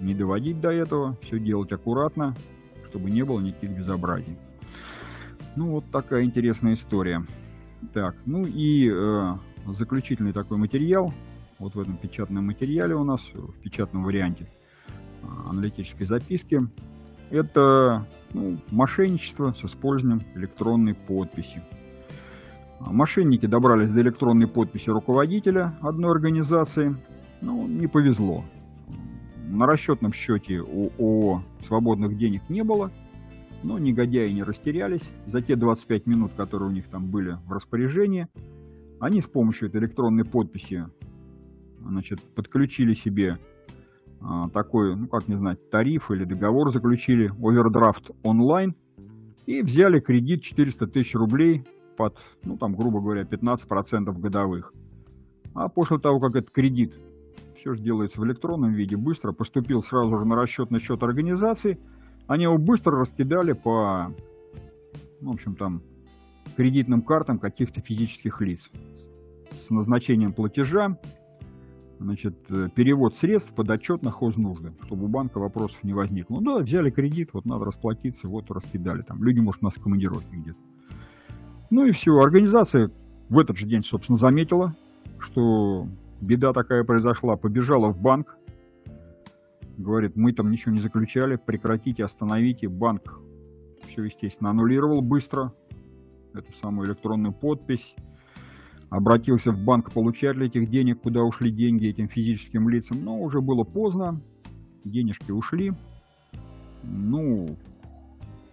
не 0.00 0.12
доводить 0.14 0.60
до 0.60 0.70
этого, 0.70 1.16
все 1.22 1.38
делать 1.38 1.70
аккуратно, 1.70 2.34
чтобы 2.88 3.10
не 3.10 3.24
было 3.24 3.38
никаких 3.38 3.70
безобразий. 3.70 4.36
Ну, 5.54 5.70
вот 5.70 5.84
такая 5.92 6.24
интересная 6.24 6.74
история. 6.74 7.24
Так, 7.92 8.16
ну 8.26 8.44
и 8.44 8.90
э, 8.92 9.34
заключительный 9.66 10.32
такой 10.32 10.58
материал, 10.58 11.12
вот 11.58 11.74
в 11.74 11.80
этом 11.80 11.96
печатном 11.96 12.46
материале 12.46 12.94
у 12.94 13.04
нас, 13.04 13.20
в 13.32 13.52
печатном 13.62 14.04
варианте 14.04 14.46
э, 15.22 15.26
аналитической 15.48 16.04
записки, 16.04 16.68
это 17.30 18.06
ну, 18.32 18.58
мошенничество 18.70 19.52
с 19.52 19.64
использованием 19.64 20.26
электронной 20.34 20.94
подписи. 20.94 21.62
Мошенники 22.80 23.46
добрались 23.46 23.92
до 23.92 24.00
электронной 24.00 24.46
подписи 24.46 24.88
руководителя 24.88 25.76
одной 25.82 26.12
организации. 26.12 26.96
Ну, 27.42 27.66
не 27.68 27.86
повезло. 27.86 28.44
На 29.46 29.66
расчетном 29.66 30.12
счете 30.12 30.60
у 30.60 30.90
ООО 30.98 31.42
свободных 31.66 32.16
денег 32.16 32.42
не 32.48 32.64
было, 32.64 32.90
но 33.62 33.78
негодяи 33.78 34.30
не 34.30 34.42
растерялись. 34.42 35.10
За 35.26 35.42
те 35.42 35.56
25 35.56 36.06
минут, 36.06 36.32
которые 36.36 36.70
у 36.70 36.72
них 36.72 36.88
там 36.88 37.06
были 37.06 37.36
в 37.46 37.52
распоряжении, 37.52 38.28
они 39.00 39.20
с 39.20 39.26
помощью 39.26 39.68
этой 39.68 39.80
электронной 39.80 40.24
подписи 40.24 40.86
значит, 41.80 42.20
подключили 42.34 42.94
себе 42.94 43.38
а, 44.20 44.48
такой, 44.50 44.94
ну 44.94 45.08
как 45.08 45.26
не 45.26 45.36
знать, 45.36 45.70
тариф 45.70 46.10
или 46.10 46.24
договор 46.24 46.70
заключили, 46.70 47.32
овердрафт 47.42 48.10
онлайн, 48.22 48.74
и 49.46 49.62
взяли 49.62 50.00
кредит 50.00 50.42
400 50.42 50.86
тысяч 50.86 51.14
рублей 51.14 51.64
под, 51.96 52.18
ну 52.44 52.56
там, 52.56 52.74
грубо 52.74 53.00
говоря, 53.00 53.22
15% 53.22 54.12
годовых. 54.18 54.72
А 55.54 55.68
после 55.68 55.98
того, 55.98 56.20
как 56.20 56.36
этот 56.36 56.50
кредит 56.50 56.94
все 57.56 57.72
же 57.72 57.80
делается 57.80 58.20
в 58.20 58.26
электронном 58.26 58.72
виде, 58.72 58.96
быстро 58.96 59.32
поступил 59.32 59.82
сразу 59.82 60.18
же 60.18 60.24
на 60.24 60.36
расчетный 60.36 60.78
счет 60.78 61.02
организации. 61.02 61.78
Они 62.26 62.44
его 62.44 62.58
быстро 62.58 62.98
раскидали 62.98 63.52
по, 63.52 64.14
в 65.20 65.30
общем, 65.30 65.56
там, 65.56 65.82
кредитным 66.60 67.00
картам 67.00 67.38
каких-то 67.38 67.80
физических 67.80 68.42
лиц 68.42 68.70
с 69.66 69.70
назначением 69.70 70.34
платежа, 70.34 70.98
значит, 71.98 72.36
э, 72.50 72.68
перевод 72.74 73.16
средств 73.16 73.54
под 73.54 73.70
отчет 73.70 74.02
на 74.02 74.10
хознужды, 74.10 74.74
чтобы 74.82 75.06
у 75.06 75.08
банка 75.08 75.38
вопросов 75.38 75.82
не 75.84 75.94
возникло. 75.94 76.34
Ну 76.38 76.58
да, 76.58 76.62
взяли 76.62 76.90
кредит, 76.90 77.30
вот 77.32 77.46
надо 77.46 77.64
расплатиться, 77.64 78.28
вот 78.28 78.50
раскидали 78.50 79.00
там. 79.00 79.24
Люди, 79.24 79.40
может, 79.40 79.62
нас 79.62 79.76
командировки 79.76 80.34
где-то. 80.34 80.58
Ну 81.70 81.86
и 81.86 81.92
все, 81.92 82.14
организация 82.18 82.90
в 83.30 83.38
этот 83.38 83.56
же 83.56 83.64
день, 83.64 83.82
собственно, 83.82 84.18
заметила, 84.18 84.76
что 85.18 85.88
беда 86.20 86.52
такая 86.52 86.84
произошла, 86.84 87.36
побежала 87.36 87.88
в 87.88 87.98
банк, 87.98 88.36
говорит, 89.78 90.14
мы 90.14 90.34
там 90.34 90.50
ничего 90.50 90.74
не 90.74 90.80
заключали, 90.80 91.36
прекратите, 91.36 92.04
остановите. 92.04 92.68
Банк 92.68 93.18
все, 93.88 94.04
естественно, 94.04 94.50
аннулировал 94.50 95.00
быстро 95.00 95.54
эту 96.34 96.52
самую 96.54 96.88
электронную 96.88 97.32
подпись, 97.32 97.94
обратился 98.88 99.52
в 99.52 99.58
банк 99.58 99.92
получатель 99.92 100.44
этих 100.44 100.68
денег, 100.68 101.00
куда 101.00 101.22
ушли 101.22 101.50
деньги 101.50 101.86
этим 101.86 102.08
физическим 102.08 102.68
лицам, 102.68 103.04
но 103.04 103.18
уже 103.20 103.40
было 103.40 103.64
поздно, 103.64 104.20
денежки 104.84 105.30
ушли. 105.30 105.72
Ну, 106.82 107.56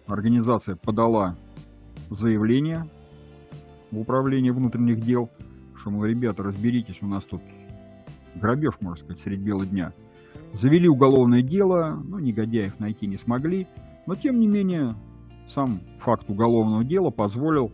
организация 0.07 0.75
подала 0.75 1.35
заявление 2.09 2.87
в 3.91 3.99
управление 3.99 4.51
внутренних 4.51 4.99
дел, 4.99 5.29
что, 5.75 5.89
мол, 5.89 6.05
ребята, 6.05 6.43
разберитесь, 6.43 7.01
у 7.01 7.07
нас 7.07 7.23
тут 7.23 7.41
грабеж, 8.35 8.75
можно 8.81 9.03
сказать, 9.03 9.21
средь 9.21 9.39
бела 9.39 9.65
дня. 9.65 9.93
Завели 10.53 10.87
уголовное 10.87 11.41
дело, 11.41 12.01
но 12.03 12.19
негодяев 12.19 12.79
найти 12.79 13.07
не 13.07 13.17
смогли, 13.17 13.67
но 14.05 14.15
тем 14.15 14.39
не 14.39 14.47
менее 14.47 14.95
сам 15.47 15.79
факт 15.99 16.29
уголовного 16.29 16.83
дела 16.83 17.09
позволил 17.09 17.71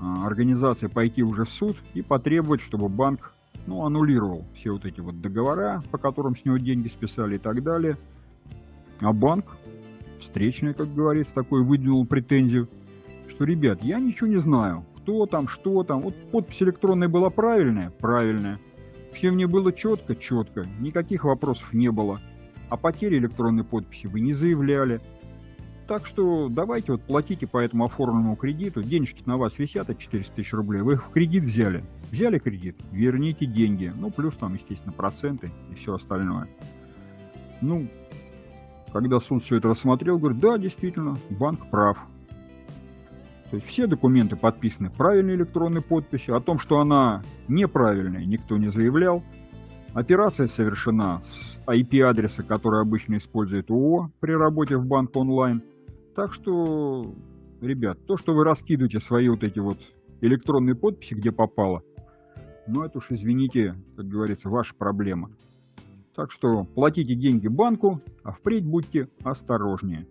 а, 0.00 0.26
организации 0.26 0.86
пойти 0.86 1.22
уже 1.22 1.44
в 1.44 1.50
суд 1.50 1.76
и 1.94 2.02
потребовать, 2.02 2.60
чтобы 2.60 2.88
банк 2.88 3.34
ну, 3.66 3.84
аннулировал 3.84 4.44
все 4.54 4.72
вот 4.72 4.84
эти 4.84 5.00
вот 5.00 5.20
договора, 5.20 5.82
по 5.90 5.98
которым 5.98 6.36
с 6.36 6.44
него 6.44 6.56
деньги 6.56 6.88
списали 6.88 7.36
и 7.36 7.38
так 7.38 7.62
далее. 7.62 7.96
А 9.00 9.12
банк, 9.12 9.56
встречный, 10.20 10.74
как 10.74 10.92
говорится, 10.94 11.34
такой 11.34 11.62
выдвинул 11.62 12.06
претензию, 12.06 12.68
что, 13.28 13.44
ребят, 13.44 13.82
я 13.82 13.98
ничего 13.98 14.28
не 14.28 14.36
знаю, 14.36 14.84
кто 14.96 15.26
там, 15.26 15.48
что 15.48 15.82
там. 15.82 16.02
Вот 16.02 16.14
подпись 16.30 16.62
электронная 16.62 17.08
была 17.08 17.30
правильная? 17.30 17.90
Правильная. 17.90 18.60
Все 19.12 19.30
мне 19.30 19.46
было 19.46 19.72
четко? 19.72 20.14
Четко. 20.14 20.66
Никаких 20.80 21.24
вопросов 21.24 21.72
не 21.72 21.90
было. 21.90 22.20
А 22.68 22.76
потери 22.76 23.18
электронной 23.18 23.64
подписи 23.64 24.06
вы 24.06 24.20
не 24.20 24.32
заявляли. 24.32 25.00
Так 25.92 26.06
что 26.06 26.48
давайте 26.48 26.92
вот 26.92 27.02
платите 27.02 27.46
по 27.46 27.58
этому 27.58 27.84
оформленному 27.84 28.34
кредиту. 28.34 28.82
Денежки 28.82 29.22
на 29.26 29.36
вас 29.36 29.58
висят 29.58 29.90
от 29.90 29.98
400 29.98 30.34
тысяч 30.34 30.54
рублей. 30.54 30.80
Вы 30.80 30.94
их 30.94 31.04
в 31.04 31.10
кредит 31.10 31.44
взяли. 31.44 31.84
Взяли 32.10 32.38
кредит, 32.38 32.80
верните 32.90 33.44
деньги. 33.44 33.92
Ну, 33.94 34.10
плюс 34.10 34.34
там, 34.36 34.54
естественно, 34.54 34.94
проценты 34.94 35.50
и 35.70 35.74
все 35.74 35.92
остальное. 35.92 36.48
Ну, 37.60 37.88
когда 38.90 39.20
суд 39.20 39.44
все 39.44 39.56
это 39.56 39.68
рассмотрел, 39.68 40.18
говорит, 40.18 40.40
да, 40.40 40.56
действительно, 40.56 41.14
банк 41.28 41.68
прав. 41.68 41.98
То 43.50 43.56
есть 43.56 43.68
все 43.68 43.86
документы 43.86 44.34
подписаны 44.34 44.88
правильной 44.88 45.34
электронной 45.34 45.82
подписью. 45.82 46.36
О 46.36 46.40
том, 46.40 46.58
что 46.58 46.80
она 46.80 47.22
неправильная, 47.48 48.24
никто 48.24 48.56
не 48.56 48.70
заявлял. 48.70 49.22
Операция 49.92 50.46
совершена 50.46 51.20
с 51.22 51.60
IP-адреса, 51.66 52.44
который 52.44 52.80
обычно 52.80 53.18
использует 53.18 53.70
ООО 53.70 54.10
при 54.20 54.32
работе 54.32 54.78
в 54.78 54.86
банк 54.86 55.14
онлайн. 55.16 55.62
Так 56.14 56.34
что, 56.34 57.14
ребят, 57.60 57.98
то, 58.06 58.16
что 58.16 58.34
вы 58.34 58.44
раскидываете 58.44 59.00
свои 59.00 59.28
вот 59.28 59.42
эти 59.42 59.58
вот 59.58 59.78
электронные 60.20 60.74
подписи, 60.74 61.14
где 61.14 61.32
попало, 61.32 61.82
ну 62.66 62.82
это 62.82 62.98
уж, 62.98 63.06
извините, 63.10 63.74
как 63.96 64.06
говорится, 64.06 64.50
ваша 64.50 64.74
проблема. 64.74 65.30
Так 66.14 66.30
что 66.30 66.64
платите 66.64 67.14
деньги 67.14 67.48
банку, 67.48 68.00
а 68.22 68.32
впредь 68.32 68.66
будьте 68.66 69.08
осторожнее. 69.24 70.06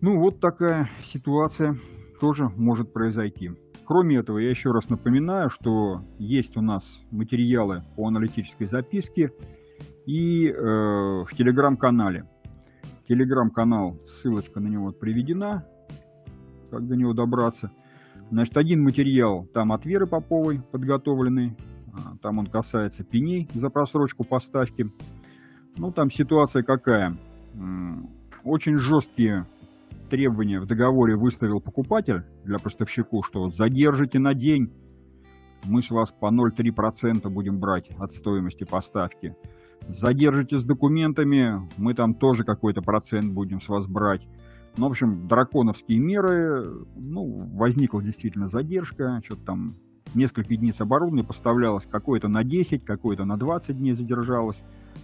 Ну 0.00 0.18
вот 0.18 0.40
такая 0.40 0.88
ситуация 1.02 1.78
тоже 2.20 2.48
может 2.56 2.92
произойти. 2.92 3.52
Кроме 3.84 4.16
этого, 4.16 4.38
я 4.38 4.50
еще 4.50 4.72
раз 4.72 4.88
напоминаю, 4.88 5.50
что 5.50 6.02
есть 6.18 6.56
у 6.56 6.62
нас 6.62 7.02
материалы 7.10 7.84
по 7.94 8.08
аналитической 8.08 8.64
записке 8.64 9.32
и 10.06 10.48
э, 10.48 10.54
в 10.54 11.28
телеграм-канале. 11.36 12.28
Телеграм-канал, 13.08 14.00
ссылочка 14.04 14.60
на 14.60 14.68
него 14.68 14.92
приведена, 14.92 15.64
как 16.70 16.86
до 16.86 16.96
него 16.96 17.12
добраться. 17.12 17.70
Значит, 18.30 18.56
один 18.56 18.82
материал 18.82 19.46
там 19.54 19.72
от 19.72 19.86
Веры 19.86 20.06
Поповой 20.06 20.60
подготовленный, 20.72 21.56
а, 21.92 22.16
там 22.20 22.38
он 22.38 22.46
касается 22.46 23.04
пеней 23.04 23.48
за 23.54 23.70
просрочку 23.70 24.24
поставки. 24.24 24.90
Ну, 25.76 25.92
там 25.92 26.10
ситуация 26.10 26.62
какая? 26.62 27.16
Очень 28.44 28.76
жесткие 28.76 29.46
требования 30.10 30.60
в 30.60 30.66
договоре 30.66 31.16
выставил 31.16 31.60
покупатель 31.60 32.22
для 32.44 32.58
поставщику, 32.58 33.22
что 33.22 33.44
вот 33.44 33.54
задержите 33.54 34.18
на 34.18 34.34
день, 34.34 34.72
мы 35.64 35.82
с 35.82 35.90
вас 35.90 36.10
по 36.10 36.26
0,3% 36.26 37.28
будем 37.28 37.58
брать 37.58 37.90
от 37.98 38.12
стоимости 38.12 38.64
поставки. 38.64 39.36
Задержите 39.88 40.58
с 40.58 40.64
документами, 40.64 41.68
мы 41.76 41.94
там 41.94 42.14
тоже 42.14 42.44
какой-то 42.44 42.82
процент 42.82 43.32
будем 43.32 43.60
с 43.60 43.68
вас 43.68 43.86
брать. 43.86 44.26
Ну, 44.76 44.88
в 44.88 44.90
общем, 44.90 45.26
драконовские 45.26 45.98
меры, 45.98 46.84
ну, 46.96 47.44
возникла 47.54 48.02
действительно 48.02 48.46
задержка, 48.46 49.20
что-то 49.24 49.44
там 49.44 49.68
несколько 50.14 50.52
единиц 50.52 50.80
оборудования 50.80 51.24
поставлялось, 51.24 51.86
какое-то 51.86 52.28
на 52.28 52.44
10, 52.44 52.84
какое-то 52.84 53.24
на 53.24 53.36
20 53.36 53.76
дней 53.78 53.92
задержалось. 53.92 54.62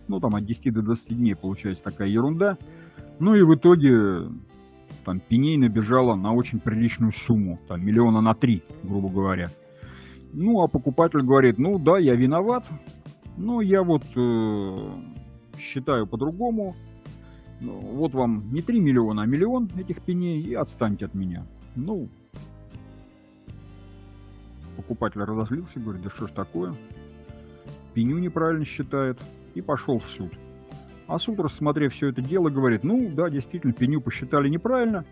Ну, 0.08 0.20
там 0.20 0.34
от 0.34 0.44
10 0.44 0.72
до 0.72 0.82
20 0.82 1.16
дней 1.16 1.36
получается 1.36 1.84
такая 1.84 2.08
ерунда. 2.08 2.58
Ну 3.18 3.34
и 3.34 3.42
в 3.42 3.54
итоге 3.54 4.28
там 5.04 5.20
пеней 5.20 5.56
набежало 5.56 6.16
на 6.16 6.32
очень 6.32 6.60
приличную 6.60 7.12
сумму, 7.12 7.60
там 7.68 7.84
миллиона 7.84 8.20
на 8.20 8.34
три, 8.34 8.62
грубо 8.82 9.08
говоря. 9.08 9.48
Ну, 10.32 10.62
а 10.62 10.68
покупатель 10.68 11.22
говорит, 11.22 11.58
ну 11.58 11.78
да, 11.78 11.98
я 11.98 12.14
виноват, 12.14 12.68
но 13.36 13.60
я 13.60 13.82
вот 13.82 14.04
э, 14.16 15.58
считаю 15.58 16.06
по-другому. 16.06 16.74
Ну, 17.60 17.78
вот 17.78 18.14
вам 18.14 18.52
не 18.52 18.60
3 18.60 18.80
миллиона, 18.80 19.22
а 19.22 19.26
миллион 19.26 19.70
этих 19.78 20.02
пеней, 20.02 20.40
и 20.40 20.54
отстаньте 20.54 21.06
от 21.06 21.14
меня. 21.14 21.46
Ну, 21.76 22.08
покупатель 24.76 25.22
разозлился, 25.22 25.78
говорит, 25.78 26.02
да 26.02 26.10
что 26.10 26.26
ж 26.26 26.32
такое? 26.32 26.74
Пеню 27.94 28.18
неправильно 28.18 28.64
считает, 28.64 29.20
и 29.54 29.62
пошел 29.62 29.98
в 29.98 30.06
суд. 30.06 30.32
А 31.06 31.18
суд, 31.18 31.40
рассмотрев 31.40 31.92
все 31.92 32.08
это 32.08 32.22
дело, 32.22 32.48
говорит, 32.48 32.84
ну 32.84 33.10
да, 33.14 33.28
действительно, 33.28 33.72
пеню 33.72 34.00
посчитали 34.00 34.48
неправильно, 34.48 35.04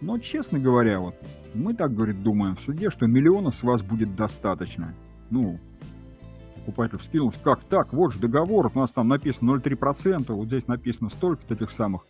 но, 0.00 0.18
честно 0.18 0.58
говоря, 0.58 1.00
вот 1.00 1.14
мы 1.54 1.74
так, 1.74 1.94
говорит, 1.94 2.22
думаем 2.22 2.54
в 2.54 2.60
суде, 2.60 2.90
что 2.90 3.06
миллиона 3.06 3.50
с 3.50 3.62
вас 3.62 3.82
будет 3.82 4.14
достаточно. 4.14 4.94
Ну, 5.30 5.58
покупатель 6.68 6.98
вскинулся. 6.98 7.38
Как 7.42 7.64
так? 7.64 7.92
Вот 7.92 8.12
же 8.12 8.20
договор, 8.20 8.70
у 8.74 8.78
нас 8.78 8.90
там 8.90 9.08
написано 9.08 9.52
0,3%, 9.52 10.32
вот 10.32 10.46
здесь 10.46 10.66
написано 10.66 11.08
столько-то 11.08 11.54
этих 11.54 11.70
самых. 11.70 12.02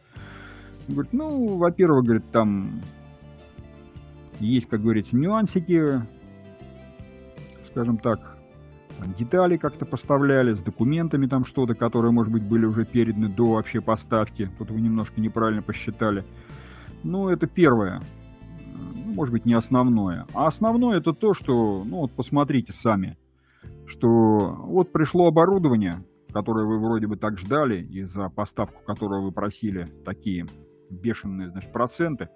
Он 0.88 0.94
говорит, 0.94 1.12
ну, 1.12 1.56
во-первых, 1.58 2.04
говорит, 2.04 2.30
там 2.32 2.80
есть, 4.40 4.68
как 4.68 4.82
говорится, 4.82 5.16
нюансики, 5.16 6.02
скажем 7.66 7.98
так, 7.98 8.36
детали 9.16 9.56
как-то 9.56 9.86
поставляли, 9.86 10.54
с 10.54 10.62
документами 10.62 11.26
там 11.26 11.44
что-то, 11.44 11.74
которые, 11.74 12.10
может 12.10 12.32
быть, 12.32 12.42
были 12.42 12.64
уже 12.64 12.84
переданы 12.84 13.28
до 13.28 13.44
вообще 13.44 13.80
поставки. 13.80 14.50
Тут 14.58 14.70
вы 14.70 14.80
немножко 14.80 15.20
неправильно 15.20 15.62
посчитали. 15.62 16.24
Ну, 17.04 17.28
это 17.28 17.46
первое. 17.46 18.00
Ну, 18.76 19.12
может 19.12 19.32
быть, 19.32 19.44
не 19.44 19.54
основное. 19.54 20.26
А 20.34 20.48
основное 20.48 20.98
это 20.98 21.12
то, 21.12 21.32
что, 21.32 21.84
ну, 21.84 21.98
вот 21.98 22.10
посмотрите 22.10 22.72
сами, 22.72 23.16
что 23.88 24.38
вот 24.66 24.92
пришло 24.92 25.26
оборудование, 25.26 25.94
которое 26.32 26.66
вы 26.66 26.78
вроде 26.78 27.06
бы 27.06 27.16
так 27.16 27.38
ждали, 27.38 27.82
и 27.82 28.02
за 28.02 28.28
поставку 28.28 28.84
которого 28.84 29.26
вы 29.26 29.32
просили 29.32 29.88
такие 30.04 30.46
бешеные, 30.90 31.48
значит, 31.48 31.72
проценты, 31.72 32.28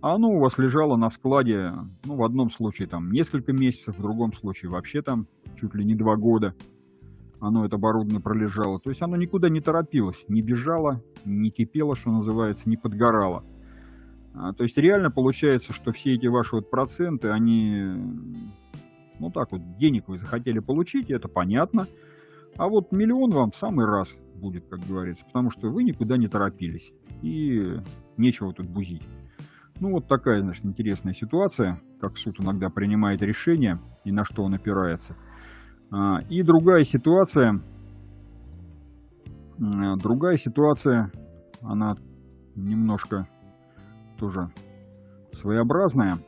а 0.00 0.14
оно 0.14 0.30
у 0.30 0.38
вас 0.38 0.58
лежало 0.58 0.96
на 0.96 1.08
складе, 1.08 1.72
ну, 2.04 2.16
в 2.16 2.24
одном 2.24 2.50
случае 2.50 2.88
там 2.88 3.10
несколько 3.10 3.52
месяцев, 3.52 3.98
в 3.98 4.02
другом 4.02 4.32
случае 4.32 4.70
вообще 4.70 5.02
там 5.02 5.26
чуть 5.60 5.74
ли 5.74 5.84
не 5.84 5.94
два 5.94 6.16
года 6.16 6.54
оно, 7.40 7.64
это 7.64 7.76
оборудование, 7.76 8.20
пролежало. 8.20 8.80
То 8.80 8.90
есть 8.90 9.02
оно 9.02 9.16
никуда 9.16 9.48
не 9.48 9.60
торопилось, 9.60 10.24
не 10.28 10.42
бежало, 10.42 11.02
не 11.24 11.50
кипело, 11.50 11.96
что 11.96 12.10
называется, 12.10 12.68
не 12.68 12.76
подгорало. 12.76 13.44
А, 14.34 14.52
то 14.52 14.64
есть 14.64 14.76
реально 14.76 15.10
получается, 15.10 15.72
что 15.72 15.92
все 15.92 16.14
эти 16.14 16.26
ваши 16.26 16.56
вот 16.56 16.70
проценты, 16.70 17.28
они, 17.28 17.92
ну 19.18 19.30
так 19.30 19.52
вот, 19.52 19.76
денег 19.78 20.08
вы 20.08 20.18
захотели 20.18 20.58
получить, 20.58 21.10
это 21.10 21.28
понятно. 21.28 21.86
А 22.56 22.68
вот 22.68 22.92
миллион 22.92 23.30
вам 23.30 23.50
в 23.50 23.56
самый 23.56 23.86
раз 23.86 24.16
будет, 24.34 24.66
как 24.68 24.80
говорится, 24.80 25.24
потому 25.26 25.50
что 25.50 25.68
вы 25.68 25.84
никуда 25.84 26.16
не 26.16 26.28
торопились. 26.28 26.92
И 27.22 27.76
нечего 28.16 28.52
тут 28.52 28.68
бузить. 28.68 29.06
Ну, 29.80 29.92
вот 29.92 30.08
такая, 30.08 30.40
значит, 30.40 30.64
интересная 30.64 31.12
ситуация, 31.12 31.80
как 32.00 32.16
суд 32.16 32.40
иногда 32.40 32.68
принимает 32.68 33.22
решение 33.22 33.78
и 34.04 34.10
на 34.10 34.24
что 34.24 34.42
он 34.42 34.54
опирается. 34.54 35.14
А, 35.90 36.20
и 36.28 36.42
другая 36.42 36.82
ситуация, 36.82 37.60
другая 39.56 40.36
ситуация, 40.36 41.12
она 41.62 41.94
немножко 42.56 43.28
тоже 44.18 44.50
своеобразная. 45.32 46.18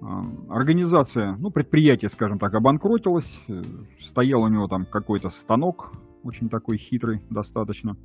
А, 0.00 0.24
организация, 0.48 1.36
ну, 1.38 1.50
предприятие, 1.50 2.08
скажем 2.08 2.38
так, 2.38 2.54
обанкротилось. 2.54 3.40
Э, 3.48 3.62
стоял 4.00 4.42
у 4.42 4.48
него 4.48 4.68
там 4.68 4.86
какой-то 4.86 5.28
станок, 5.28 5.92
очень 6.22 6.48
такой 6.48 6.78
хитрый 6.78 7.22
достаточно. 7.30 7.96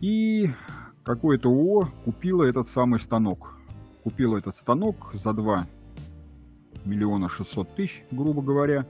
И 0.00 0.50
какое-то 1.04 1.48
ООО 1.48 1.88
купило 2.04 2.44
этот 2.44 2.66
самый 2.66 3.00
станок. 3.00 3.54
Купило 4.02 4.36
этот 4.36 4.56
станок 4.56 5.10
за 5.14 5.32
2 5.32 5.66
миллиона 6.84 7.28
600 7.28 7.74
тысяч, 7.76 8.04
грубо 8.10 8.42
говоря. 8.42 8.86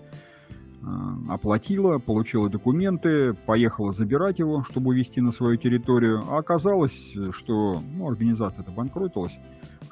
А, 0.83 1.35
оплатила, 1.35 1.99
получила 1.99 2.49
документы, 2.49 3.35
поехала 3.35 3.93
забирать 3.93 4.39
его, 4.39 4.65
чтобы 4.65 4.91
увезти 4.91 5.21
на 5.21 5.33
свою 5.33 5.57
территорию. 5.57 6.23
А 6.29 6.39
оказалось, 6.39 7.15
что 7.33 7.83
ну, 7.95 8.09
организация-то 8.09 8.71
банкротилась, 8.71 9.39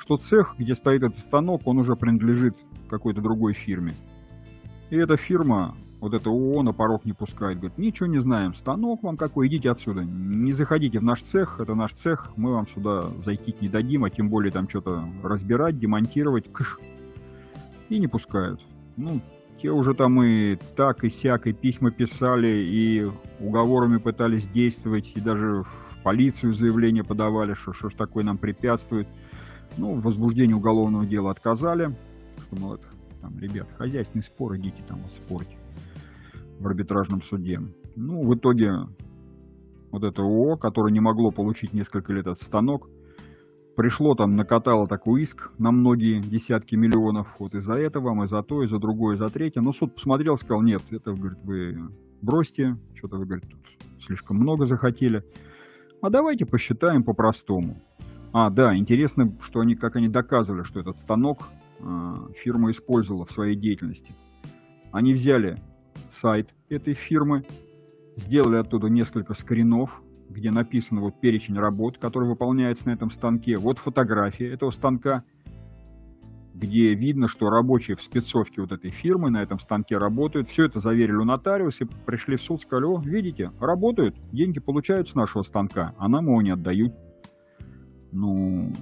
что 0.07 0.17
цех, 0.17 0.55
где 0.57 0.75
стоит 0.75 1.03
этот 1.03 1.19
станок, 1.19 1.63
он 1.67 1.79
уже 1.79 1.97
принадлежит 1.97 2.57
какой-то 2.89 3.21
другой 3.21 3.55
фирме. 3.55 3.93
И 4.89 4.97
эта 4.97 5.17
фирма 5.17 5.75
вот 6.01 6.15
это 6.15 6.31
ООО 6.31 6.63
на 6.63 6.73
порог 6.73 7.05
не 7.05 7.13
пускает. 7.13 7.59
Говорит, 7.59 7.77
ничего 7.77 8.07
не 8.07 8.21
знаем, 8.21 8.55
станок 8.55 9.03
вам 9.03 9.17
какой, 9.17 9.49
идите 9.49 9.69
отсюда. 9.69 10.05
Не 10.05 10.53
заходите 10.53 11.01
в 11.01 11.03
наш 11.03 11.23
цех, 11.23 11.59
это 11.59 11.75
наш 11.75 11.93
цех, 11.93 12.33
мы 12.37 12.53
вам 12.53 12.69
сюда 12.69 13.09
зайти 13.25 13.53
не 13.61 13.69
дадим, 13.69 14.05
а 14.05 14.11
тем 14.11 14.29
более 14.29 14.53
там 14.53 14.69
что-то 14.69 15.09
разбирать, 15.25 15.79
демонтировать, 15.79 16.53
кш. 16.53 16.79
И 17.89 17.99
не 17.99 18.07
пускают. 18.07 18.61
Ну, 18.97 19.21
те 19.61 19.71
уже 19.71 19.95
там 19.95 20.23
и 20.23 20.57
так, 20.77 21.03
и 21.03 21.09
сяк, 21.09 21.49
и 21.49 21.53
письма 21.53 21.91
писали, 21.91 22.65
и 22.65 23.11
уговорами 23.41 23.97
пытались 23.97 24.47
действовать, 24.47 25.13
и 25.17 25.21
даже 25.21 25.65
в 25.65 26.03
полицию 26.05 26.53
заявление 26.53 27.03
подавали, 27.03 27.55
что 27.55 27.73
что 27.73 27.89
ж 27.89 27.95
такое 27.95 28.23
нам 28.23 28.39
препятствует. 28.39 29.09
Ну, 29.77 29.95
в 29.95 30.03
возбуждении 30.03 30.55
уголовного 30.55 31.07
дела 31.07 31.31
отказали, 31.31 31.95
что, 32.39 32.57
мол, 32.61 32.75
это, 32.75 32.85
там, 33.21 33.39
ребят, 33.39 33.69
хозяйственный 33.77 34.23
спор, 34.23 34.57
идите 34.57 34.83
там 34.87 35.01
вот 35.03 35.13
спорьте 35.13 35.57
в 36.59 36.67
арбитражном 36.67 37.23
суде. 37.23 37.61
Ну, 37.97 38.23
в 38.23 38.35
итоге 38.35 38.73
вот 39.91 40.05
это 40.05 40.23
ООО, 40.23 40.57
которое 40.57 40.93
не 40.93 41.01
могло 41.01 41.31
получить 41.31 41.73
несколько 41.73 42.13
лет 42.13 42.27
этот 42.27 42.41
станок, 42.41 42.89
пришло 43.77 44.15
там, 44.15 44.37
накатало 44.37 44.87
такой 44.87 45.23
иск 45.23 45.53
на 45.59 45.71
многие 45.71 46.21
десятки 46.21 46.75
миллионов. 46.75 47.37
Вот 47.39 47.55
и 47.55 47.61
за 47.61 47.75
это 47.75 48.01
вам, 48.01 48.25
и 48.25 48.29
за 48.29 48.43
то, 48.43 48.63
и 48.63 48.67
за 48.67 48.79
другое, 48.79 49.15
и 49.15 49.19
за 49.19 49.29
третье. 49.29 49.61
Но 49.61 49.73
суд 49.73 49.95
посмотрел, 49.95 50.37
сказал, 50.37 50.63
нет, 50.63 50.83
это, 50.91 51.13
говорит, 51.13 51.43
вы 51.43 51.91
бросьте, 52.23 52.77
что-то 52.95 53.17
вы, 53.17 53.27
говорит, 53.27 53.45
слишком 54.01 54.39
много 54.39 54.65
захотели. 54.65 55.23
А 56.03 56.11
давайте 56.11 56.47
посчитаем 56.47 57.05
по-простому. 57.05 57.83
А, 58.39 58.51
да, 58.51 58.77
интересно, 58.77 59.33
что 59.41 59.61
они, 59.61 59.77
как 59.77 59.97
они 59.97 60.09
доказывали, 60.09 60.63
что 60.63 60.79
этот 60.79 60.99
станок 60.99 61.49
э, 61.79 62.15
фирма 62.37 62.71
использовала 62.71 63.25
в 63.25 63.33
своей 63.33 63.57
деятельности. 63.57 64.13
Они 64.93 65.15
взяли 65.15 65.59
сайт 66.11 66.55
этой 66.69 66.93
фирмы, 66.93 67.47
сделали 68.17 68.57
оттуда 68.57 68.89
несколько 68.89 69.33
скринов, 69.33 70.03
где 70.29 70.51
написано 70.51 71.01
вот 71.01 71.19
перечень 71.19 71.59
работ, 71.59 71.97
который 71.97 72.29
выполняется 72.29 72.91
на 72.91 72.93
этом 72.93 73.11
станке. 73.11 73.57
Вот 73.57 73.79
фотография 73.79 74.53
этого 74.53 74.71
станка, 74.71 75.25
где 76.53 76.93
видно, 76.93 77.29
что 77.29 77.49
рабочие 77.49 77.97
в 77.97 78.03
спецовке 78.03 78.61
вот 78.61 78.71
этой 78.71 78.91
фирмы 78.91 79.31
на 79.31 79.43
этом 79.43 79.59
станке 79.59 79.97
работают. 79.97 80.51
Все 80.51 80.67
это 80.67 80.79
заверили 80.81 81.17
у 81.17 81.25
нотариуса, 81.25 81.87
пришли 82.05 82.37
в 82.37 82.43
суд, 82.43 82.61
сказали, 82.61 82.85
о, 82.85 83.01
видите, 83.01 83.53
работают, 83.61 84.15
деньги 84.31 84.61
получают 84.61 85.09
с 85.09 85.15
нашего 85.15 85.43
станка, 85.43 85.95
а 85.97 86.07
нам 86.07 86.27
его 86.27 86.43
не 86.43 86.51
отдают. 86.51 86.93
Ну, 88.17 88.73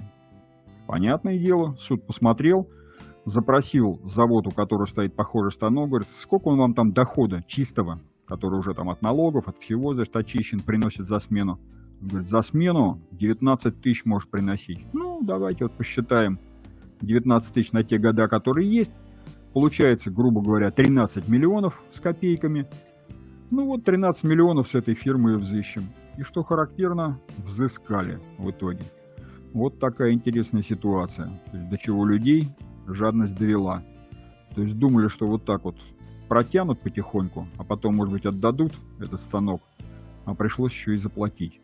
понятное 0.87 1.37
дело, 1.37 1.75
суд 1.77 2.07
посмотрел, 2.07 2.69
запросил 3.25 3.99
завод, 4.05 4.47
у 4.47 4.51
которого 4.51 4.85
стоит 4.85 5.13
похожий 5.13 5.51
станок, 5.51 5.89
говорит, 5.89 6.07
сколько 6.07 6.47
он 6.47 6.57
вам 6.57 6.73
там 6.73 6.93
дохода 6.93 7.43
чистого, 7.45 7.99
который 8.25 8.57
уже 8.57 8.73
там 8.73 8.89
от 8.89 9.01
налогов, 9.01 9.49
от 9.49 9.57
всего, 9.57 9.93
значит, 9.93 10.15
очищен, 10.15 10.61
приносит 10.61 11.07
за 11.07 11.19
смену. 11.19 11.59
Говорит, 11.99 12.29
за 12.29 12.41
смену 12.41 13.01
19 13.11 13.81
тысяч 13.81 14.05
может 14.05 14.29
приносить. 14.29 14.85
Ну, 14.93 15.19
давайте 15.21 15.65
вот 15.65 15.73
посчитаем 15.73 16.39
19 17.01 17.53
тысяч 17.53 17.73
на 17.73 17.83
те 17.83 17.97
года, 17.97 18.29
которые 18.29 18.69
есть. 18.69 18.93
Получается, 19.51 20.11
грубо 20.11 20.41
говоря, 20.41 20.71
13 20.71 21.27
миллионов 21.27 21.83
с 21.91 21.99
копейками. 21.99 22.67
Ну 23.51 23.65
вот 23.65 23.83
13 23.83 24.23
миллионов 24.23 24.69
с 24.69 24.75
этой 24.75 24.95
фирмы 24.95 25.33
и 25.33 25.35
взыщем. 25.35 25.83
И 26.17 26.23
что 26.23 26.41
характерно, 26.43 27.19
взыскали 27.37 28.21
в 28.37 28.49
итоге. 28.49 28.83
Вот 29.55 29.79
такая 29.79 30.11
интересная 30.11 30.63
ситуация. 30.63 31.27
То 31.49 31.57
есть 31.57 31.69
до 31.69 31.77
чего 31.77 32.05
людей 32.05 32.49
жадность 32.87 33.37
довела. 33.37 33.83
То 34.53 34.61
есть 34.61 34.77
думали, 34.77 35.07
что 35.07 35.27
вот 35.27 35.45
так 35.45 35.63
вот 35.63 35.77
протянут 36.27 36.81
потихоньку, 36.81 37.47
а 37.57 37.63
потом, 37.63 37.95
может 37.95 38.13
быть, 38.13 38.25
отдадут 38.25 38.73
этот 38.99 39.21
станок, 39.21 39.63
а 40.25 40.35
пришлось 40.35 40.73
еще 40.73 40.95
и 40.95 40.97
заплатить. 40.97 41.61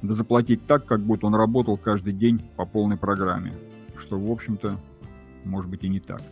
Да 0.00 0.14
заплатить 0.14 0.64
так, 0.68 0.86
как 0.86 1.00
будто 1.00 1.26
он 1.26 1.34
работал 1.34 1.76
каждый 1.76 2.12
день 2.12 2.38
по 2.54 2.64
полной 2.64 2.96
программе, 2.96 3.52
что, 3.96 4.16
в 4.16 4.30
общем-то, 4.30 4.76
может 5.44 5.68
быть 5.68 5.82
и 5.82 5.88
не 5.88 5.98
так. 5.98 6.22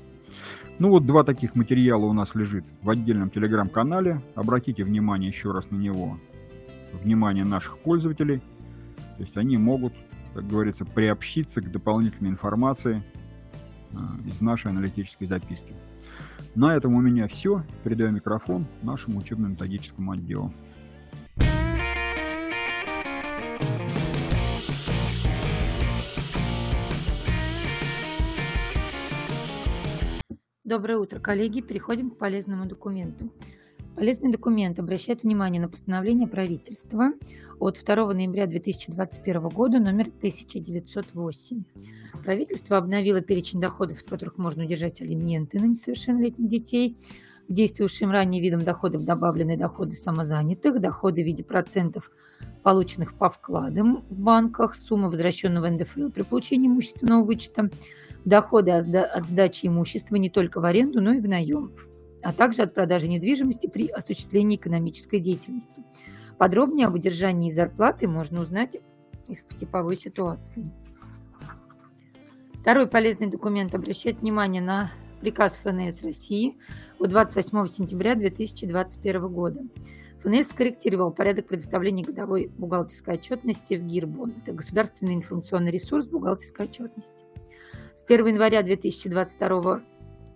Ну 0.79 0.91
вот 0.91 1.05
два 1.05 1.25
таких 1.25 1.57
материала 1.57 2.05
у 2.05 2.13
нас 2.13 2.37
лежит 2.37 2.65
в 2.83 2.91
отдельном 2.91 3.31
телеграм-канале. 3.31 4.23
Обратите 4.37 4.85
внимание 4.85 5.31
еще 5.31 5.51
раз 5.51 5.69
на 5.73 5.79
него. 5.79 6.17
Внимание 7.03 7.45
наших 7.45 7.77
пользователей. 7.79 8.39
То 9.17 9.23
есть 9.23 9.37
они 9.37 9.57
могут, 9.57 9.93
как 10.37 10.47
говорится, 10.47 10.85
приобщиться 10.85 11.61
к 11.61 11.71
дополнительной 11.71 12.31
информации 12.31 13.03
Э, 13.97 14.29
из 14.29 14.41
нашей 14.41 14.71
аналитической 14.71 15.27
записки. 15.27 15.75
На 16.55 16.75
этом 16.75 16.95
у 16.95 17.01
меня 17.01 17.29
все. 17.29 17.65
Передаю 17.85 18.11
микрофон 18.13 18.67
нашему 18.83 19.19
учебно-методическому 19.19 20.13
отделу. 20.13 20.53
Доброе 30.65 30.99
утро, 30.99 31.21
коллеги. 31.21 31.61
Переходим 31.61 32.11
к 32.11 32.19
полезному 32.19 32.67
документу. 32.67 33.33
Полезный 33.97 34.31
документ 34.31 34.79
обращает 34.79 35.23
внимание 35.23 35.59
на 35.59 35.71
постановление 35.71 36.29
правительства 36.29 37.13
от 37.59 37.83
2 37.83 38.13
ноября 38.13 38.47
2021 38.47 39.49
года 39.49 39.79
номер 39.79 40.09
1908. 40.09 41.65
Правительство 42.23 42.77
обновило 42.77 43.23
перечень 43.23 43.59
доходов, 43.59 43.99
с 43.99 44.03
которых 44.03 44.37
можно 44.37 44.65
удержать 44.65 45.01
алименты 45.01 45.59
на 45.61 45.65
несовершеннолетних 45.65 46.47
детей. 46.47 46.95
К 47.49 47.53
действующим 47.53 48.11
ранее 48.11 48.43
видам 48.43 48.61
доходов 48.61 49.03
добавлены 49.05 49.57
доходы 49.57 49.95
самозанятых, 49.95 50.79
доходы 50.79 51.23
в 51.23 51.25
виде 51.25 51.43
процентов, 51.43 52.11
полученных 52.63 53.15
по 53.15 53.31
вкладам 53.31 54.05
в 54.11 54.19
банках, 54.21 54.75
сумма 54.75 55.09
возвращенного 55.09 55.71
НДФЛ 55.71 56.11
при 56.11 56.23
получении 56.23 56.69
имущественного 56.69 57.25
вычета, 57.25 57.71
доходы 58.27 58.73
от 58.73 59.27
сдачи 59.27 59.67
имущества 59.67 60.17
не 60.17 60.29
только 60.29 60.61
в 60.61 60.67
аренду, 60.67 61.01
но 61.01 61.15
и 61.15 61.21
в 61.21 61.29
наем, 61.29 61.73
а 62.23 62.33
также 62.33 62.63
от 62.63 62.75
продажи 62.75 63.09
недвижимости 63.09 63.67
при 63.67 63.89
осуществлении 63.89 64.57
экономической 64.57 65.21
деятельности. 65.21 65.83
Подробнее 66.39 66.87
об 66.87 66.95
удержании 66.95 67.51
зарплаты 67.51 68.09
можно 68.09 68.41
узнать 68.41 68.77
в 69.27 69.57
типовой 69.57 69.97
ситуации. 69.97 70.65
Второй 72.61 72.89
полезный 72.89 73.29
документ 73.29 73.75
обращает 73.75 74.21
внимание 74.21 74.61
на 74.61 74.91
приказ 75.21 75.57
ФНС 75.57 76.03
России 76.03 76.57
от 76.99 77.11
28 77.11 77.67
сентября 77.69 78.15
2021 78.15 79.29
года. 79.29 79.61
ФНС 80.23 80.49
скорректировал 80.49 81.13
порядок 81.13 81.47
предоставления 81.47 82.03
годовой 82.03 82.51
бухгалтерской 82.59 83.15
отчетности 83.15 83.75
в 83.75 83.87
ГИРБО. 83.87 84.31
Это 84.43 84.53
государственный 84.53 85.15
информационный 85.15 85.71
ресурс 85.71 86.07
бухгалтерской 86.07 86.67
отчетности. 86.67 87.25
С 87.95 88.03
1 88.03 88.27
января 88.27 88.63
2022 88.63 89.75
а, 89.75 89.83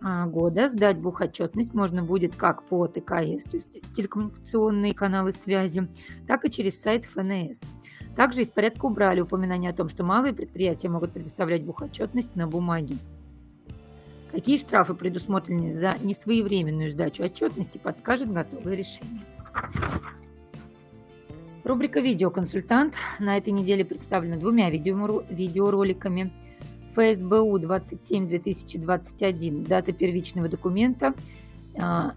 года 0.00 0.68
сдать 0.68 0.98
бухотчетность 0.98 1.74
можно 1.74 2.02
будет 2.02 2.34
как 2.34 2.64
по 2.64 2.86
ТКС, 2.86 3.44
то 3.44 3.56
есть 3.56 3.82
телекоммуникационные 3.94 4.94
каналы 4.94 5.32
связи, 5.32 5.88
так 6.26 6.44
и 6.44 6.50
через 6.50 6.80
сайт 6.80 7.04
ФНС. 7.04 7.60
Также 8.16 8.42
из 8.42 8.50
порядка 8.50 8.86
убрали 8.86 9.20
упоминание 9.20 9.70
о 9.70 9.74
том, 9.74 9.88
что 9.88 10.04
малые 10.04 10.34
предприятия 10.34 10.88
могут 10.88 11.12
предоставлять 11.12 11.64
бухотчетность 11.64 12.34
на 12.34 12.46
бумаге. 12.46 12.96
Какие 14.32 14.58
штрафы 14.58 14.94
предусмотрены 14.94 15.74
за 15.74 15.96
несвоевременную 16.02 16.92
сдачу 16.92 17.24
отчетности, 17.24 17.78
подскажет 17.78 18.32
готовое 18.32 18.76
решение. 18.76 19.24
Рубрика 21.64 22.00
«Видеоконсультант» 22.00 22.94
на 23.18 23.36
этой 23.36 23.52
неделе 23.52 23.84
представлена 23.84 24.36
двумя 24.36 24.70
видеороликами. 24.70 26.32
ФСБУ 27.00 27.58
27-2021, 27.58 29.66
дата 29.66 29.92
первичного 29.92 30.48
документа 30.48 31.12
а, 31.78 32.12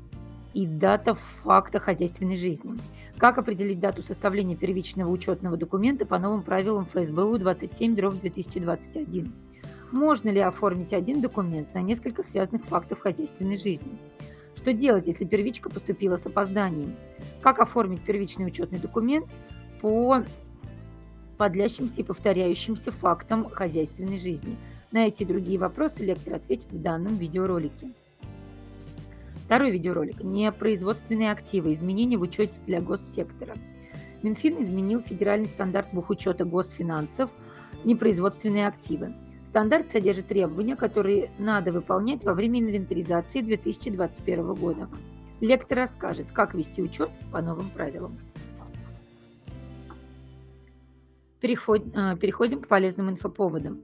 и 0.53 0.65
дата 0.67 1.15
факта 1.15 1.79
хозяйственной 1.79 2.35
жизни. 2.35 2.75
Как 3.17 3.37
определить 3.37 3.79
дату 3.79 4.03
составления 4.03 4.57
первичного 4.57 5.09
учетного 5.09 5.57
документа 5.57 6.05
по 6.05 6.19
новым 6.19 6.43
правилам 6.43 6.85
ФСБУ 6.85 7.37
27-2021? 7.37 9.31
Можно 9.91 10.29
ли 10.29 10.39
оформить 10.39 10.93
один 10.93 11.21
документ 11.21 11.73
на 11.73 11.81
несколько 11.81 12.23
связанных 12.23 12.63
фактов 12.65 12.99
хозяйственной 12.99 13.57
жизни? 13.57 13.99
Что 14.55 14.73
делать, 14.73 15.07
если 15.07 15.25
первичка 15.25 15.69
поступила 15.69 16.17
с 16.17 16.25
опозданием? 16.25 16.95
Как 17.41 17.59
оформить 17.59 18.03
первичный 18.03 18.47
учетный 18.47 18.79
документ 18.79 19.27
по 19.81 20.23
подлящимся 21.37 22.01
и 22.01 22.03
повторяющимся 22.03 22.91
фактам 22.91 23.49
хозяйственной 23.49 24.19
жизни? 24.19 24.57
На 24.93 25.07
эти 25.07 25.23
другие 25.23 25.57
вопросы 25.57 26.03
лектор 26.05 26.35
ответит 26.35 26.71
в 26.71 26.79
данном 26.79 27.17
видеоролике. 27.17 27.89
Второй 29.43 29.71
видеоролик. 29.71 30.23
Непроизводственные 30.23 31.31
активы. 31.31 31.73
Изменения 31.73 32.15
в 32.15 32.21
учете 32.21 32.53
для 32.67 32.79
госсектора. 32.79 33.55
Минфин 34.21 34.61
изменил 34.61 35.01
федеральный 35.01 35.47
стандарт 35.47 35.87
бухучета 35.93 36.45
госфинансов 36.45 37.31
«Непроизводственные 37.83 38.67
активы». 38.67 39.15
Стандарт 39.47 39.89
содержит 39.89 40.27
требования, 40.27 40.75
которые 40.75 41.31
надо 41.39 41.71
выполнять 41.71 42.23
во 42.23 42.35
время 42.35 42.59
инвентаризации 42.59 43.41
2021 43.41 44.53
года. 44.53 44.89
Лектор 45.41 45.79
расскажет, 45.79 46.31
как 46.31 46.53
вести 46.53 46.83
учет 46.83 47.09
по 47.31 47.41
новым 47.41 47.71
правилам. 47.71 48.19
А, 51.41 52.15
переходим 52.15 52.61
к 52.61 52.67
полезным 52.67 53.09
инфоповодам. 53.09 53.81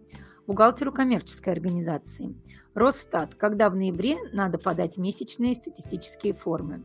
Бухгалтеру 0.50 0.92
коммерческой 0.92 1.54
организации. 1.54 2.36
Росстат, 2.74 3.36
когда 3.36 3.70
в 3.70 3.76
ноябре 3.76 4.18
надо 4.34 4.58
подать 4.58 4.98
месячные 4.98 5.54
статистические 5.54 6.34
формы. 6.34 6.84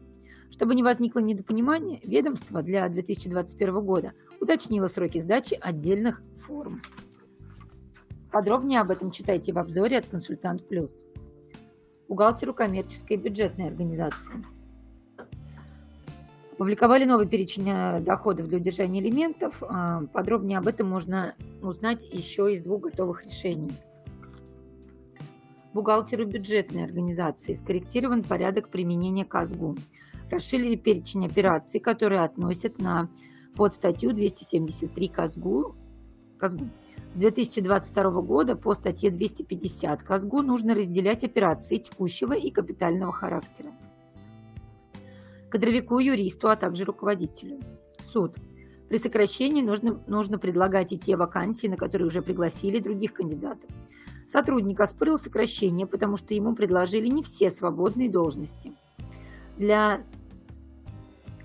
Чтобы 0.50 0.74
не 0.74 0.82
возникло 0.82 1.20
недопонимания, 1.20 1.98
ведомство 2.04 2.60
для 2.60 2.86
2021 2.90 3.82
года 3.82 4.12
уточнило 4.38 4.86
сроки 4.88 5.18
сдачи 5.18 5.56
отдельных 5.58 6.20
форм. 6.46 6.82
Подробнее 8.30 8.82
об 8.82 8.90
этом 8.90 9.10
читайте 9.10 9.54
в 9.54 9.58
обзоре 9.58 9.96
от 9.96 10.04
«Консультант 10.04 10.68
Плюс». 10.68 10.90
Бухгалтеру 12.06 12.52
коммерческой 12.52 13.16
бюджетной 13.16 13.68
организации. 13.68 14.44
Опубликовали 16.54 17.04
новый 17.04 17.26
перечень 17.26 17.68
э, 17.68 17.98
доходов 17.98 18.46
для 18.46 18.58
удержания 18.58 19.00
элементов. 19.00 19.60
А, 19.62 20.02
подробнее 20.12 20.58
об 20.58 20.68
этом 20.68 20.88
можно 20.88 21.34
узнать 21.62 22.04
еще 22.04 22.54
из 22.54 22.62
двух 22.62 22.82
готовых 22.82 23.24
решений. 23.24 23.72
Бухгалтеру 25.72 26.26
бюджетной 26.26 26.84
организации 26.84 27.54
скорректирован 27.54 28.22
порядок 28.22 28.68
применения 28.68 29.24
КАЗГУ. 29.24 29.74
Расширили 30.30 30.76
перечень 30.76 31.26
операций, 31.26 31.80
которые 31.80 32.20
относят 32.20 32.78
на 32.78 33.08
под 33.56 33.74
статью 33.74 34.12
273 34.12 35.08
КАЗГУ. 35.08 35.74
КАЗГУ. 36.38 36.68
С 37.14 37.18
2022 37.18 38.22
года 38.22 38.54
по 38.54 38.74
статье 38.74 39.10
250 39.10 40.04
КАЗГУ 40.04 40.42
нужно 40.42 40.76
разделять 40.76 41.24
операции 41.24 41.78
текущего 41.78 42.32
и 42.32 42.52
капитального 42.52 43.12
характера. 43.12 43.72
Кадровику, 45.54 46.00
юристу, 46.00 46.48
а 46.48 46.56
также 46.56 46.82
руководителю. 46.82 47.60
Суд. 48.00 48.34
При 48.88 48.98
сокращении 48.98 49.62
нужно, 49.62 50.02
нужно 50.08 50.36
предлагать 50.36 50.92
и 50.92 50.98
те 50.98 51.16
вакансии, 51.16 51.68
на 51.68 51.76
которые 51.76 52.08
уже 52.08 52.22
пригласили 52.22 52.80
других 52.80 53.12
кандидатов. 53.12 53.70
Сотрудник 54.26 54.80
оспорил 54.80 55.16
сокращение, 55.16 55.86
потому 55.86 56.16
что 56.16 56.34
ему 56.34 56.56
предложили 56.56 57.06
не 57.06 57.22
все 57.22 57.50
свободные 57.50 58.10
должности. 58.10 58.72
Для 59.56 60.02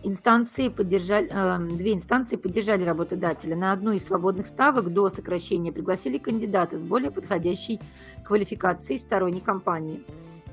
инстанции 0.02 0.70
поддержали, 0.70 1.30
э, 1.30 1.78
две 1.78 1.94
инстанции 1.94 2.36
поддержали 2.36 2.84
работодателя. 2.84 3.56
На 3.56 3.74
одну 3.74 3.92
из 3.92 4.08
свободных 4.08 4.48
ставок 4.48 4.92
до 4.92 5.10
сокращения 5.10 5.72
пригласили 5.72 6.18
кандидата 6.18 6.80
с 6.80 6.82
более 6.82 7.12
подходящей 7.12 7.80
квалификацией 8.26 8.98
сторонней 8.98 9.42
компании. 9.42 10.04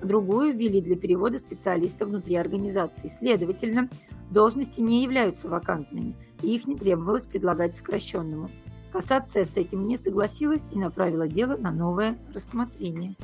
Другую 0.03 0.57
ввели 0.57 0.81
для 0.81 0.97
перевода 0.97 1.39
специалиста 1.39 2.07
внутри 2.07 2.37
организации. 2.37 3.09
Следовательно, 3.09 3.89
должности 4.31 4.81
не 4.81 5.03
являются 5.03 5.49
вакантными, 5.49 6.15
и 6.43 6.55
их 6.55 6.67
не 6.67 6.77
требовалось 6.77 7.27
предлагать 7.27 7.77
сокращенному. 7.77 8.49
Кассация 8.93 9.45
с 9.45 9.57
этим 9.57 9.83
не 9.83 9.97
согласилась 9.97 10.69
и 10.73 10.79
направила 10.79 11.29
дело 11.29 11.57
на 11.57 11.71
новое 11.71 12.17
рассмотрение. 12.33 13.15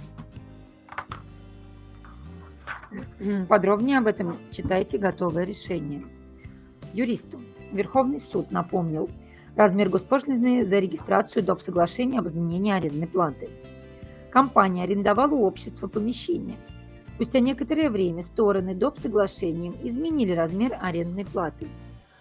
Подробнее 3.49 3.99
об 3.99 4.07
этом 4.07 4.37
читайте 4.51 4.99
готовое 4.99 5.45
решение. 5.45 6.05
Юристу. 6.93 7.39
Верховный 7.73 8.21
суд 8.21 8.51
напомнил 8.51 9.09
размер 9.57 9.89
госпошлины 9.89 10.65
за 10.65 10.79
регистрацию 10.79 11.43
доп. 11.43 11.63
соглашения 11.63 12.19
об 12.19 12.27
изменении 12.27 12.73
арендной 12.73 13.07
платы. 13.07 13.49
Компания 14.33 14.85
арендовала 14.85 15.35
у 15.35 15.45
общества 15.45 15.89
помещение. 15.89 16.57
Спустя 17.07 17.41
некоторое 17.41 17.91
время 17.91 18.23
стороны 18.23 18.75
доп. 18.75 18.99
соглашением 18.99 19.75
изменили 19.83 20.33
размер 20.33 20.75
арендной 20.81 21.27
платы. 21.27 21.69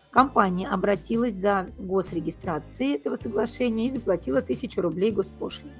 Компания 0.09 0.67
обратилась 0.67 1.35
за 1.35 1.69
госрегистрацией 1.79 2.95
этого 2.95 3.15
соглашения 3.15 3.87
и 3.87 3.91
заплатила 3.91 4.39
1000 4.39 4.81
рублей 4.81 5.11
госпошлины. 5.11 5.71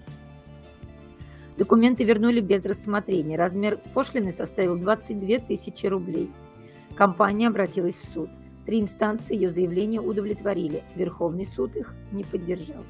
Документы 1.58 2.06
вернули 2.06 2.40
без 2.40 2.66
рассмотрения. 2.66 3.38
Размер 3.38 3.78
пошлины 3.94 4.32
составил 4.32 4.78
22 4.78 5.40
тысячи 5.40 5.86
рублей. 5.86 6.32
Компания 6.96 7.50
обратилась 7.50 7.96
в 7.96 8.10
суд. 8.10 8.30
Три 8.66 8.80
инстанции 8.80 9.36
ее 9.36 9.50
заявление 9.50 10.00
удовлетворили. 10.00 10.84
Верховный 10.96 11.46
суд 11.46 11.76
их 11.76 11.94
не 12.14 12.24
поддержал. 12.24 12.84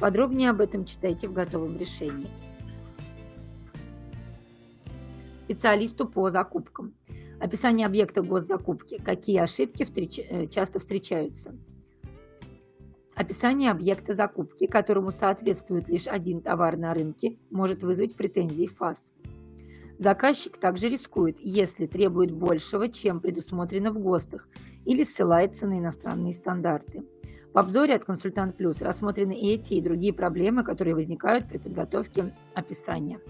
Подробнее 0.00 0.50
об 0.50 0.60
этом 0.60 0.84
читайте 0.84 1.28
в 1.28 1.32
готовом 1.32 1.76
решении. 1.76 2.28
Специалисту 5.40 6.08
по 6.08 6.30
закупкам. 6.30 6.94
Описание 7.40 7.86
объекта 7.86 8.22
госзакупки. 8.22 8.98
Какие 9.02 9.38
ошибки 9.38 9.82
э, 9.82 10.46
часто 10.46 10.78
встречаются? 10.78 11.54
Описание 13.14 13.70
объекта 13.70 14.14
закупки, 14.14 14.66
которому 14.66 15.10
соответствует 15.10 15.88
лишь 15.88 16.06
один 16.06 16.40
товар 16.40 16.76
на 16.76 16.94
рынке, 16.94 17.38
может 17.50 17.82
вызвать 17.82 18.16
претензии 18.16 18.66
ФАС. 18.66 19.10
Заказчик 19.98 20.56
также 20.56 20.88
рискует, 20.88 21.36
если 21.38 21.86
требует 21.86 22.32
большего, 22.32 22.88
чем 22.88 23.20
предусмотрено 23.20 23.92
в 23.92 23.98
ГОСТах, 23.98 24.48
или 24.84 25.04
ссылается 25.04 25.66
на 25.66 25.78
иностранные 25.78 26.32
стандарты. 26.32 27.02
В 27.52 27.58
обзоре 27.58 27.94
от 27.94 28.06
«Консультант 28.06 28.56
Плюс» 28.56 28.80
рассмотрены 28.80 29.32
эти 29.32 29.74
и 29.74 29.82
другие 29.82 30.14
проблемы, 30.14 30.64
которые 30.64 30.94
возникают 30.94 31.46
при 31.46 31.58
подготовке 31.58 32.34
описания. 32.54 33.20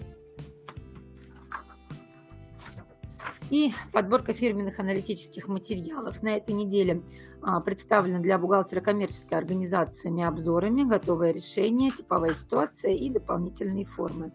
И 3.49 3.73
подборка 3.91 4.33
фирменных 4.33 4.79
аналитических 4.79 5.49
материалов. 5.49 6.23
На 6.23 6.37
этой 6.37 6.55
неделе 6.55 7.03
а, 7.41 7.59
представлена 7.59 8.19
для 8.19 8.37
бухгалтера 8.37 8.79
коммерческой 8.79 9.37
организациями 9.37 10.23
обзорами, 10.23 10.83
готовое 10.83 11.33
решение, 11.33 11.91
типовая 11.91 12.33
ситуация 12.33 12.93
и 12.93 13.09
дополнительные 13.09 13.85
формы. 13.85 14.31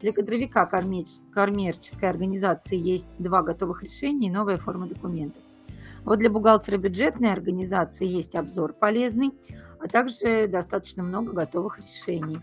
Для 0.00 0.12
кадровика 0.12 0.66
коммерческой 0.66 2.08
организации 2.08 2.76
есть 2.78 3.20
два 3.20 3.42
готовых 3.42 3.82
решения 3.82 4.28
и 4.28 4.32
новая 4.32 4.56
форма 4.56 4.86
документов. 4.86 5.41
Вот 6.04 6.18
для 6.18 6.30
бухгалтера 6.30 6.78
бюджетной 6.78 7.32
организации 7.32 8.06
есть 8.06 8.34
обзор 8.34 8.72
полезный, 8.72 9.32
а 9.78 9.88
также 9.88 10.48
достаточно 10.48 11.02
много 11.02 11.32
готовых 11.32 11.78
решений. 11.78 12.38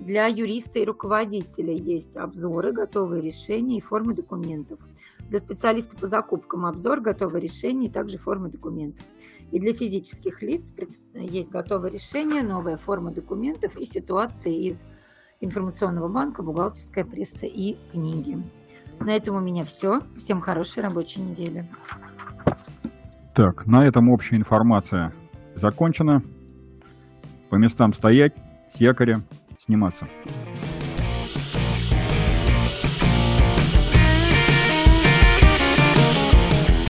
Для 0.00 0.26
юриста 0.26 0.78
и 0.78 0.84
руководителя 0.84 1.72
есть 1.72 2.16
обзоры, 2.16 2.72
готовые 2.72 3.22
решения 3.22 3.78
и 3.78 3.80
формы 3.80 4.14
документов. 4.14 4.78
Для 5.28 5.40
специалиста 5.40 5.96
по 5.96 6.06
закупкам 6.06 6.66
обзор, 6.66 7.00
готовые 7.00 7.42
решения 7.42 7.86
и 7.86 7.90
также 7.90 8.18
формы 8.18 8.48
документов. 8.48 9.04
И 9.50 9.58
для 9.58 9.72
физических 9.72 10.42
лиц 10.42 10.72
есть 11.14 11.50
готовое 11.50 11.90
решение, 11.90 12.42
новая 12.42 12.76
форма 12.76 13.10
документов 13.10 13.76
и 13.76 13.86
ситуации 13.86 14.66
из 14.68 14.84
информационного 15.40 16.08
банка, 16.08 16.42
бухгалтерская 16.42 17.04
пресса 17.04 17.46
и 17.46 17.76
книги. 17.90 18.38
На 19.00 19.16
этом 19.16 19.36
у 19.36 19.40
меня 19.40 19.64
все. 19.64 20.00
Всем 20.16 20.40
хорошей 20.40 20.82
рабочей 20.82 21.20
недели. 21.20 21.68
Так, 23.34 23.66
на 23.66 23.86
этом 23.86 24.08
общая 24.08 24.36
информация 24.36 25.12
закончена. 25.54 26.22
По 27.50 27.56
местам 27.56 27.92
стоять, 27.92 28.34
с 28.72 28.80
якоря 28.80 29.20
сниматься. 29.58 30.06